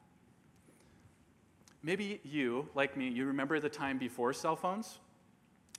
Maybe 1.82 2.20
you, 2.24 2.68
like 2.74 2.96
me, 2.96 3.08
you 3.08 3.26
remember 3.26 3.60
the 3.60 3.68
time 3.68 3.98
before 3.98 4.32
cell 4.32 4.56
phones? 4.56 4.98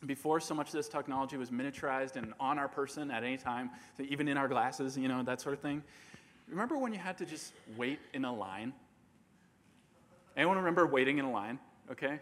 Before 0.05 0.39
so 0.39 0.55
much 0.55 0.67
of 0.67 0.73
this 0.73 0.87
technology 0.87 1.37
was 1.37 1.51
miniaturized 1.51 2.15
and 2.15 2.33
on 2.39 2.57
our 2.57 2.67
person 2.67 3.11
at 3.11 3.23
any 3.23 3.37
time, 3.37 3.69
so 3.97 4.03
even 4.07 4.27
in 4.27 4.37
our 4.37 4.47
glasses, 4.47 4.97
you 4.97 5.07
know, 5.07 5.23
that 5.23 5.41
sort 5.41 5.53
of 5.53 5.61
thing. 5.61 5.83
Remember 6.47 6.77
when 6.77 6.93
you 6.93 6.99
had 6.99 7.17
to 7.17 7.25
just 7.25 7.53
wait 7.77 7.99
in 8.13 8.25
a 8.25 8.33
line? 8.33 8.73
Anyone 10.37 10.57
remember 10.57 10.87
waiting 10.87 11.17
in 11.17 11.25
a 11.25 11.31
line? 11.31 11.59
Okay? 11.91 12.19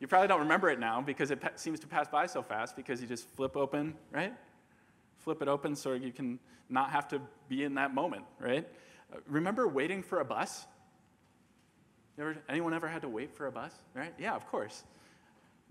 You 0.00 0.06
probably 0.06 0.28
don't 0.28 0.40
remember 0.40 0.68
it 0.70 0.78
now 0.78 1.00
because 1.00 1.30
it 1.30 1.40
seems 1.56 1.80
to 1.80 1.86
pass 1.86 2.08
by 2.08 2.26
so 2.26 2.42
fast 2.42 2.76
because 2.76 3.00
you 3.00 3.06
just 3.06 3.28
flip 3.28 3.56
open, 3.56 3.94
right? 4.10 4.32
Flip 5.18 5.40
it 5.42 5.48
open 5.48 5.76
so 5.76 5.92
you 5.92 6.12
can 6.12 6.38
not 6.68 6.90
have 6.90 7.08
to 7.08 7.20
be 7.48 7.64
in 7.64 7.74
that 7.74 7.94
moment, 7.94 8.24
right? 8.40 8.66
Uh, 9.12 9.18
remember 9.28 9.68
waiting 9.68 10.02
for 10.02 10.20
a 10.20 10.24
bus? 10.24 10.66
Ever, 12.18 12.36
anyone 12.48 12.74
ever 12.74 12.88
had 12.88 13.02
to 13.02 13.08
wait 13.08 13.32
for 13.32 13.46
a 13.46 13.52
bus, 13.52 13.72
right? 13.94 14.12
Yeah, 14.18 14.34
of 14.34 14.46
course 14.48 14.84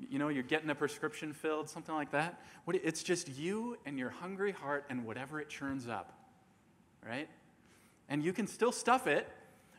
you 0.10 0.20
know, 0.20 0.30
you're 0.30 0.44
getting 0.44 0.70
a 0.70 0.76
prescription 0.76 1.34
filled, 1.34 1.70
something 1.70 1.94
like 1.94 2.12
that. 2.12 2.42
It's 2.68 3.04
just 3.04 3.28
you 3.30 3.78
and 3.86 4.00
your 4.00 4.10
hungry 4.10 4.52
heart 4.52 4.86
and 4.90 5.06
whatever 5.06 5.40
it 5.40 5.50
churns 5.50 5.88
up, 5.88 6.18
right? 7.06 7.30
And 8.10 8.24
you 8.24 8.34
can 8.34 8.48
still 8.48 8.72
stuff 8.72 9.08
it, 9.08 9.30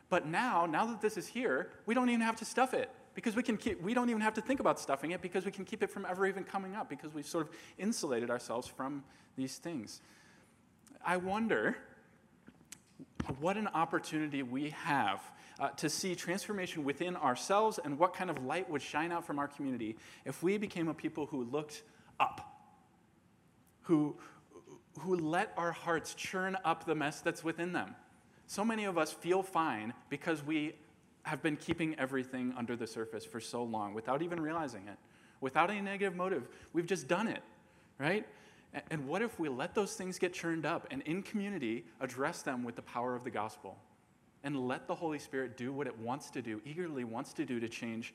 but 0.09 0.27
now, 0.27 0.65
now 0.65 0.85
that 0.85 1.01
this 1.01 1.17
is 1.17 1.27
here, 1.27 1.71
we 1.85 1.93
don't 1.93 2.09
even 2.09 2.21
have 2.21 2.35
to 2.37 2.45
stuff 2.45 2.73
it 2.73 2.89
because 3.15 3.35
we 3.35 3.43
can 3.43 3.57
keep, 3.57 3.81
we 3.81 3.93
don't 3.93 4.09
even 4.09 4.21
have 4.21 4.33
to 4.35 4.41
think 4.41 4.59
about 4.59 4.79
stuffing 4.79 5.11
it 5.11 5.21
because 5.21 5.45
we 5.45 5.51
can 5.51 5.65
keep 5.65 5.83
it 5.83 5.89
from 5.89 6.05
ever 6.05 6.25
even 6.25 6.43
coming 6.43 6.75
up 6.75 6.89
because 6.89 7.13
we've 7.13 7.27
sort 7.27 7.47
of 7.47 7.55
insulated 7.77 8.29
ourselves 8.29 8.67
from 8.67 9.03
these 9.35 9.57
things. 9.57 10.01
I 11.05 11.17
wonder 11.17 11.77
what 13.39 13.57
an 13.57 13.67
opportunity 13.67 14.43
we 14.43 14.69
have 14.71 15.21
uh, 15.59 15.69
to 15.69 15.89
see 15.89 16.15
transformation 16.15 16.83
within 16.83 17.15
ourselves 17.15 17.79
and 17.83 17.97
what 17.97 18.13
kind 18.13 18.29
of 18.29 18.43
light 18.45 18.69
would 18.69 18.81
shine 18.81 19.11
out 19.11 19.25
from 19.25 19.39
our 19.39 19.47
community 19.47 19.95
if 20.25 20.41
we 20.43 20.57
became 20.57 20.87
a 20.87 20.93
people 20.93 21.25
who 21.27 21.43
looked 21.45 21.83
up, 22.19 22.57
who, 23.83 24.15
who 24.99 25.15
let 25.15 25.53
our 25.57 25.71
hearts 25.71 26.13
churn 26.13 26.57
up 26.65 26.85
the 26.85 26.95
mess 26.95 27.21
that's 27.21 27.43
within 27.43 27.73
them. 27.73 27.95
So 28.47 28.65
many 28.65 28.85
of 28.85 28.97
us 28.97 29.11
feel 29.11 29.43
fine 29.43 29.93
because 30.09 30.43
we 30.43 30.73
have 31.23 31.41
been 31.41 31.55
keeping 31.55 31.97
everything 31.97 32.53
under 32.57 32.75
the 32.75 32.85
surface 32.85 33.25
for 33.25 33.39
so 33.39 33.63
long 33.63 33.93
without 33.93 34.21
even 34.21 34.39
realizing 34.39 34.87
it, 34.87 34.97
without 35.39 35.69
any 35.69 35.81
negative 35.81 36.15
motive. 36.15 36.47
We've 36.73 36.85
just 36.85 37.07
done 37.07 37.27
it, 37.27 37.41
right? 37.97 38.27
And 38.89 39.07
what 39.07 39.21
if 39.21 39.39
we 39.39 39.49
let 39.49 39.75
those 39.75 39.93
things 39.93 40.17
get 40.17 40.33
churned 40.33 40.65
up 40.65 40.87
and 40.91 41.01
in 41.03 41.21
community 41.21 41.85
address 42.01 42.41
them 42.41 42.63
with 42.63 42.75
the 42.75 42.81
power 42.81 43.15
of 43.15 43.23
the 43.23 43.29
gospel? 43.29 43.77
And 44.43 44.67
let 44.67 44.87
the 44.87 44.95
Holy 44.95 45.19
Spirit 45.19 45.57
do 45.57 45.71
what 45.71 45.87
it 45.87 45.97
wants 45.97 46.29
to 46.31 46.41
do, 46.41 46.61
eagerly 46.65 47.03
wants 47.03 47.33
to 47.33 47.45
do 47.45 47.59
to 47.59 47.69
change 47.69 48.13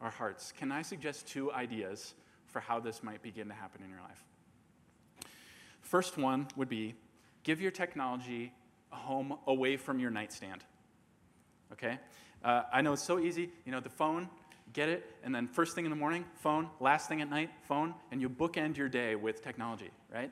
our 0.00 0.10
hearts. 0.10 0.52
Can 0.58 0.70
I 0.70 0.82
suggest 0.82 1.26
two 1.26 1.52
ideas 1.52 2.14
for 2.46 2.60
how 2.60 2.80
this 2.80 3.02
might 3.02 3.22
begin 3.22 3.48
to 3.48 3.54
happen 3.54 3.82
in 3.82 3.90
your 3.90 4.00
life? 4.00 4.24
First 5.82 6.16
one 6.16 6.46
would 6.56 6.68
be 6.68 6.94
give 7.42 7.60
your 7.60 7.70
technology 7.70 8.52
a 8.92 8.96
home 8.96 9.36
away 9.46 9.76
from 9.76 9.98
your 9.98 10.10
nightstand. 10.10 10.62
Okay? 11.72 11.98
Uh, 12.44 12.62
I 12.72 12.82
know 12.82 12.92
it's 12.92 13.02
so 13.02 13.18
easy. 13.18 13.50
You 13.64 13.72
know, 13.72 13.80
the 13.80 13.90
phone, 13.90 14.28
get 14.72 14.88
it, 14.88 15.10
and 15.22 15.34
then 15.34 15.48
first 15.48 15.74
thing 15.74 15.84
in 15.84 15.90
the 15.90 15.96
morning, 15.96 16.24
phone, 16.36 16.68
last 16.80 17.08
thing 17.08 17.20
at 17.20 17.28
night, 17.28 17.50
phone, 17.62 17.94
and 18.10 18.20
you 18.20 18.28
bookend 18.28 18.76
your 18.76 18.88
day 18.88 19.14
with 19.14 19.42
technology, 19.42 19.90
right? 20.12 20.30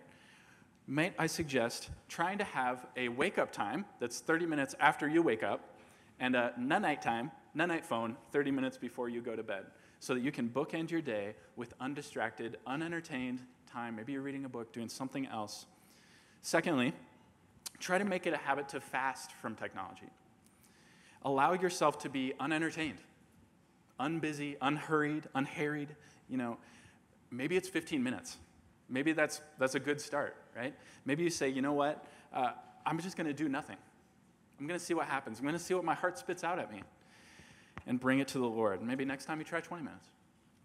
Might 0.86 1.14
I 1.18 1.26
suggest 1.26 1.90
trying 2.08 2.38
to 2.38 2.44
have 2.44 2.86
a 2.96 3.08
wake 3.08 3.38
up 3.38 3.52
time 3.52 3.84
that's 4.00 4.20
30 4.20 4.46
minutes 4.46 4.74
after 4.80 5.08
you 5.08 5.22
wake 5.22 5.42
up 5.42 5.76
and 6.18 6.34
a 6.36 6.52
night 6.58 7.02
time, 7.02 7.30
night 7.54 7.84
phone 7.84 8.16
30 8.32 8.50
minutes 8.50 8.76
before 8.76 9.08
you 9.08 9.20
go 9.20 9.36
to 9.36 9.42
bed 9.42 9.66
so 10.00 10.14
that 10.14 10.20
you 10.20 10.32
can 10.32 10.48
bookend 10.48 10.90
your 10.90 11.00
day 11.00 11.34
with 11.56 11.74
undistracted, 11.80 12.58
unentertained 12.66 13.40
time. 13.70 13.96
Maybe 13.96 14.12
you're 14.12 14.22
reading 14.22 14.44
a 14.44 14.48
book, 14.48 14.72
doing 14.72 14.88
something 14.88 15.26
else. 15.26 15.66
Secondly, 16.42 16.92
try 17.78 17.98
to 17.98 18.04
make 18.04 18.26
it 18.26 18.34
a 18.34 18.36
habit 18.36 18.68
to 18.70 18.80
fast 18.80 19.32
from 19.32 19.54
technology. 19.54 20.10
Allow 21.24 21.52
yourself 21.52 21.98
to 22.00 22.08
be 22.08 22.32
unentertained, 22.40 22.98
unbusy, 24.00 24.56
unhurried, 24.60 25.24
unharried. 25.36 25.94
You 26.28 26.36
know, 26.36 26.58
maybe 27.30 27.56
it's 27.56 27.68
15 27.68 28.02
minutes 28.02 28.38
maybe 28.92 29.12
that's, 29.12 29.40
that's 29.58 29.74
a 29.74 29.80
good 29.80 30.00
start, 30.00 30.36
right? 30.56 30.74
Maybe 31.04 31.22
you 31.22 31.30
say, 31.30 31.48
you 31.48 31.62
know 31.62 31.72
what? 31.72 32.04
Uh, 32.32 32.52
I'm 32.84 32.98
just 33.00 33.16
going 33.16 33.26
to 33.26 33.32
do 33.32 33.48
nothing. 33.48 33.76
I'm 34.58 34.66
going 34.66 34.78
to 34.78 34.84
see 34.84 34.94
what 34.94 35.06
happens. 35.06 35.38
I'm 35.38 35.44
going 35.44 35.56
to 35.56 35.62
see 35.62 35.74
what 35.74 35.84
my 35.84 35.94
heart 35.94 36.18
spits 36.18 36.44
out 36.44 36.58
at 36.58 36.72
me 36.72 36.82
and 37.86 37.98
bring 37.98 38.20
it 38.20 38.28
to 38.28 38.38
the 38.38 38.46
Lord. 38.46 38.82
Maybe 38.82 39.04
next 39.04 39.24
time 39.24 39.38
you 39.38 39.44
try 39.44 39.60
20 39.60 39.82
minutes. 39.82 40.06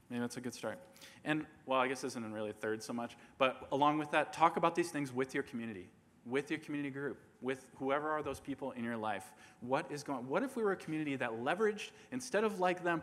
Maybe 0.09 0.21
that's 0.21 0.37
a 0.37 0.41
good 0.41 0.53
start. 0.53 0.79
And, 1.25 1.45
well, 1.65 1.79
I 1.79 1.87
guess 1.87 2.01
this 2.01 2.13
isn't 2.13 2.33
really 2.33 2.51
a 2.51 2.53
third 2.53 2.81
so 2.81 2.93
much, 2.93 3.17
but 3.37 3.67
along 3.71 3.97
with 3.97 4.11
that, 4.11 4.31
talk 4.31 4.57
about 4.57 4.75
these 4.75 4.89
things 4.89 5.13
with 5.13 5.33
your 5.33 5.43
community, 5.43 5.89
with 6.25 6.49
your 6.49 6.59
community 6.59 6.89
group, 6.89 7.19
with 7.41 7.65
whoever 7.75 8.09
are 8.09 8.23
those 8.23 8.39
people 8.39 8.71
in 8.71 8.83
your 8.83 8.97
life. 8.97 9.31
What 9.59 9.91
is 9.91 10.03
going 10.03 10.27
What 10.27 10.43
if 10.43 10.55
we 10.55 10.63
were 10.63 10.71
a 10.71 10.77
community 10.77 11.15
that 11.17 11.31
leveraged, 11.31 11.91
instead 12.11 12.43
of 12.43 12.59
like 12.59 12.83
them, 12.83 13.01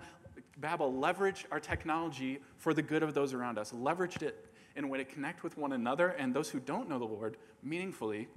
Babel, 0.58 0.92
leveraged 0.92 1.44
our 1.50 1.60
technology 1.60 2.40
for 2.56 2.72
the 2.72 2.82
good 2.82 3.02
of 3.02 3.14
those 3.14 3.34
around 3.34 3.58
us, 3.58 3.72
leveraged 3.72 4.22
it 4.22 4.53
in 4.76 4.84
a 4.84 4.86
way 4.86 4.98
to 4.98 5.04
connect 5.04 5.42
with 5.42 5.56
one 5.56 5.72
another 5.72 6.08
and 6.08 6.34
those 6.34 6.50
who 6.50 6.60
don't 6.60 6.88
know 6.88 6.98
the 6.98 7.04
Lord 7.04 7.36
meaningfully 7.62 8.28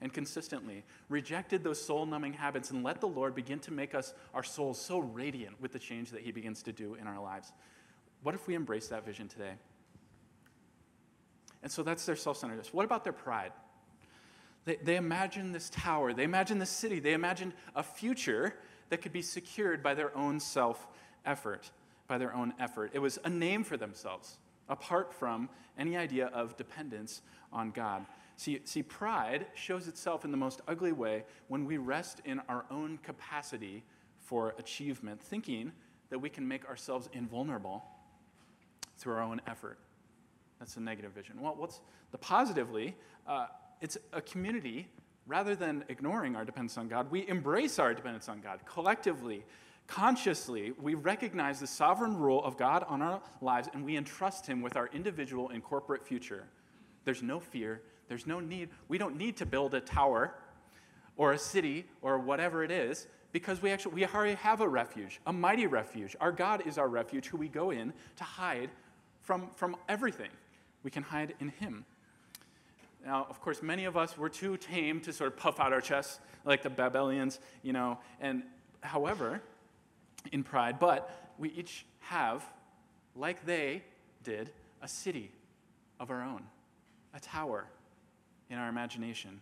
and 0.00 0.12
consistently, 0.12 0.84
rejected 1.08 1.64
those 1.64 1.82
soul 1.82 2.04
numbing 2.06 2.34
habits, 2.34 2.70
and 2.70 2.82
let 2.82 3.00
the 3.00 3.08
Lord 3.08 3.34
begin 3.34 3.58
to 3.60 3.72
make 3.72 3.94
us, 3.94 4.12
our 4.34 4.42
souls, 4.42 4.80
so 4.80 4.98
radiant 4.98 5.60
with 5.60 5.72
the 5.72 5.78
change 5.78 6.10
that 6.10 6.20
He 6.20 6.32
begins 6.32 6.62
to 6.64 6.72
do 6.72 6.94
in 6.94 7.06
our 7.06 7.20
lives. 7.20 7.52
What 8.22 8.34
if 8.34 8.46
we 8.46 8.54
embrace 8.54 8.88
that 8.88 9.06
vision 9.06 9.28
today? 9.28 9.52
And 11.62 11.72
so 11.72 11.82
that's 11.82 12.04
their 12.04 12.16
self 12.16 12.36
centeredness. 12.36 12.72
What 12.72 12.84
about 12.84 13.04
their 13.04 13.12
pride? 13.12 13.52
They, 14.64 14.76
they 14.76 14.96
imagine 14.96 15.52
this 15.52 15.70
tower, 15.70 16.12
they 16.12 16.24
imagine 16.24 16.58
this 16.58 16.70
city, 16.70 17.00
they 17.00 17.12
imagine 17.12 17.54
a 17.74 17.82
future 17.82 18.54
that 18.90 19.02
could 19.02 19.12
be 19.12 19.22
secured 19.22 19.82
by 19.82 19.94
their 19.94 20.16
own 20.16 20.40
self 20.40 20.86
effort, 21.24 21.70
by 22.06 22.18
their 22.18 22.34
own 22.34 22.52
effort. 22.58 22.90
It 22.92 22.98
was 22.98 23.18
a 23.24 23.30
name 23.30 23.64
for 23.64 23.76
themselves, 23.76 24.38
apart 24.68 25.12
from 25.12 25.48
any 25.78 25.96
idea 25.96 26.26
of 26.26 26.56
dependence 26.56 27.22
on 27.52 27.70
God. 27.70 28.06
See, 28.36 28.60
see, 28.64 28.82
pride 28.82 29.46
shows 29.54 29.88
itself 29.88 30.24
in 30.24 30.30
the 30.30 30.36
most 30.36 30.60
ugly 30.68 30.92
way 30.92 31.24
when 31.48 31.64
we 31.64 31.78
rest 31.78 32.20
in 32.24 32.40
our 32.48 32.66
own 32.70 32.98
capacity 32.98 33.82
for 34.18 34.54
achievement, 34.58 35.22
thinking 35.22 35.72
that 36.10 36.18
we 36.18 36.28
can 36.28 36.46
make 36.46 36.68
ourselves 36.68 37.08
invulnerable 37.12 37.84
through 38.98 39.14
our 39.14 39.22
own 39.22 39.40
effort. 39.46 39.78
That's 40.58 40.76
a 40.76 40.80
negative 40.80 41.12
vision. 41.12 41.40
Well, 41.40 41.54
what's 41.56 41.80
the 42.12 42.18
positively? 42.18 42.96
Uh, 43.26 43.46
it's 43.80 43.96
a 44.12 44.20
community. 44.20 44.88
Rather 45.26 45.56
than 45.56 45.84
ignoring 45.88 46.36
our 46.36 46.44
dependence 46.44 46.78
on 46.78 46.86
God, 46.86 47.10
we 47.10 47.26
embrace 47.26 47.80
our 47.80 47.92
dependence 47.94 48.28
on 48.28 48.40
God 48.40 48.60
collectively, 48.64 49.44
consciously. 49.86 50.72
We 50.80 50.94
recognize 50.94 51.60
the 51.60 51.66
sovereign 51.66 52.16
rule 52.16 52.42
of 52.44 52.56
God 52.56 52.84
on 52.88 53.02
our 53.02 53.20
lives, 53.40 53.68
and 53.72 53.84
we 53.84 53.96
entrust 53.96 54.46
Him 54.46 54.62
with 54.62 54.76
our 54.76 54.88
individual 54.92 55.50
and 55.50 55.62
corporate 55.62 56.06
future. 56.06 56.44
There's 57.04 57.22
no 57.22 57.40
fear, 57.40 57.82
there's 58.08 58.26
no 58.26 58.40
need, 58.40 58.70
we 58.88 58.98
don't 58.98 59.16
need 59.16 59.36
to 59.38 59.46
build 59.46 59.74
a 59.74 59.80
tower 59.80 60.34
or 61.16 61.32
a 61.32 61.38
city 61.38 61.86
or 62.02 62.18
whatever 62.18 62.62
it 62.62 62.70
is 62.70 63.06
because 63.32 63.60
we 63.60 63.70
actually 63.70 63.94
we 63.94 64.06
already 64.06 64.34
have 64.34 64.60
a 64.60 64.68
refuge, 64.68 65.20
a 65.26 65.32
mighty 65.32 65.66
refuge. 65.66 66.16
Our 66.20 66.32
God 66.32 66.66
is 66.66 66.78
our 66.78 66.88
refuge 66.88 67.26
who 67.26 67.36
we 67.36 67.48
go 67.48 67.70
in 67.70 67.92
to 68.16 68.24
hide 68.24 68.70
from, 69.20 69.50
from 69.56 69.76
everything. 69.88 70.30
We 70.82 70.90
can 70.90 71.02
hide 71.02 71.34
in 71.40 71.48
him. 71.48 71.84
Now, 73.04 73.26
of 73.28 73.40
course, 73.40 73.62
many 73.62 73.84
of 73.84 73.96
us 73.96 74.16
were 74.16 74.28
too 74.28 74.56
tame 74.56 75.00
to 75.02 75.12
sort 75.12 75.32
of 75.32 75.38
puff 75.38 75.60
out 75.60 75.72
our 75.72 75.80
chests 75.80 76.18
like 76.44 76.62
the 76.62 76.70
Babylonians, 76.70 77.40
you 77.62 77.72
know, 77.72 77.98
and 78.20 78.42
however, 78.80 79.42
in 80.32 80.42
pride, 80.42 80.78
but 80.78 81.34
we 81.38 81.50
each 81.50 81.86
have, 82.00 82.44
like 83.14 83.44
they 83.44 83.82
did, 84.22 84.50
a 84.82 84.88
city 84.88 85.32
of 85.98 86.10
our 86.10 86.22
own, 86.22 86.42
a 87.14 87.20
tower 87.20 87.66
in 88.50 88.58
our 88.58 88.68
imagination, 88.68 89.40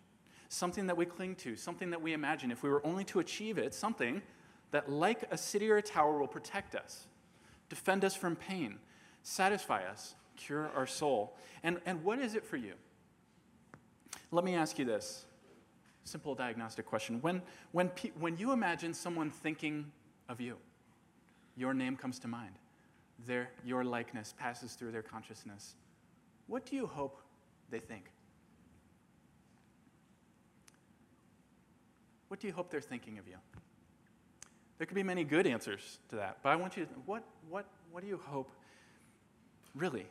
something 0.49 0.87
that 0.87 0.97
we 0.97 1.05
cling 1.05 1.35
to, 1.37 1.57
something 1.57 1.91
that 1.91 2.01
we 2.01 2.13
imagine. 2.13 2.51
If 2.51 2.63
we 2.63 2.71
were 2.71 2.85
only 2.87 3.05
to 3.05 3.21
achieve 3.21 3.59
it, 3.59 3.75
something 3.75 4.23
that, 4.71 4.91
like 4.91 5.25
a 5.31 5.37
city 5.37 5.71
or 5.71 5.77
a 5.77 5.83
tower, 5.83 6.19
will 6.19 6.27
protect 6.27 6.75
us, 6.75 7.07
defend 7.69 8.05
us 8.05 8.15
from 8.15 8.37
pain, 8.37 8.79
satisfy 9.23 9.85
us, 9.85 10.15
cure 10.37 10.71
our 10.75 10.87
soul. 10.87 11.37
And, 11.63 11.81
and 11.87 12.03
what 12.03 12.19
is 12.19 12.35
it 12.35 12.45
for 12.45 12.57
you? 12.57 12.75
Let 14.31 14.45
me 14.45 14.55
ask 14.55 14.79
you 14.79 14.85
this 14.85 15.27
simple 16.05 16.35
diagnostic 16.35 16.87
question. 16.87 17.21
When, 17.21 17.43
when, 17.73 17.89
pe- 17.89 18.11
when 18.19 18.37
you 18.37 18.53
imagine 18.53 18.95
someone 18.95 19.31
thinking 19.31 19.91
of 20.29 20.41
you, 20.41 20.57
your 21.57 21.75
name 21.75 21.97
comes 21.97 22.19
to 22.21 22.29
mind, 22.29 22.55
their, 23.27 23.51
your 23.65 23.85
likeness 23.85 24.35
passes 24.39 24.75
through 24.75 24.93
their 24.93 25.03
consciousness, 25.03 25.75
what 26.47 26.67
do 26.67 26.77
you 26.77 26.87
hope 26.87 27.21
they 27.71 27.81
think? 27.81 28.11
What 32.29 32.41
do 32.41 32.47
you 32.47 32.53
hope 32.53 32.71
they're 32.71 32.81
thinking 32.81 33.19
of 33.19 33.29
you? 33.29 33.37
There 34.79 34.87
could 34.87 34.97
be 34.97 35.05
many 35.05 35.25
good 35.25 35.47
answers 35.47 35.99
to 36.09 36.17
that, 36.17 36.39
but 36.43 36.51
I 36.51 36.57
want 36.57 36.77
you 36.77 36.85
to, 36.85 36.91
what, 37.07 37.23
what, 37.49 37.67
what 37.93 38.03
do 38.03 38.09
you 38.09 38.21
hope 38.27 38.51
really? 39.75 40.07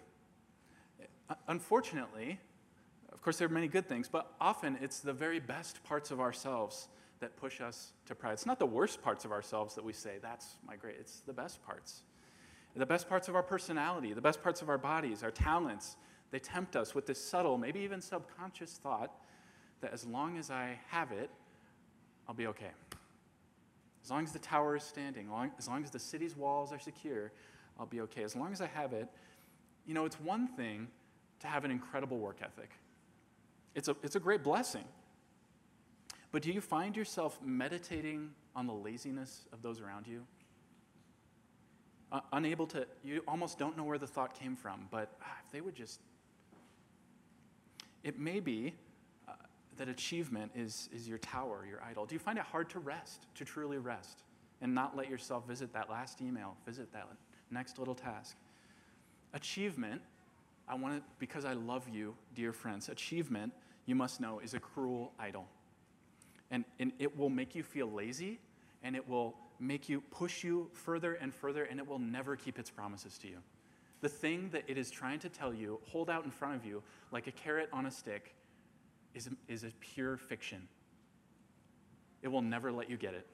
Uh, 1.29 1.35
unfortunately, 1.47 2.39
of 3.11 3.21
course, 3.21 3.37
there 3.37 3.47
are 3.47 3.51
many 3.51 3.67
good 3.67 3.87
things, 3.87 4.07
but 4.09 4.33
often 4.39 4.77
it's 4.81 4.99
the 4.99 5.13
very 5.13 5.39
best 5.39 5.83
parts 5.83 6.11
of 6.11 6.19
ourselves 6.19 6.87
that 7.23 7.37
push 7.37 7.61
us 7.61 7.93
to 8.05 8.13
pride. 8.13 8.33
It's 8.33 8.45
not 8.45 8.59
the 8.59 8.65
worst 8.65 9.01
parts 9.01 9.23
of 9.23 9.31
ourselves 9.31 9.75
that 9.75 9.83
we 9.83 9.93
say, 9.93 10.17
that's 10.21 10.55
my 10.67 10.75
great, 10.75 10.97
it's 10.99 11.21
the 11.21 11.31
best 11.31 11.63
parts. 11.65 12.01
The 12.75 12.85
best 12.85 13.07
parts 13.07 13.29
of 13.29 13.35
our 13.35 13.43
personality, 13.43 14.13
the 14.13 14.21
best 14.21 14.43
parts 14.43 14.61
of 14.61 14.67
our 14.67 14.77
bodies, 14.77 15.23
our 15.23 15.31
talents, 15.31 15.95
they 16.31 16.39
tempt 16.39 16.75
us 16.75 16.93
with 16.93 17.05
this 17.05 17.23
subtle, 17.23 17.57
maybe 17.57 17.79
even 17.79 18.01
subconscious 18.01 18.73
thought 18.73 19.11
that 19.81 19.93
as 19.93 20.05
long 20.05 20.37
as 20.37 20.51
I 20.51 20.79
have 20.89 21.11
it, 21.11 21.29
I'll 22.27 22.35
be 22.35 22.47
okay. 22.47 22.71
As 24.03 24.11
long 24.11 24.23
as 24.23 24.33
the 24.33 24.39
tower 24.39 24.75
is 24.75 24.83
standing, 24.83 25.29
as 25.57 25.67
long 25.67 25.83
as 25.83 25.91
the 25.91 25.99
city's 25.99 26.35
walls 26.35 26.73
are 26.73 26.79
secure, 26.79 27.31
I'll 27.79 27.85
be 27.85 28.01
okay. 28.01 28.23
As 28.23 28.35
long 28.35 28.51
as 28.51 28.59
I 28.59 28.67
have 28.67 28.91
it, 28.91 29.07
you 29.85 29.93
know, 29.93 30.05
it's 30.05 30.19
one 30.19 30.47
thing 30.47 30.87
to 31.39 31.47
have 31.47 31.63
an 31.63 31.71
incredible 31.71 32.17
work 32.17 32.39
ethic. 32.41 32.71
It's 33.75 33.87
a, 33.87 33.95
it's 34.03 34.15
a 34.15 34.19
great 34.19 34.43
blessing. 34.43 34.85
But 36.33 36.41
do 36.41 36.51
you 36.51 36.59
find 36.59 36.97
yourself 36.97 37.39
meditating 37.41 38.31
on 38.53 38.67
the 38.67 38.73
laziness 38.73 39.45
of 39.53 39.61
those 39.61 39.79
around 39.79 40.07
you? 40.07 40.25
Uh, 42.11 42.19
unable 42.33 42.67
to, 42.67 42.85
you 43.05 43.23
almost 43.25 43.57
don't 43.57 43.77
know 43.77 43.85
where 43.85 43.97
the 43.97 44.07
thought 44.07 44.37
came 44.37 44.57
from, 44.57 44.89
but 44.91 45.15
ah, 45.21 45.37
if 45.45 45.51
they 45.53 45.61
would 45.61 45.75
just. 45.75 46.01
It 48.03 48.19
may 48.19 48.41
be 48.41 48.73
that 49.77 49.89
achievement 49.89 50.51
is, 50.55 50.89
is 50.93 51.07
your 51.07 51.17
tower, 51.17 51.65
your 51.67 51.81
idol? 51.83 52.05
Do 52.05 52.15
you 52.15 52.19
find 52.19 52.37
it 52.37 52.43
hard 52.43 52.69
to 52.71 52.79
rest, 52.79 53.25
to 53.35 53.45
truly 53.45 53.77
rest, 53.77 54.23
and 54.61 54.73
not 54.73 54.95
let 54.95 55.09
yourself 55.09 55.47
visit 55.47 55.73
that 55.73 55.89
last 55.89 56.21
email, 56.21 56.55
visit 56.65 56.91
that 56.93 57.07
next 57.51 57.79
little 57.79 57.95
task? 57.95 58.35
Achievement, 59.33 60.01
I 60.67 60.75
want 60.75 60.97
to, 60.97 61.03
because 61.19 61.45
I 61.45 61.53
love 61.53 61.87
you, 61.89 62.15
dear 62.35 62.53
friends, 62.53 62.89
achievement, 62.89 63.51
you 63.85 63.95
must 63.95 64.21
know, 64.21 64.39
is 64.39 64.53
a 64.53 64.59
cruel 64.59 65.11
idol. 65.19 65.47
And, 66.53 66.65
and 66.79 66.91
it 66.99 67.17
will 67.17 67.31
make 67.31 67.55
you 67.55 67.63
feel 67.63 67.91
lazy, 67.91 68.39
and 68.83 68.95
it 68.95 69.09
will 69.09 69.33
make 69.59 69.89
you 69.89 70.01
push 70.11 70.43
you 70.43 70.69
further 70.71 71.15
and 71.15 71.33
further, 71.33 71.63
and 71.63 71.79
it 71.79 71.87
will 71.87 71.97
never 71.97 72.35
keep 72.35 72.59
its 72.59 72.69
promises 72.69 73.17
to 73.17 73.27
you. 73.27 73.39
The 74.01 74.09
thing 74.09 74.49
that 74.51 74.63
it 74.67 74.77
is 74.77 74.91
trying 74.91 75.17
to 75.21 75.29
tell 75.29 75.51
you, 75.51 75.79
hold 75.89 76.11
out 76.11 76.25
in 76.25 76.29
front 76.29 76.55
of 76.55 76.63
you 76.63 76.83
like 77.11 77.25
a 77.25 77.31
carrot 77.31 77.69
on 77.73 77.87
a 77.87 77.91
stick, 77.91 78.35
is 79.15 79.29
is 79.47 79.63
a 79.63 79.71
pure 79.79 80.15
fiction. 80.17 80.67
It 82.21 82.27
will 82.27 82.43
never 82.43 82.71
let 82.71 82.87
you 82.87 82.97
get 82.97 83.15
it. 83.15 83.25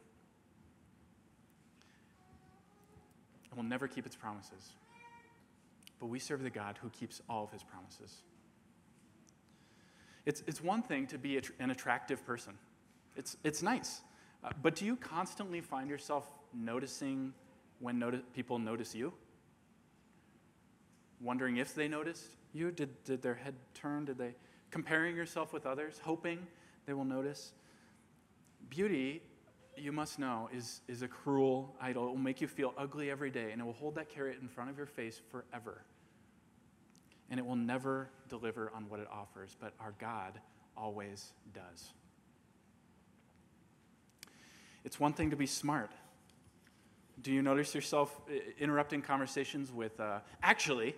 It 3.52 3.56
will 3.58 3.64
never 3.64 3.88
keep 3.88 4.06
its 4.06 4.16
promises. 4.16 4.74
But 6.00 6.08
we 6.08 6.20
serve 6.20 6.42
the 6.42 6.50
God 6.50 6.78
who 6.82 6.90
keeps 6.90 7.22
all 7.28 7.44
of 7.44 7.52
his 7.52 7.64
promises. 7.64 8.24
It's, 10.26 10.42
it's 10.48 10.64
one 10.64 10.84
thing 10.84 11.08
to 11.08 11.18
be 11.18 11.42
an 11.60 11.72
attractive 11.72 12.26
person, 12.26 12.54
it's, 13.20 13.38
it's 13.44 13.62
nice. 13.62 14.02
Uh, 14.44 14.50
but 14.62 14.76
do 14.76 14.86
you 14.86 14.96
constantly 14.96 15.62
find 15.62 15.90
yourself 15.90 16.28
noticing 16.54 17.34
when 17.80 18.00
noti- 18.00 18.24
people 18.34 18.58
notice 18.58 18.96
you? 18.96 19.14
Wondering 21.22 21.58
if 21.58 21.76
they 21.76 21.88
noticed 21.88 22.26
you? 22.54 22.72
Did, 22.72 23.04
did 23.04 23.22
their 23.22 23.36
head 23.36 23.56
turn? 23.74 24.06
Did 24.06 24.18
they? 24.18 24.34
comparing 24.72 25.16
yourself 25.16 25.54
with 25.54 25.66
others, 25.66 26.00
hoping 26.04 26.46
they 26.86 26.94
will 26.94 27.06
notice. 27.06 27.54
Beauty, 28.70 29.22
you 29.78 29.92
must 29.92 30.20
know, 30.20 30.50
is, 30.54 30.82
is 30.88 31.02
a 31.02 31.08
cruel 31.08 31.76
idol. 31.82 32.06
It 32.08 32.10
will 32.10 32.18
make 32.18 32.42
you 32.42 32.48
feel 32.48 32.74
ugly 32.78 33.10
every 33.10 33.32
day, 33.32 33.52
and 33.52 33.62
it 33.62 33.66
will 33.66 33.74
hold 33.74 33.96
that 33.96 34.10
carrot 34.10 34.38
in 34.42 34.48
front 34.48 34.70
of 34.70 34.78
your 34.78 34.86
face 34.86 35.22
forever. 35.32 35.84
And 37.30 37.40
it 37.40 37.46
will 37.46 37.56
never 37.56 38.10
deliver 38.28 38.72
on 38.76 38.90
what 38.90 39.00
it 39.00 39.08
offers, 39.12 39.56
but 39.60 39.74
our 39.80 39.94
God 40.00 40.40
always 40.76 41.34
does. 41.54 41.94
It's 44.84 45.00
one 45.00 45.14
thing 45.14 45.30
to 45.30 45.36
be 45.36 45.46
smart. 45.46 45.92
Do 47.22 47.32
you 47.34 47.42
notice 47.42 47.76
yourself 47.76 48.22
interrupting 48.58 49.02
conversations 49.02 49.72
with, 49.72 50.00
uh, 50.00 50.20
actually, 50.42 50.96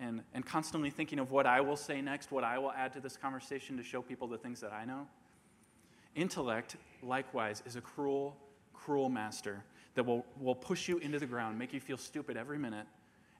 and, 0.00 0.22
and 0.32 0.46
constantly 0.46 0.90
thinking 0.90 1.18
of 1.18 1.30
what 1.30 1.46
I 1.46 1.60
will 1.60 1.76
say 1.76 2.00
next, 2.00 2.30
what 2.30 2.44
I 2.44 2.58
will 2.58 2.72
add 2.72 2.92
to 2.94 3.00
this 3.00 3.16
conversation 3.16 3.76
to 3.76 3.82
show 3.82 4.00
people 4.00 4.28
the 4.28 4.38
things 4.38 4.60
that 4.60 4.72
I 4.72 4.84
know. 4.84 5.06
Intellect, 6.14 6.76
likewise, 7.02 7.62
is 7.66 7.76
a 7.76 7.80
cruel, 7.80 8.36
cruel 8.72 9.08
master 9.08 9.62
that 9.94 10.04
will, 10.04 10.24
will 10.40 10.54
push 10.54 10.88
you 10.88 10.98
into 10.98 11.18
the 11.18 11.26
ground, 11.26 11.58
make 11.58 11.72
you 11.72 11.80
feel 11.80 11.96
stupid 11.96 12.36
every 12.36 12.58
minute, 12.58 12.86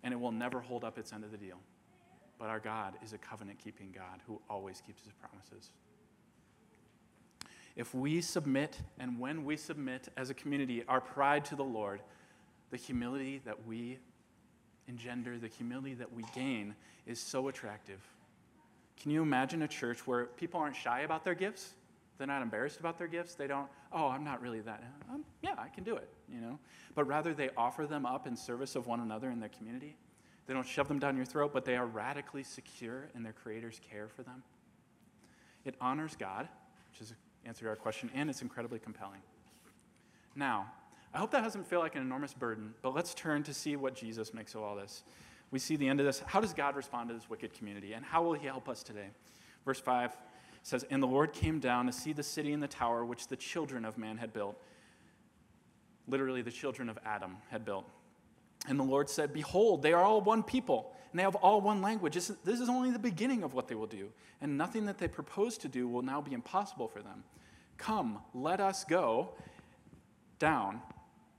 and 0.02 0.12
it 0.12 0.16
will 0.18 0.32
never 0.32 0.60
hold 0.60 0.84
up 0.84 0.98
its 0.98 1.12
end 1.12 1.24
of 1.24 1.30
the 1.30 1.36
deal. 1.36 1.58
But 2.38 2.48
our 2.48 2.60
God 2.60 2.94
is 3.02 3.12
a 3.12 3.18
covenant 3.18 3.58
keeping 3.58 3.92
God 3.92 4.20
who 4.26 4.40
always 4.50 4.82
keeps 4.86 5.02
his 5.04 5.12
promises. 5.14 5.72
If 7.78 7.94
we 7.94 8.20
submit, 8.20 8.76
and 8.98 9.20
when 9.20 9.44
we 9.44 9.56
submit 9.56 10.08
as 10.16 10.30
a 10.30 10.34
community, 10.34 10.82
our 10.88 11.00
pride 11.00 11.44
to 11.46 11.54
the 11.54 11.64
Lord, 11.64 12.00
the 12.70 12.76
humility 12.76 13.40
that 13.44 13.66
we 13.68 14.00
engender, 14.88 15.38
the 15.38 15.46
humility 15.46 15.94
that 15.94 16.12
we 16.12 16.24
gain, 16.34 16.74
is 17.06 17.20
so 17.20 17.46
attractive. 17.46 18.00
Can 19.00 19.12
you 19.12 19.22
imagine 19.22 19.62
a 19.62 19.68
church 19.68 20.08
where 20.08 20.26
people 20.26 20.58
aren't 20.58 20.74
shy 20.74 21.02
about 21.02 21.24
their 21.24 21.36
gifts? 21.36 21.74
They're 22.18 22.26
not 22.26 22.42
embarrassed 22.42 22.80
about 22.80 22.98
their 22.98 23.06
gifts. 23.06 23.36
They 23.36 23.46
don't, 23.46 23.68
oh, 23.92 24.08
I'm 24.08 24.24
not 24.24 24.42
really 24.42 24.58
that. 24.62 24.82
Um, 25.08 25.24
yeah, 25.40 25.54
I 25.56 25.68
can 25.68 25.84
do 25.84 25.94
it, 25.94 26.08
you 26.28 26.40
know. 26.40 26.58
But 26.96 27.06
rather, 27.06 27.32
they 27.32 27.50
offer 27.56 27.86
them 27.86 28.04
up 28.04 28.26
in 28.26 28.36
service 28.36 28.74
of 28.74 28.88
one 28.88 28.98
another 28.98 29.30
in 29.30 29.38
their 29.38 29.50
community. 29.50 29.96
They 30.48 30.54
don't 30.54 30.66
shove 30.66 30.88
them 30.88 30.98
down 30.98 31.16
your 31.16 31.26
throat, 31.26 31.52
but 31.52 31.64
they 31.64 31.76
are 31.76 31.86
radically 31.86 32.42
secure 32.42 33.08
in 33.14 33.22
their 33.22 33.34
Creator's 33.34 33.80
care 33.88 34.08
for 34.08 34.24
them. 34.24 34.42
It 35.64 35.76
honors 35.80 36.16
God, 36.18 36.48
which 36.90 37.02
is 37.02 37.14
the 37.48 37.50
answer 37.50 37.64
to 37.64 37.70
our 37.70 37.76
question, 37.76 38.10
and 38.14 38.28
it's 38.28 38.42
incredibly 38.42 38.78
compelling. 38.78 39.22
Now, 40.36 40.70
I 41.14 41.18
hope 41.18 41.30
that 41.30 41.42
doesn't 41.42 41.66
feel 41.66 41.80
like 41.80 41.96
an 41.96 42.02
enormous 42.02 42.34
burden, 42.34 42.74
but 42.82 42.94
let's 42.94 43.14
turn 43.14 43.42
to 43.44 43.54
see 43.54 43.74
what 43.74 43.94
Jesus 43.94 44.34
makes 44.34 44.54
of 44.54 44.62
all 44.62 44.76
this. 44.76 45.02
We 45.50 45.58
see 45.58 45.76
the 45.76 45.88
end 45.88 45.98
of 45.98 46.04
this. 46.04 46.22
How 46.26 46.42
does 46.42 46.52
God 46.52 46.76
respond 46.76 47.08
to 47.08 47.14
this 47.14 47.30
wicked 47.30 47.54
community, 47.54 47.94
and 47.94 48.04
how 48.04 48.22
will 48.22 48.34
He 48.34 48.46
help 48.46 48.68
us 48.68 48.82
today? 48.82 49.08
Verse 49.64 49.80
5 49.80 50.14
says, 50.62 50.84
And 50.90 51.02
the 51.02 51.06
Lord 51.06 51.32
came 51.32 51.58
down 51.58 51.86
to 51.86 51.92
see 51.92 52.12
the 52.12 52.22
city 52.22 52.52
and 52.52 52.62
the 52.62 52.68
tower 52.68 53.02
which 53.02 53.28
the 53.28 53.36
children 53.36 53.86
of 53.86 53.96
man 53.96 54.18
had 54.18 54.34
built. 54.34 54.62
Literally, 56.06 56.42
the 56.42 56.50
children 56.50 56.90
of 56.90 56.98
Adam 57.06 57.38
had 57.50 57.64
built. 57.64 57.88
And 58.66 58.78
the 58.78 58.84
Lord 58.84 59.08
said, 59.08 59.32
Behold, 59.32 59.82
they 59.82 59.94
are 59.94 60.02
all 60.02 60.20
one 60.20 60.42
people, 60.42 60.92
and 61.10 61.18
they 61.18 61.22
have 61.22 61.36
all 61.36 61.62
one 61.62 61.80
language. 61.80 62.14
This 62.14 62.30
is 62.46 62.68
only 62.68 62.90
the 62.90 62.98
beginning 62.98 63.42
of 63.42 63.54
what 63.54 63.68
they 63.68 63.74
will 63.74 63.86
do, 63.86 64.10
and 64.40 64.58
nothing 64.58 64.84
that 64.86 64.98
they 64.98 65.08
propose 65.08 65.56
to 65.58 65.68
do 65.68 65.88
will 65.88 66.02
now 66.02 66.20
be 66.20 66.32
impossible 66.32 66.88
for 66.88 67.00
them. 67.00 67.24
Come, 67.78 68.18
let 68.34 68.60
us 68.60 68.84
go 68.84 69.30
down 70.38 70.82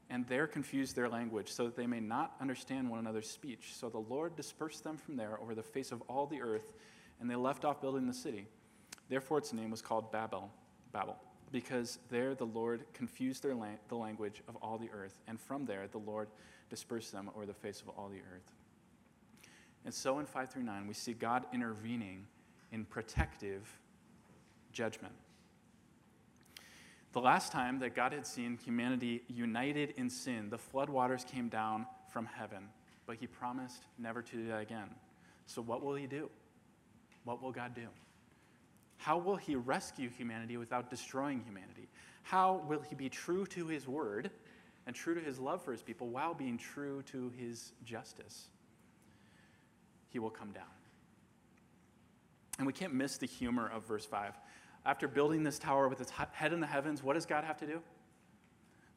and 0.09 0.25
there 0.27 0.47
confuse 0.47 0.93
their 0.93 1.07
language, 1.07 1.51
so 1.51 1.65
that 1.65 1.75
they 1.75 1.85
may 1.85 1.99
not 1.99 2.35
understand 2.41 2.89
one 2.89 2.99
another's 2.99 3.29
speech. 3.29 3.73
So 3.75 3.89
the 3.89 3.99
Lord 3.99 4.35
dispersed 4.35 4.83
them 4.83 4.97
from 4.97 5.17
there 5.17 5.39
over 5.39 5.53
the 5.53 5.63
face 5.63 5.91
of 5.91 6.01
all 6.09 6.25
the 6.25 6.41
earth, 6.41 6.73
and 7.19 7.29
they 7.29 7.35
left 7.35 7.63
off 7.63 7.79
building 7.79 8.07
the 8.07 8.13
city. 8.13 8.47
Therefore, 9.07 9.37
its 9.37 9.53
name 9.53 9.69
was 9.69 9.81
called 9.81 10.11
Babel, 10.11 10.49
Babel, 10.91 11.15
because 11.51 11.99
there 12.09 12.33
the 12.33 12.45
Lord 12.45 12.85
confused 12.93 13.43
their 13.43 13.53
la- 13.53 13.67
the 13.87 13.95
language 13.95 14.41
of 14.47 14.55
all 14.57 14.79
the 14.79 14.89
earth, 14.91 15.19
and 15.27 15.39
from 15.39 15.65
there 15.65 15.87
the 15.87 15.99
Lord 15.99 16.29
dispersed 16.71 17.11
them 17.11 17.29
over 17.35 17.45
the 17.45 17.53
face 17.53 17.81
of 17.81 17.89
all 17.89 18.09
the 18.09 18.21
earth. 18.33 18.51
And 19.85 19.93
so 19.93 20.19
in 20.19 20.25
5 20.25 20.49
through 20.49 20.63
9, 20.63 20.87
we 20.87 20.93
see 20.93 21.13
God 21.13 21.45
intervening 21.53 22.25
in 22.71 22.85
protective 22.85 23.79
judgment. 24.71 25.13
The 27.11 27.21
last 27.21 27.51
time 27.51 27.79
that 27.79 27.95
God 27.95 28.13
had 28.13 28.25
seen 28.25 28.57
humanity 28.63 29.23
united 29.27 29.93
in 29.97 30.09
sin, 30.09 30.49
the 30.49 30.59
floodwaters 30.59 31.25
came 31.25 31.49
down 31.49 31.87
from 32.11 32.27
heaven, 32.27 32.69
but 33.07 33.17
he 33.17 33.25
promised 33.25 33.81
never 33.97 34.21
to 34.21 34.35
do 34.35 34.47
that 34.47 34.61
again. 34.61 34.89
So, 35.47 35.61
what 35.61 35.83
will 35.83 35.95
he 35.95 36.05
do? 36.05 36.29
What 37.23 37.41
will 37.41 37.51
God 37.51 37.73
do? 37.73 37.87
How 38.97 39.17
will 39.17 39.37
he 39.37 39.55
rescue 39.55 40.09
humanity 40.09 40.57
without 40.57 40.89
destroying 40.89 41.41
humanity? 41.41 41.87
How 42.21 42.63
will 42.67 42.81
he 42.81 42.95
be 42.95 43.09
true 43.09 43.45
to 43.47 43.65
his 43.67 43.87
word 43.87 44.29
and 44.85 44.95
true 44.95 45.15
to 45.15 45.21
his 45.21 45.39
love 45.39 45.63
for 45.63 45.71
his 45.71 45.81
people 45.81 46.09
while 46.09 46.33
being 46.33 46.57
true 46.57 47.01
to 47.03 47.31
his 47.37 47.71
justice? 47.83 48.47
He 50.09 50.19
will 50.19 50.29
come 50.29 50.51
down. 50.51 50.63
And 52.59 52.67
we 52.67 52.73
can't 52.73 52.93
miss 52.93 53.17
the 53.17 53.25
humor 53.25 53.71
of 53.73 53.87
verse 53.87 54.05
5 54.05 54.33
after 54.89 55.07
building 55.07 55.43
this 55.43 55.59
tower 55.59 55.87
with 55.87 56.01
its 56.01 56.11
head 56.31 56.51
in 56.51 56.59
the 56.59 56.65
heavens, 56.65 57.03
what 57.03 57.13
does 57.13 57.27
God 57.27 57.43
have 57.43 57.57
to 57.57 57.67
do? 57.67 57.79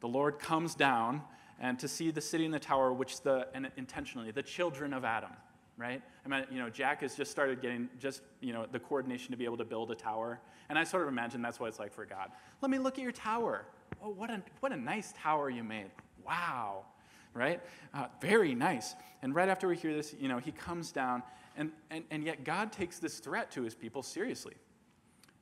The 0.00 0.08
Lord 0.08 0.38
comes 0.38 0.74
down 0.74 1.20
and 1.60 1.78
to 1.80 1.86
see 1.86 2.10
the 2.10 2.20
city 2.20 2.46
and 2.46 2.54
the 2.54 2.58
tower, 2.58 2.94
which 2.94 3.20
the, 3.20 3.46
and 3.52 3.70
intentionally, 3.76 4.30
the 4.30 4.42
children 4.42 4.94
of 4.94 5.04
Adam, 5.04 5.32
right? 5.76 6.00
I 6.24 6.28
mean, 6.30 6.46
you 6.50 6.58
know, 6.58 6.70
Jack 6.70 7.02
has 7.02 7.14
just 7.14 7.30
started 7.30 7.60
getting 7.60 7.90
just, 8.00 8.22
you 8.40 8.54
know, 8.54 8.64
the 8.72 8.78
coordination 8.78 9.32
to 9.32 9.36
be 9.36 9.44
able 9.44 9.58
to 9.58 9.66
build 9.66 9.90
a 9.90 9.94
tower. 9.94 10.40
And 10.70 10.78
I 10.78 10.84
sort 10.84 11.02
of 11.02 11.10
imagine 11.10 11.42
that's 11.42 11.60
what 11.60 11.66
it's 11.66 11.78
like 11.78 11.92
for 11.92 12.06
God. 12.06 12.30
Let 12.62 12.70
me 12.70 12.78
look 12.78 12.96
at 12.96 13.04
your 13.04 13.12
tower. 13.12 13.66
Oh, 14.02 14.08
what 14.08 14.30
a, 14.30 14.42
what 14.60 14.72
a 14.72 14.76
nice 14.78 15.12
tower 15.14 15.50
you 15.50 15.62
made. 15.62 15.90
Wow, 16.26 16.86
right? 17.34 17.60
Uh, 17.92 18.06
very 18.18 18.54
nice. 18.54 18.94
And 19.20 19.34
right 19.34 19.50
after 19.50 19.68
we 19.68 19.76
hear 19.76 19.92
this, 19.92 20.14
you 20.18 20.28
know, 20.28 20.38
he 20.38 20.52
comes 20.52 20.90
down, 20.90 21.22
and, 21.54 21.70
and, 21.90 22.04
and 22.10 22.24
yet 22.24 22.44
God 22.44 22.72
takes 22.72 22.98
this 22.98 23.18
threat 23.18 23.50
to 23.50 23.62
his 23.62 23.74
people 23.74 24.02
seriously. 24.02 24.54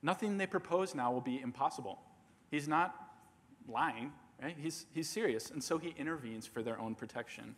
Nothing 0.03 0.37
they 0.37 0.47
propose 0.47 0.95
now 0.95 1.11
will 1.11 1.21
be 1.21 1.39
impossible. 1.39 1.99
He's 2.49 2.67
not 2.67 2.95
lying, 3.67 4.11
right? 4.41 4.55
He's, 4.59 4.85
he's 4.93 5.07
serious. 5.07 5.51
And 5.51 5.63
so 5.63 5.77
he 5.77 5.93
intervenes 5.97 6.47
for 6.47 6.63
their 6.63 6.79
own 6.79 6.95
protection. 6.95 7.55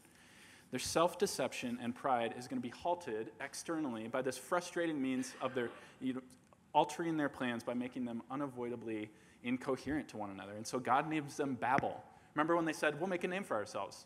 Their 0.71 0.79
self 0.79 1.17
deception 1.19 1.77
and 1.81 1.95
pride 1.95 2.33
is 2.37 2.47
going 2.47 2.61
to 2.61 2.67
be 2.67 2.73
halted 2.75 3.31
externally 3.39 4.07
by 4.07 4.21
this 4.21 4.37
frustrating 4.37 5.01
means 5.01 5.33
of 5.41 5.53
their 5.53 5.69
you 6.01 6.13
know, 6.13 6.21
altering 6.73 7.15
their 7.15 7.29
plans 7.29 7.63
by 7.63 7.73
making 7.73 8.05
them 8.05 8.23
unavoidably 8.31 9.09
incoherent 9.43 10.07
to 10.09 10.17
one 10.17 10.31
another. 10.31 10.53
And 10.53 10.65
so 10.65 10.79
God 10.79 11.07
names 11.07 11.37
them 11.37 11.55
Babel. 11.55 12.03
Remember 12.33 12.55
when 12.55 12.65
they 12.65 12.73
said, 12.73 12.99
We'll 12.99 13.09
make 13.09 13.23
a 13.23 13.27
name 13.27 13.43
for 13.43 13.55
ourselves? 13.55 14.05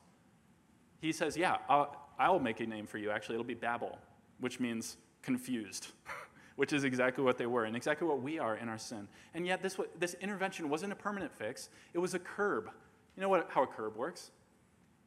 He 0.99 1.11
says, 1.11 1.37
Yeah, 1.37 1.57
I'll, 1.69 1.95
I'll 2.19 2.39
make 2.39 2.59
a 2.59 2.65
name 2.65 2.85
for 2.85 2.97
you. 2.97 3.11
Actually, 3.11 3.35
it'll 3.35 3.45
be 3.45 3.53
Babel, 3.53 3.97
which 4.39 4.59
means 4.59 4.97
confused. 5.21 5.87
which 6.57 6.73
is 6.73 6.83
exactly 6.83 7.23
what 7.23 7.37
they 7.37 7.45
were 7.45 7.65
and 7.65 7.75
exactly 7.75 8.07
what 8.07 8.21
we 8.21 8.39
are 8.39 8.55
in 8.55 8.67
our 8.67 8.79
sin. 8.79 9.07
And 9.35 9.45
yet, 9.45 9.61
this, 9.61 9.77
this 9.97 10.15
intervention 10.15 10.69
wasn't 10.69 10.91
a 10.91 10.95
permanent 10.95 11.31
fix, 11.31 11.69
it 11.93 11.99
was 11.99 12.13
a 12.13 12.19
curb. 12.19 12.69
You 13.15 13.21
know 13.21 13.29
what, 13.29 13.47
how 13.49 13.63
a 13.63 13.67
curb 13.67 13.95
works? 13.95 14.31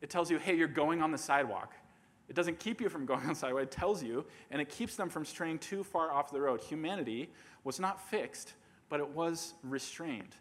It 0.01 0.09
tells 0.11 0.31
you, 0.31 0.39
hey, 0.39 0.57
you're 0.57 0.69
going 0.69 1.03
on 1.03 1.11
the 1.11 1.19
sidewalk. 1.19 1.75
It 2.29 2.37
doesn't 2.37 2.61
keep 2.61 2.81
you 2.81 2.89
from 2.89 3.05
going 3.07 3.23
on 3.23 3.29
the 3.29 3.35
sidewalk, 3.35 3.65
it 3.65 3.71
tells 3.73 4.03
you, 4.03 4.25
and 4.51 4.63
it 4.63 4.69
keeps 4.69 4.95
them 4.95 5.11
from 5.11 5.25
straying 5.25 5.59
too 5.59 5.83
far 5.83 6.13
off 6.13 6.31
the 6.31 6.41
road. 6.41 6.61
Humanity 6.61 7.31
was 7.65 7.81
not 7.81 8.09
fixed, 8.09 8.55
but 8.89 9.01
it 9.01 9.09
was 9.09 9.55
restrained. 9.65 10.37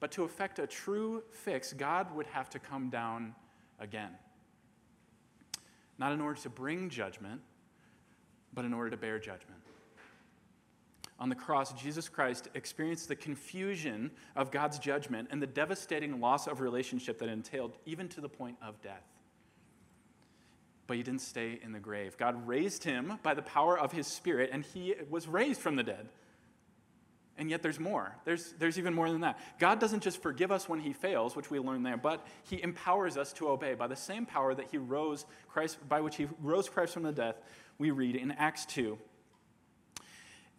But 0.00 0.10
to 0.12 0.24
effect 0.24 0.58
a 0.58 0.66
true 0.66 1.22
fix, 1.30 1.74
God 1.74 2.14
would 2.16 2.26
have 2.26 2.48
to 2.50 2.58
come 2.58 2.88
down 2.88 3.34
again. 3.78 4.12
Not 5.98 6.12
in 6.12 6.22
order 6.22 6.40
to 6.40 6.48
bring 6.48 6.88
judgment, 6.88 7.42
but 8.54 8.64
in 8.64 8.72
order 8.72 8.88
to 8.88 8.96
bear 8.96 9.18
judgment 9.18 9.60
on 11.20 11.28
the 11.28 11.34
cross, 11.34 11.74
Jesus 11.74 12.08
Christ 12.08 12.48
experienced 12.54 13.08
the 13.08 13.14
confusion 13.14 14.10
of 14.34 14.50
God's 14.50 14.78
judgment 14.78 15.28
and 15.30 15.40
the 15.40 15.46
devastating 15.46 16.18
loss 16.18 16.46
of 16.46 16.62
relationship 16.62 17.18
that 17.18 17.28
entailed, 17.28 17.76
even 17.84 18.08
to 18.08 18.22
the 18.22 18.28
point 18.28 18.56
of 18.62 18.80
death. 18.80 19.04
But 20.86 20.96
he 20.96 21.02
didn't 21.02 21.20
stay 21.20 21.60
in 21.62 21.72
the 21.72 21.78
grave. 21.78 22.16
God 22.16 22.48
raised 22.48 22.84
him 22.84 23.18
by 23.22 23.34
the 23.34 23.42
power 23.42 23.78
of 23.78 23.92
his 23.92 24.06
Spirit, 24.06 24.48
and 24.50 24.64
he 24.64 24.94
was 25.10 25.28
raised 25.28 25.60
from 25.60 25.76
the 25.76 25.82
dead. 25.82 26.08
And 27.36 27.50
yet 27.50 27.62
there's 27.62 27.78
more. 27.78 28.14
There's, 28.24 28.52
there's 28.58 28.78
even 28.78 28.94
more 28.94 29.10
than 29.10 29.20
that. 29.20 29.38
God 29.58 29.78
doesn't 29.78 30.02
just 30.02 30.22
forgive 30.22 30.50
us 30.50 30.68
when 30.68 30.80
he 30.80 30.94
fails, 30.94 31.36
which 31.36 31.50
we 31.50 31.58
learn 31.58 31.82
there, 31.82 31.96
but 31.98 32.26
he 32.44 32.62
empowers 32.62 33.18
us 33.18 33.32
to 33.34 33.48
obey. 33.48 33.74
By 33.74 33.86
the 33.86 33.96
same 33.96 34.24
power 34.24 34.54
that 34.54 34.68
he 34.70 34.78
rose 34.78 35.26
Christ, 35.48 35.78
by 35.86 36.00
which 36.00 36.16
he 36.16 36.28
rose 36.42 36.68
Christ 36.68 36.94
from 36.94 37.02
the 37.02 37.12
death, 37.12 37.36
we 37.78 37.90
read 37.90 38.16
in 38.16 38.32
Acts 38.32 38.64
2 38.66 38.98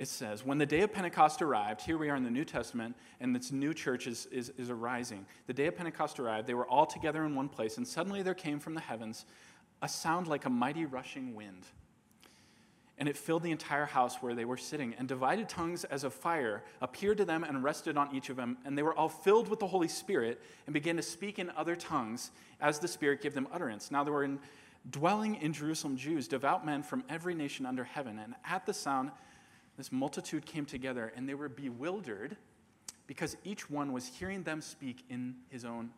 it 0.02 0.08
says, 0.08 0.44
When 0.44 0.58
the 0.58 0.66
day 0.66 0.82
of 0.82 0.92
Pentecost 0.92 1.44
arrived, 1.44 1.82
here 1.82 1.96
we 1.96 2.10
are 2.10 2.16
in 2.16 2.24
the 2.24 2.32
New 2.32 2.44
Testament, 2.44 2.96
and 3.20 3.36
this 3.36 3.52
new 3.52 3.72
church 3.72 4.08
is, 4.08 4.26
is, 4.32 4.52
is 4.58 4.72
arising. 4.72 5.28
The 5.46 5.54
day 5.54 5.68
of 5.68 5.78
Pentecost 5.78 6.20
arrived, 6.20 6.48
they 6.48 6.56
were 6.56 6.66
all 6.66 6.88
together 6.88 7.24
in 7.24 7.36
one 7.36 7.48
place, 7.48 7.78
and 7.78 7.88
suddenly 7.88 8.24
there 8.24 8.34
came 8.34 8.60
from 8.60 8.74
the 8.74 8.82
heavens 8.82 9.26
a 9.84 9.88
sound 9.88 10.26
like 10.26 10.46
a 10.46 10.50
mighty 10.50 10.86
rushing 10.86 11.36
wind. 11.36 11.68
And 12.98 13.08
it 13.08 13.16
filled 13.16 13.44
the 13.44 13.52
entire 13.52 13.86
house 13.86 14.24
where 14.24 14.34
they 14.34 14.44
were 14.44 14.58
sitting, 14.58 14.96
and 14.98 15.08
divided 15.08 15.48
tongues 15.48 15.84
as 15.84 16.04
of 16.04 16.16
fire 16.16 16.64
appeared 16.82 17.18
to 17.18 17.26
them 17.26 17.44
and 17.44 17.64
rested 17.64 17.96
on 17.96 18.16
each 18.16 18.32
of 18.32 18.38
them. 18.38 18.58
And 18.66 18.76
they 18.76 18.84
were 18.84 18.96
all 18.96 19.10
filled 19.10 19.50
with 19.50 19.60
the 19.60 19.68
Holy 19.68 19.88
Spirit 19.88 20.42
and 20.66 20.74
began 20.74 20.96
to 20.96 21.04
speak 21.04 21.38
in 21.38 21.52
other 21.52 21.76
tongues 21.76 22.32
as 22.60 22.80
the 22.80 22.88
Spirit 22.88 23.22
gave 23.22 23.36
them 23.36 23.48
utterance. 23.54 23.92
Now 23.92 24.04
there 24.04 24.14
were 24.14 24.24
in, 24.24 24.40
dwelling 24.90 25.36
in 25.36 25.54
Jerusalem 25.54 25.96
Jews, 25.96 26.28
devout 26.28 26.66
men 26.66 26.82
from 26.82 27.04
every 27.08 27.36
nation 27.36 27.68
under 27.68 27.84
heaven. 27.84 28.18
And 28.18 28.34
at 28.44 28.66
the 28.66 28.74
sound, 28.74 29.12
this 29.78 29.92
multitude 29.92 30.46
came 30.46 30.66
together 30.66 31.12
and 31.16 31.28
they 31.28 31.34
were 31.34 31.50
bewildered 31.50 32.38
because 33.08 33.36
each 33.44 33.70
one 33.70 33.92
was 33.94 34.06
hearing 34.06 34.44
them 34.44 34.62
speak 34.62 35.04
in 35.10 35.36
his 35.50 35.66
own 35.66 35.92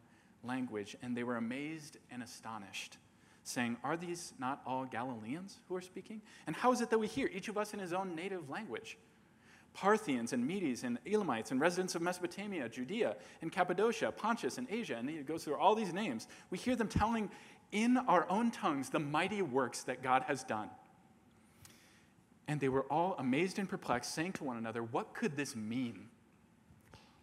language 0.44 0.96
and 1.02 1.16
they 1.16 1.24
were 1.24 1.38
amazed 1.38 1.98
and 2.12 2.24
astonished. 2.24 2.98
saying, 3.44 3.78
Are 3.84 3.98
these 3.98 4.34
not 4.40 4.62
all 4.66 4.86
Galileans 4.86 5.60
who 5.68 5.76
are 5.76 5.82
speaking? 5.82 6.22
And 6.48 6.56
how 6.56 6.72
is 6.72 6.82
it 6.82 6.90
that 6.90 6.98
we 6.98 7.08
hear, 7.08 7.30
each 7.34 7.50
of 7.50 7.58
us 7.58 7.74
in 7.74 7.80
his 7.80 7.94
own 7.94 8.16
native 8.16 8.50
language? 8.50 8.98
Parthians 9.74 10.34
and 10.34 10.46
Medes 10.46 10.84
and 10.84 11.00
Elamites 11.06 11.52
and 11.52 11.60
residents 11.60 11.96
of 11.96 12.02
Mesopotamia, 12.02 12.70
Judea 12.70 13.16
and 13.42 13.52
Cappadocia, 13.52 14.12
Pontus 14.12 14.58
and 14.58 14.68
Asia, 14.70 14.96
and 14.96 15.10
it 15.10 15.26
goes 15.26 15.44
through 15.44 15.56
all 15.56 15.76
these 15.76 15.94
names. 15.94 16.28
We 16.52 16.58
hear 16.58 16.76
them 16.76 16.88
telling 16.88 17.30
in 17.72 17.98
our 17.98 18.30
own 18.30 18.52
tongues 18.52 18.90
the 18.90 19.00
mighty 19.00 19.42
works 19.42 19.84
that 19.84 20.04
God 20.04 20.24
has 20.24 20.44
done. 20.44 20.70
And 22.48 22.60
they 22.60 22.70
were 22.70 22.84
all 22.84 23.16
amazed 23.18 23.58
and 23.58 23.70
perplexed, 23.70 24.14
saying 24.14 24.34
to 24.34 24.44
one 24.44 24.58
another, 24.58 24.84
What 24.84 25.14
could 25.14 25.38
this 25.38 25.56
mean? 25.56 26.08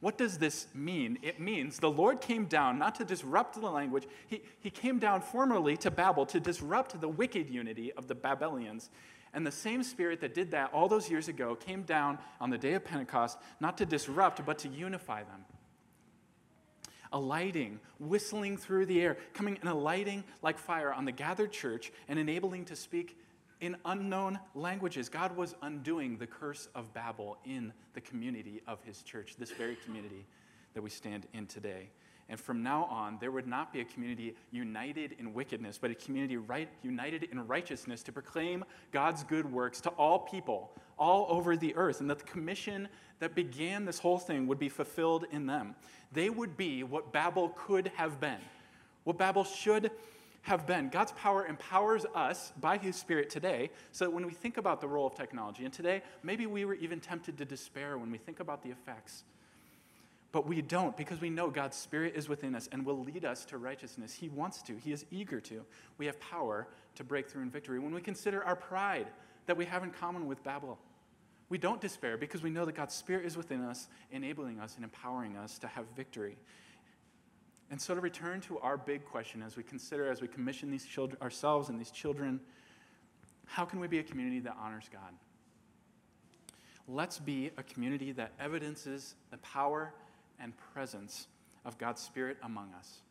What 0.01 0.17
does 0.17 0.39
this 0.39 0.67
mean? 0.75 1.19
It 1.23 1.41
means 1.41 1.79
the 1.79 1.91
Lord 1.91 2.23
came 2.23 2.47
down 2.47 2.79
not 2.79 2.95
to 2.97 3.05
disrupt 3.05 3.61
the 3.61 3.69
language, 3.69 4.07
he, 4.29 4.43
he 4.61 4.71
came 4.71 4.99
down 4.99 5.21
formerly 5.21 5.77
to 5.79 5.91
Babel 5.91 6.25
to 6.27 6.41
disrupt 6.41 6.99
the 7.01 7.09
wicked 7.09 7.51
unity 7.51 7.93
of 7.93 8.09
the 8.09 8.15
Babylonians. 8.15 8.89
And 9.33 9.47
the 9.47 9.53
same 9.53 9.83
spirit 9.83 10.21
that 10.23 10.35
did 10.35 10.51
that 10.53 10.73
all 10.73 10.89
those 10.89 11.09
years 11.11 11.29
ago 11.29 11.55
came 11.55 11.83
down 11.83 12.19
on 12.41 12.51
the 12.51 12.59
day 12.59 12.73
of 12.73 12.85
Pentecost 12.85 13.39
not 13.61 13.79
to 13.79 13.87
disrupt, 13.87 14.45
but 14.45 14.59
to 14.61 14.69
unify 14.69 15.23
them. 15.23 15.45
Alighting, 17.13 17.79
whistling 17.99 18.57
through 18.57 18.87
the 18.87 19.01
air, 19.01 19.19
coming 19.35 19.59
and 19.61 19.69
alighting 19.69 20.25
like 20.43 20.59
fire 20.59 20.93
on 20.93 21.05
the 21.05 21.13
gathered 21.13 21.53
church 21.53 21.93
and 22.09 22.19
enabling 22.19 22.65
to 22.67 22.77
speak 22.77 23.19
in 23.61 23.77
unknown 23.85 24.39
languages. 24.55 25.09
God 25.09 25.37
was 25.37 25.55
undoing 25.63 26.17
the 26.17 26.27
curse 26.27 26.69
of 26.75 26.93
Babel 26.95 27.39
in 27.45 27.73
the 27.95 28.01
community 28.01 28.61
of 28.67 28.83
his 28.83 29.03
church, 29.03 29.37
this 29.39 29.51
very 29.51 29.77
community 29.85 30.27
that 30.75 30.83
we 30.83 30.91
stand 30.91 31.27
in 31.33 31.47
today. 31.47 31.91
And 32.31 32.39
from 32.39 32.63
now 32.63 32.85
on, 32.85 33.19
there 33.21 33.33
would 33.33 33.49
not 33.49 33.73
be 33.73 33.81
a 33.81 33.85
community 33.85 34.37
united 34.53 35.17
in 35.19 35.35
wickedness, 35.35 35.79
but 35.79 35.91
a 35.91 35.97
community 35.97 36.37
right, 36.37 36.69
united 36.81 37.25
in 37.25 37.45
righteousness 37.49 38.05
to 38.05 38.13
proclaim 38.13 38.65
God's 38.93 39.25
good 39.25 39.51
works 39.51 39.81
to 39.81 39.91
all 39.91 40.21
people, 40.21 40.71
all 40.97 41.27
over 41.29 41.57
the 41.57 41.75
earth, 41.75 42.01
and 42.01 42.09
that 42.09 42.21
the 42.21 42.25
commission 42.25 42.89
that 43.19 43.35
began 43.35 43.85
this 43.85 43.99
whole 43.99 44.19
thing 44.19 44.47
would 44.47 44.61
be 44.61 44.69
fulfilled 44.69 45.27
in 45.33 45.47
them. 45.47 45.75
They 46.13 46.31
would 46.31 46.57
be 46.57 46.85
what 46.85 47.13
Babel 47.13 47.49
could 47.57 47.91
have 47.97 48.21
been, 48.21 48.39
what 49.03 49.19
Babel 49.19 49.43
should 49.43 49.91
have 50.43 50.67
been. 50.67 50.89
God's 50.89 51.13
power 51.13 51.47
empowers 51.47 52.07
us 52.15 52.53
by 52.61 52.79
His 52.79 52.97
Spirit 52.97 53.31
today 53.31 53.71
so 53.93 54.07
that 54.07 54.11
when 54.11 54.27
we 54.27 54.33
think 54.33 54.57
about 54.57 54.81
the 54.81 54.89
role 54.89 55.07
of 55.07 55.15
technology, 55.15 55.65
and 55.65 55.73
today 55.73 56.03
maybe 56.23 56.47
we 56.47 56.65
were 56.65 56.75
even 56.75 57.01
tempted 57.01 57.39
to 57.39 57.45
despair 57.45 57.99
when 57.99 58.11
we 58.11 58.19
think 58.19 58.41
about 58.41 58.63
the 58.63 58.71
effects. 58.71 59.25
But 60.33 60.47
we 60.47 60.63
don't 60.63 60.97
because 60.97 61.21
we 61.21 61.29
know 61.29 61.51
God's 61.51 61.77
Spirit 61.77 62.15
is 62.15 62.29
within 62.29 62.55
us 62.55 62.69
and 62.71 62.87
will 62.87 63.03
lead 63.03 63.25
us 63.25 63.45
to 63.47 63.59
righteousness. 63.59 64.15
He 64.15 64.29
wants 64.29 64.63
to, 64.63 64.77
He 64.77 64.93
is 64.93 65.05
eager 65.11 65.41
to. 65.41 65.65
We 65.99 66.07
have 66.07 66.19
power 66.21 66.69
to 66.95 67.05
break 67.05 67.29
through 67.29 67.43
in 67.43 67.51
victory. 67.51 67.79
When 67.79 67.93
we 67.93 68.01
consider 68.01 68.45
our 68.45 68.57
pride 68.57 69.09
that 69.47 69.57
we 69.57 69.65
have 69.65 69.83
in 69.83 69.91
common 69.91 70.27
with 70.27 70.43
Babel, 70.45 70.79
we 71.49 71.59
don't 71.59 71.81
despair 71.81 72.17
because 72.17 72.43
we 72.43 72.51
know 72.51 72.65
that 72.65 72.77
God's 72.77 72.95
Spirit 72.95 73.27
is 73.27 73.37
within 73.37 73.63
us, 73.63 73.89
enabling 74.13 74.61
us 74.61 74.77
and 74.77 74.85
empowering 74.85 75.37
us 75.37 75.59
to 75.59 75.67
have 75.67 75.85
victory. 75.97 76.37
And 77.71 77.81
so, 77.81 77.95
to 77.95 78.01
return 78.01 78.41
to 78.43 78.59
our 78.59 78.77
big 78.77 79.05
question 79.05 79.43
as 79.43 79.57
we 79.57 79.63
consider, 79.63 80.11
as 80.11 80.21
we 80.21 80.27
commission 80.27 80.71
these 80.71 80.85
children, 80.85 81.21
ourselves 81.23 81.69
and 81.69 81.79
these 81.79 81.93
children, 81.93 82.41
how 83.47 83.65
can 83.65 83.79
we 83.79 83.87
be 83.87 84.01
a 84.01 84.03
community 84.03 84.41
that 84.41 84.57
honors 84.61 84.89
God? 84.93 85.15
Let's 86.89 87.21
be 87.21 87.51
a 87.57 87.63
community 87.63 88.11
that 88.13 88.33
evidences 88.41 89.15
the 89.31 89.39
power 89.39 89.93
and 90.41 90.53
presence 90.75 91.29
of 91.65 91.79
God's 91.79 92.01
Spirit 92.01 92.39
among 92.43 92.73
us. 92.77 93.03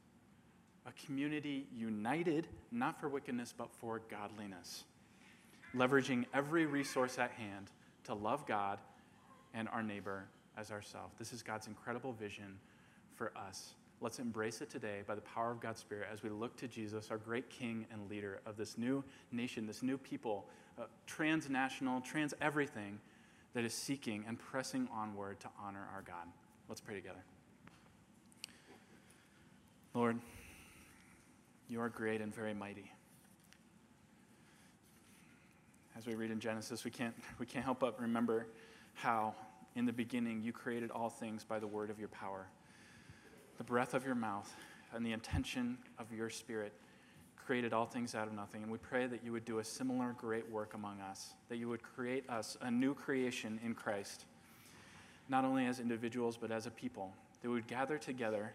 A 0.86 0.91
community 1.05 1.68
united, 1.74 2.47
not 2.72 2.99
for 2.99 3.07
wickedness, 3.07 3.53
but 3.57 3.72
for 3.72 4.01
godliness. 4.10 4.84
Leveraging 5.76 6.26
every 6.34 6.66
resource 6.66 7.18
at 7.20 7.32
hand 7.32 7.68
to 8.05 8.14
love 8.14 8.45
God 8.45 8.80
and 9.53 9.70
our 9.70 9.84
neighbor 9.84 10.26
as 10.57 10.72
ourselves. 10.72 11.16
This 11.18 11.32
is 11.32 11.43
God's 11.43 11.68
incredible 11.68 12.12
vision 12.12 12.57
for 13.16 13.32
us. 13.38 13.76
Let's 14.02 14.20
embrace 14.20 14.62
it 14.62 14.70
today 14.70 15.02
by 15.06 15.16
the 15.16 15.22
power 15.22 15.52
of 15.52 15.60
God's 15.60 15.82
Spirit 15.82 16.08
as 16.12 16.24
we 16.24 16.30
look 16.30 16.56
to 16.58 16.70
Jesus, 16.70 17.12
our 17.12 17.18
great 17.18 17.50
King 17.50 17.86
and 17.91 18.10
leader 18.10 18.39
of 18.45 18.56
this 18.56 18.78
new 18.78 19.04
nation, 19.34 19.68
this 19.68 19.84
new 19.84 19.97
people, 19.97 20.47
uh, 20.80 20.84
transnational, 21.06 22.00
trans 22.00 22.34
everything 22.39 23.00
that 23.54 23.66
is 23.66 23.74
seeking 23.74 24.24
and 24.26 24.39
pressing 24.39 24.88
onward 24.93 25.41
to 25.41 25.50
honor 25.62 25.86
our 25.93 26.02
God. 26.02 26.28
Let's 26.70 26.80
pray 26.80 26.95
together. 26.95 27.20
Lord, 29.93 30.18
you 31.68 31.82
are 31.82 31.89
great 31.89 32.22
and 32.22 32.34
very 32.34 32.54
mighty. 32.54 32.89
As 35.97 36.06
we 36.06 36.16
read 36.16 36.32
in 36.32 36.39
Genesis, 36.39 36.86
we 36.86 36.91
can't, 36.91 37.16
we 37.38 37.45
can't 37.45 37.66
help 37.66 37.82
but 37.82 38.00
remember 38.00 38.47
how 38.93 39.36
in 39.76 39.86
the 39.86 39.91
beginning 39.91 40.41
you 40.41 40.54
created 40.54 40.89
all 40.89 41.10
things 41.10 41.43
by 41.43 41.60
the 41.60 41.68
word 41.68 41.89
of 41.89 42.00
your 42.00 42.08
power 42.08 42.47
the 43.60 43.64
breath 43.66 43.93
of 43.93 44.05
your 44.05 44.16
mouth 44.16 44.51
and 44.95 45.05
the 45.05 45.12
intention 45.12 45.78
of 45.99 46.12
your 46.12 46.30
spirit 46.30 46.74
created 47.45 47.74
all 47.74 47.86
things 47.86 48.16
out 48.16 48.26
of 48.26 48.34
nothing. 48.34 48.64
And 48.64 48.72
we 48.72 48.78
pray 48.78 49.05
that 49.05 49.24
you 49.24 49.34
would 49.34 49.43
do 49.43 49.60
a 49.60 49.64
similar 49.64 50.16
great 50.18 50.49
work 50.49 50.74
among 50.74 51.01
us, 51.01 51.34
that 51.49 51.57
you 51.57 51.68
would 51.68 51.84
create 51.84 52.28
us 52.30 52.57
a 52.62 52.72
new 52.72 52.93
creation 52.93 53.60
in 53.64 53.76
Christ, 53.76 54.26
not 55.28 55.43
only 55.43 55.66
as 55.66 55.80
individuals, 55.80 56.38
but 56.38 56.51
as 56.51 56.68
a 56.68 56.72
people, 56.72 57.14
that 57.41 57.49
we 57.49 57.53
would 57.53 57.68
gather 57.68 57.97
together, 57.97 58.53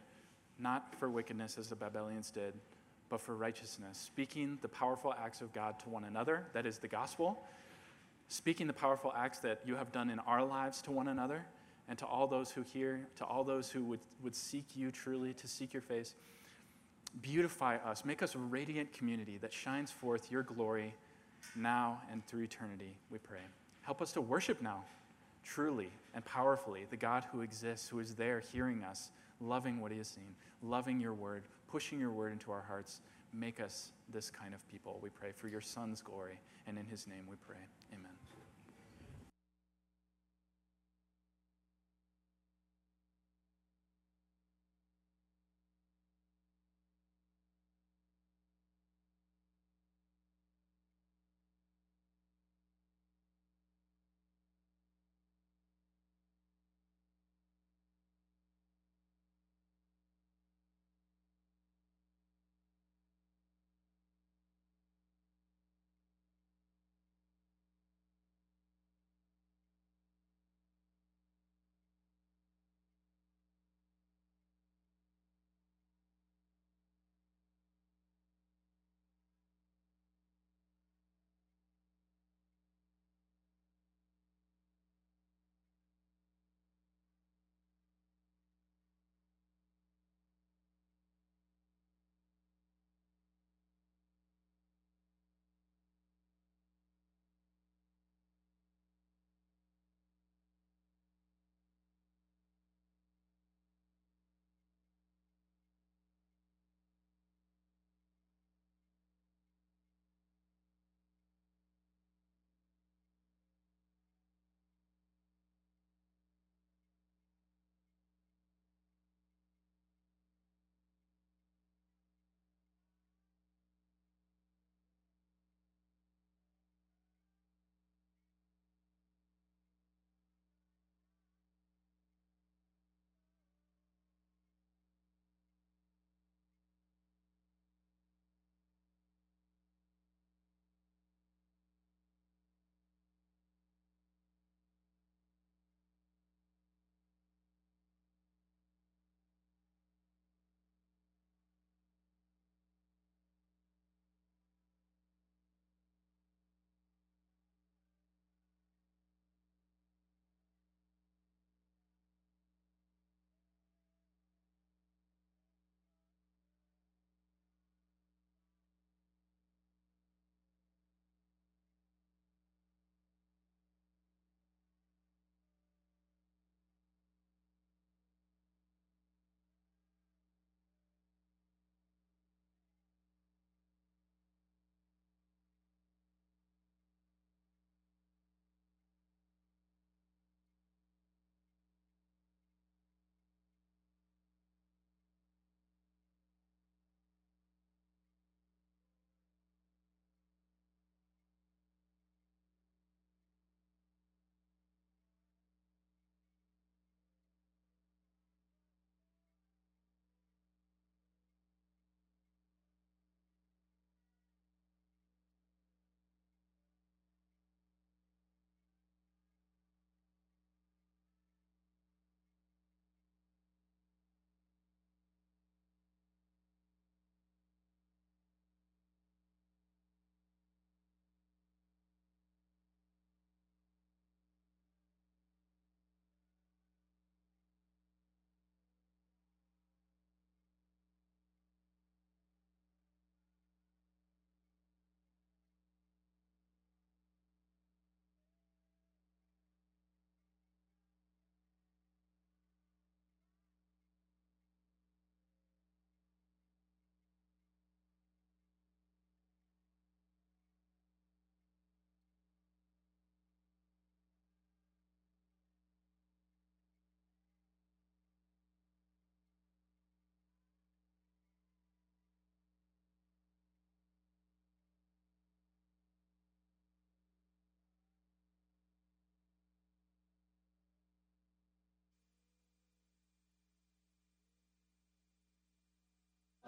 not 0.58 0.94
for 0.98 1.10
wickedness 1.10 1.58
as 1.58 1.68
the 1.68 1.76
Babylonians 1.76 2.30
did, 2.30 2.54
but 3.10 3.20
for 3.20 3.36
righteousness, 3.36 3.98
speaking 3.98 4.58
the 4.62 4.68
powerful 4.68 5.14
acts 5.22 5.42
of 5.42 5.52
God 5.52 5.78
to 5.80 5.90
one 5.90 6.04
another, 6.04 6.46
that 6.54 6.64
is 6.64 6.78
the 6.78 6.88
gospel, 6.88 7.44
speaking 8.28 8.66
the 8.66 8.72
powerful 8.72 9.12
acts 9.14 9.40
that 9.40 9.60
you 9.66 9.76
have 9.76 9.92
done 9.92 10.08
in 10.08 10.18
our 10.20 10.42
lives 10.42 10.80
to 10.82 10.90
one 10.90 11.08
another 11.08 11.44
and 11.88 11.98
to 11.98 12.06
all 12.06 12.26
those 12.26 12.50
who 12.50 12.62
hear, 12.62 13.06
to 13.16 13.24
all 13.24 13.44
those 13.44 13.70
who 13.70 13.84
would, 13.84 14.00
would 14.22 14.34
seek 14.34 14.64
you 14.74 14.90
truly, 14.90 15.34
to 15.34 15.46
seek 15.46 15.72
your 15.72 15.82
face. 15.82 16.14
Beautify 17.20 17.76
us. 17.76 18.04
Make 18.04 18.22
us 18.22 18.34
a 18.34 18.38
radiant 18.38 18.92
community 18.92 19.38
that 19.38 19.52
shines 19.52 19.90
forth 19.90 20.30
your 20.30 20.42
glory 20.42 20.94
now 21.54 22.00
and 22.10 22.26
through 22.26 22.42
eternity, 22.42 22.96
we 23.10 23.18
pray. 23.18 23.40
Help 23.82 24.00
us 24.00 24.12
to 24.12 24.20
worship 24.20 24.62
now, 24.62 24.84
truly 25.44 25.90
and 26.14 26.24
powerfully, 26.24 26.86
the 26.90 26.96
God 26.96 27.24
who 27.30 27.42
exists, 27.42 27.88
who 27.88 28.00
is 28.00 28.14
there 28.14 28.40
hearing 28.40 28.82
us, 28.82 29.10
loving 29.40 29.80
what 29.80 29.92
he 29.92 29.98
has 29.98 30.08
seen, 30.08 30.34
loving 30.62 31.00
your 31.00 31.14
word, 31.14 31.44
pushing 31.68 32.00
your 32.00 32.12
word 32.12 32.32
into 32.32 32.50
our 32.50 32.62
hearts. 32.62 33.00
Make 33.32 33.60
us 33.60 33.90
this 34.12 34.30
kind 34.30 34.54
of 34.54 34.66
people, 34.68 34.98
we 35.02 35.10
pray, 35.10 35.32
for 35.32 35.48
your 35.48 35.60
Son's 35.60 36.00
glory. 36.00 36.38
And 36.66 36.78
in 36.78 36.86
his 36.86 37.06
name 37.06 37.26
we 37.28 37.36
pray. 37.46 37.60
Amen. 37.92 38.13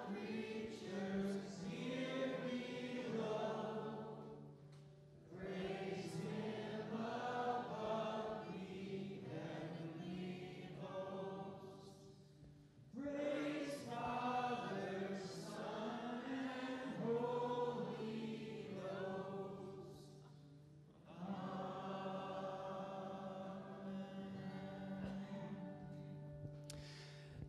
we 0.09 0.56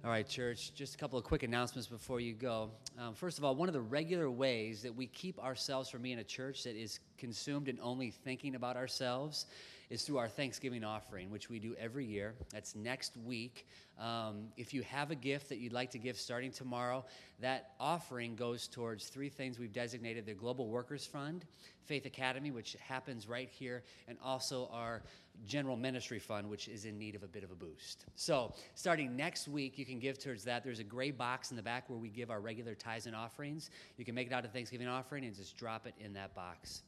All 0.07 0.13
right, 0.13 0.25
church, 0.25 0.73
just 0.73 0.95
a 0.95 0.97
couple 0.97 1.19
of 1.19 1.25
quick 1.25 1.43
announcements 1.43 1.85
before 1.85 2.21
you 2.21 2.31
go. 2.31 2.71
Um, 2.97 3.13
first 3.13 3.39
of 3.39 3.43
all, 3.43 3.55
one 3.55 3.67
of 3.67 3.73
the 3.73 3.81
regular 3.81 4.31
ways 4.31 4.81
that 4.83 4.95
we 4.95 5.05
keep 5.05 5.37
ourselves 5.37 5.89
from 5.89 6.01
being 6.01 6.19
a 6.19 6.23
church 6.23 6.63
that 6.63 6.77
is 6.77 7.01
consumed 7.17 7.67
in 7.67 7.77
only 7.81 8.11
thinking 8.11 8.55
about 8.55 8.77
ourselves 8.77 9.47
is 9.89 10.03
through 10.03 10.17
our 10.17 10.27
Thanksgiving 10.27 10.83
offering, 10.83 11.29
which 11.29 11.49
we 11.49 11.59
do 11.59 11.75
every 11.79 12.05
year. 12.05 12.33
That's 12.51 12.75
next 12.75 13.15
week. 13.25 13.67
Um, 13.99 14.49
if 14.57 14.73
you 14.73 14.83
have 14.83 15.11
a 15.11 15.15
gift 15.15 15.49
that 15.49 15.57
you'd 15.57 15.73
like 15.73 15.91
to 15.91 15.97
give 15.97 16.17
starting 16.17 16.51
tomorrow, 16.51 17.05
that 17.39 17.71
offering 17.79 18.35
goes 18.35 18.67
towards 18.67 19.07
three 19.07 19.29
things 19.29 19.57
we've 19.57 19.73
designated 19.73 20.25
the 20.25 20.33
Global 20.33 20.67
Workers 20.67 21.05
Fund, 21.05 21.45
Faith 21.85 22.05
Academy, 22.05 22.51
which 22.51 22.75
happens 22.79 23.27
right 23.27 23.49
here, 23.49 23.83
and 24.07 24.17
also 24.23 24.69
our 24.71 25.01
General 25.45 25.77
Ministry 25.77 26.19
Fund, 26.19 26.49
which 26.49 26.67
is 26.67 26.85
in 26.85 26.97
need 26.97 27.15
of 27.15 27.23
a 27.23 27.27
bit 27.27 27.43
of 27.43 27.51
a 27.51 27.55
boost. 27.55 28.05
So, 28.15 28.53
starting 28.75 29.15
next 29.15 29.47
week, 29.47 29.77
you 29.77 29.85
can 29.85 29.99
give 29.99 30.19
towards 30.19 30.43
that. 30.45 30.63
There's 30.63 30.79
a 30.79 30.83
gray 30.83 31.11
box 31.11 31.51
in 31.51 31.57
the 31.57 31.63
back 31.63 31.89
where 31.89 31.99
we 31.99 32.09
give 32.09 32.29
our 32.29 32.39
regular 32.39 32.75
tithes 32.75 33.05
and 33.05 33.15
offerings. 33.15 33.69
You 33.97 34.05
can 34.05 34.15
make 34.15 34.27
it 34.27 34.33
out 34.33 34.45
a 34.45 34.47
Thanksgiving 34.47 34.87
offering 34.87 35.25
and 35.25 35.35
just 35.35 35.57
drop 35.57 35.87
it 35.87 35.93
in 35.99 36.13
that 36.13 36.35
box. 36.35 36.81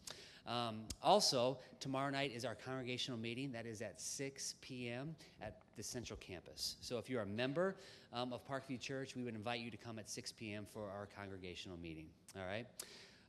Um, 0.49 0.79
also, 1.03 1.59
tomorrow 1.79 2.09
night 2.09 2.31
is 2.35 2.43
our 2.43 2.55
congregational 2.55 3.19
meeting. 3.19 3.51
That 3.51 3.67
is 3.67 3.83
at 3.83 4.01
6 4.01 4.55
p.m. 4.61 5.15
at 5.41 5.61
the 5.77 5.83
Central 5.83 6.17
Campus. 6.17 6.77
So, 6.81 6.97
if 6.97 7.07
you're 7.07 7.21
a 7.21 7.27
member 7.27 7.75
um, 8.11 8.33
of 8.33 8.45
Parkview 8.47 8.79
Church, 8.79 9.15
we 9.15 9.21
would 9.21 9.35
invite 9.35 9.59
you 9.59 9.69
to 9.69 9.77
come 9.77 9.99
at 9.99 10.09
6 10.09 10.31
p.m. 10.31 10.65
for 10.73 10.89
our 10.89 11.07
congregational 11.15 11.77
meeting. 11.77 12.07
All 12.35 12.47
right? 12.47 12.65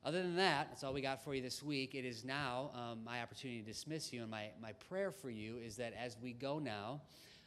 Other 0.03 0.23
than 0.23 0.35
that, 0.37 0.69
that's 0.71 0.83
all 0.83 0.95
we 0.95 1.03
got 1.03 1.23
for 1.23 1.35
you 1.35 1.43
this 1.43 1.63
week. 1.63 1.95
It 1.95 2.07
is 2.07 2.25
now 2.25 2.71
um, 2.75 3.05
my 3.05 3.21
opportunity 3.21 3.61
to 3.61 3.67
dismiss 3.67 4.15
you, 4.15 4.23
and 4.23 4.31
my, 4.31 4.49
my 4.61 4.73
prayer 4.89 5.11
for 5.11 5.29
you 5.29 5.59
is 5.59 5.77
that 5.77 5.93
as 6.03 6.17
we 6.23 6.33
go 6.33 6.59
now, 6.59 7.03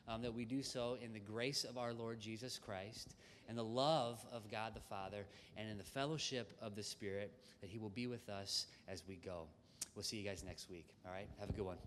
um, 0.08 0.22
that 0.22 0.34
we 0.34 0.46
do 0.46 0.62
so 0.62 0.98
in 1.04 1.14
the 1.14 1.20
grace 1.20 1.64
of 1.64 1.80
our 1.80 1.94
Lord 1.94 2.20
Jesus 2.20 2.60
Christ 2.64 3.16
and 3.50 3.58
the 3.58 3.64
love 3.64 4.24
of 4.32 4.50
God 4.52 4.76
the 4.76 4.82
Father 4.82 5.26
and 5.58 5.68
in 5.68 5.80
the 5.80 5.84
fellowship 5.84 6.54
of 6.62 6.76
the 6.76 6.84
Spirit, 6.84 7.34
that 7.62 7.70
He 7.72 7.80
will 7.80 7.90
be 7.90 8.06
with 8.06 8.30
us 8.30 8.68
as 8.88 9.02
we 9.08 9.16
go. 9.16 9.48
We'll 9.96 10.04
see 10.04 10.18
you 10.18 10.24
guys 10.28 10.44
next 10.44 10.70
week. 10.70 10.88
All 11.06 11.12
right? 11.12 11.28
Have 11.40 11.50
a 11.50 11.54
good 11.54 11.66
one. 11.66 11.78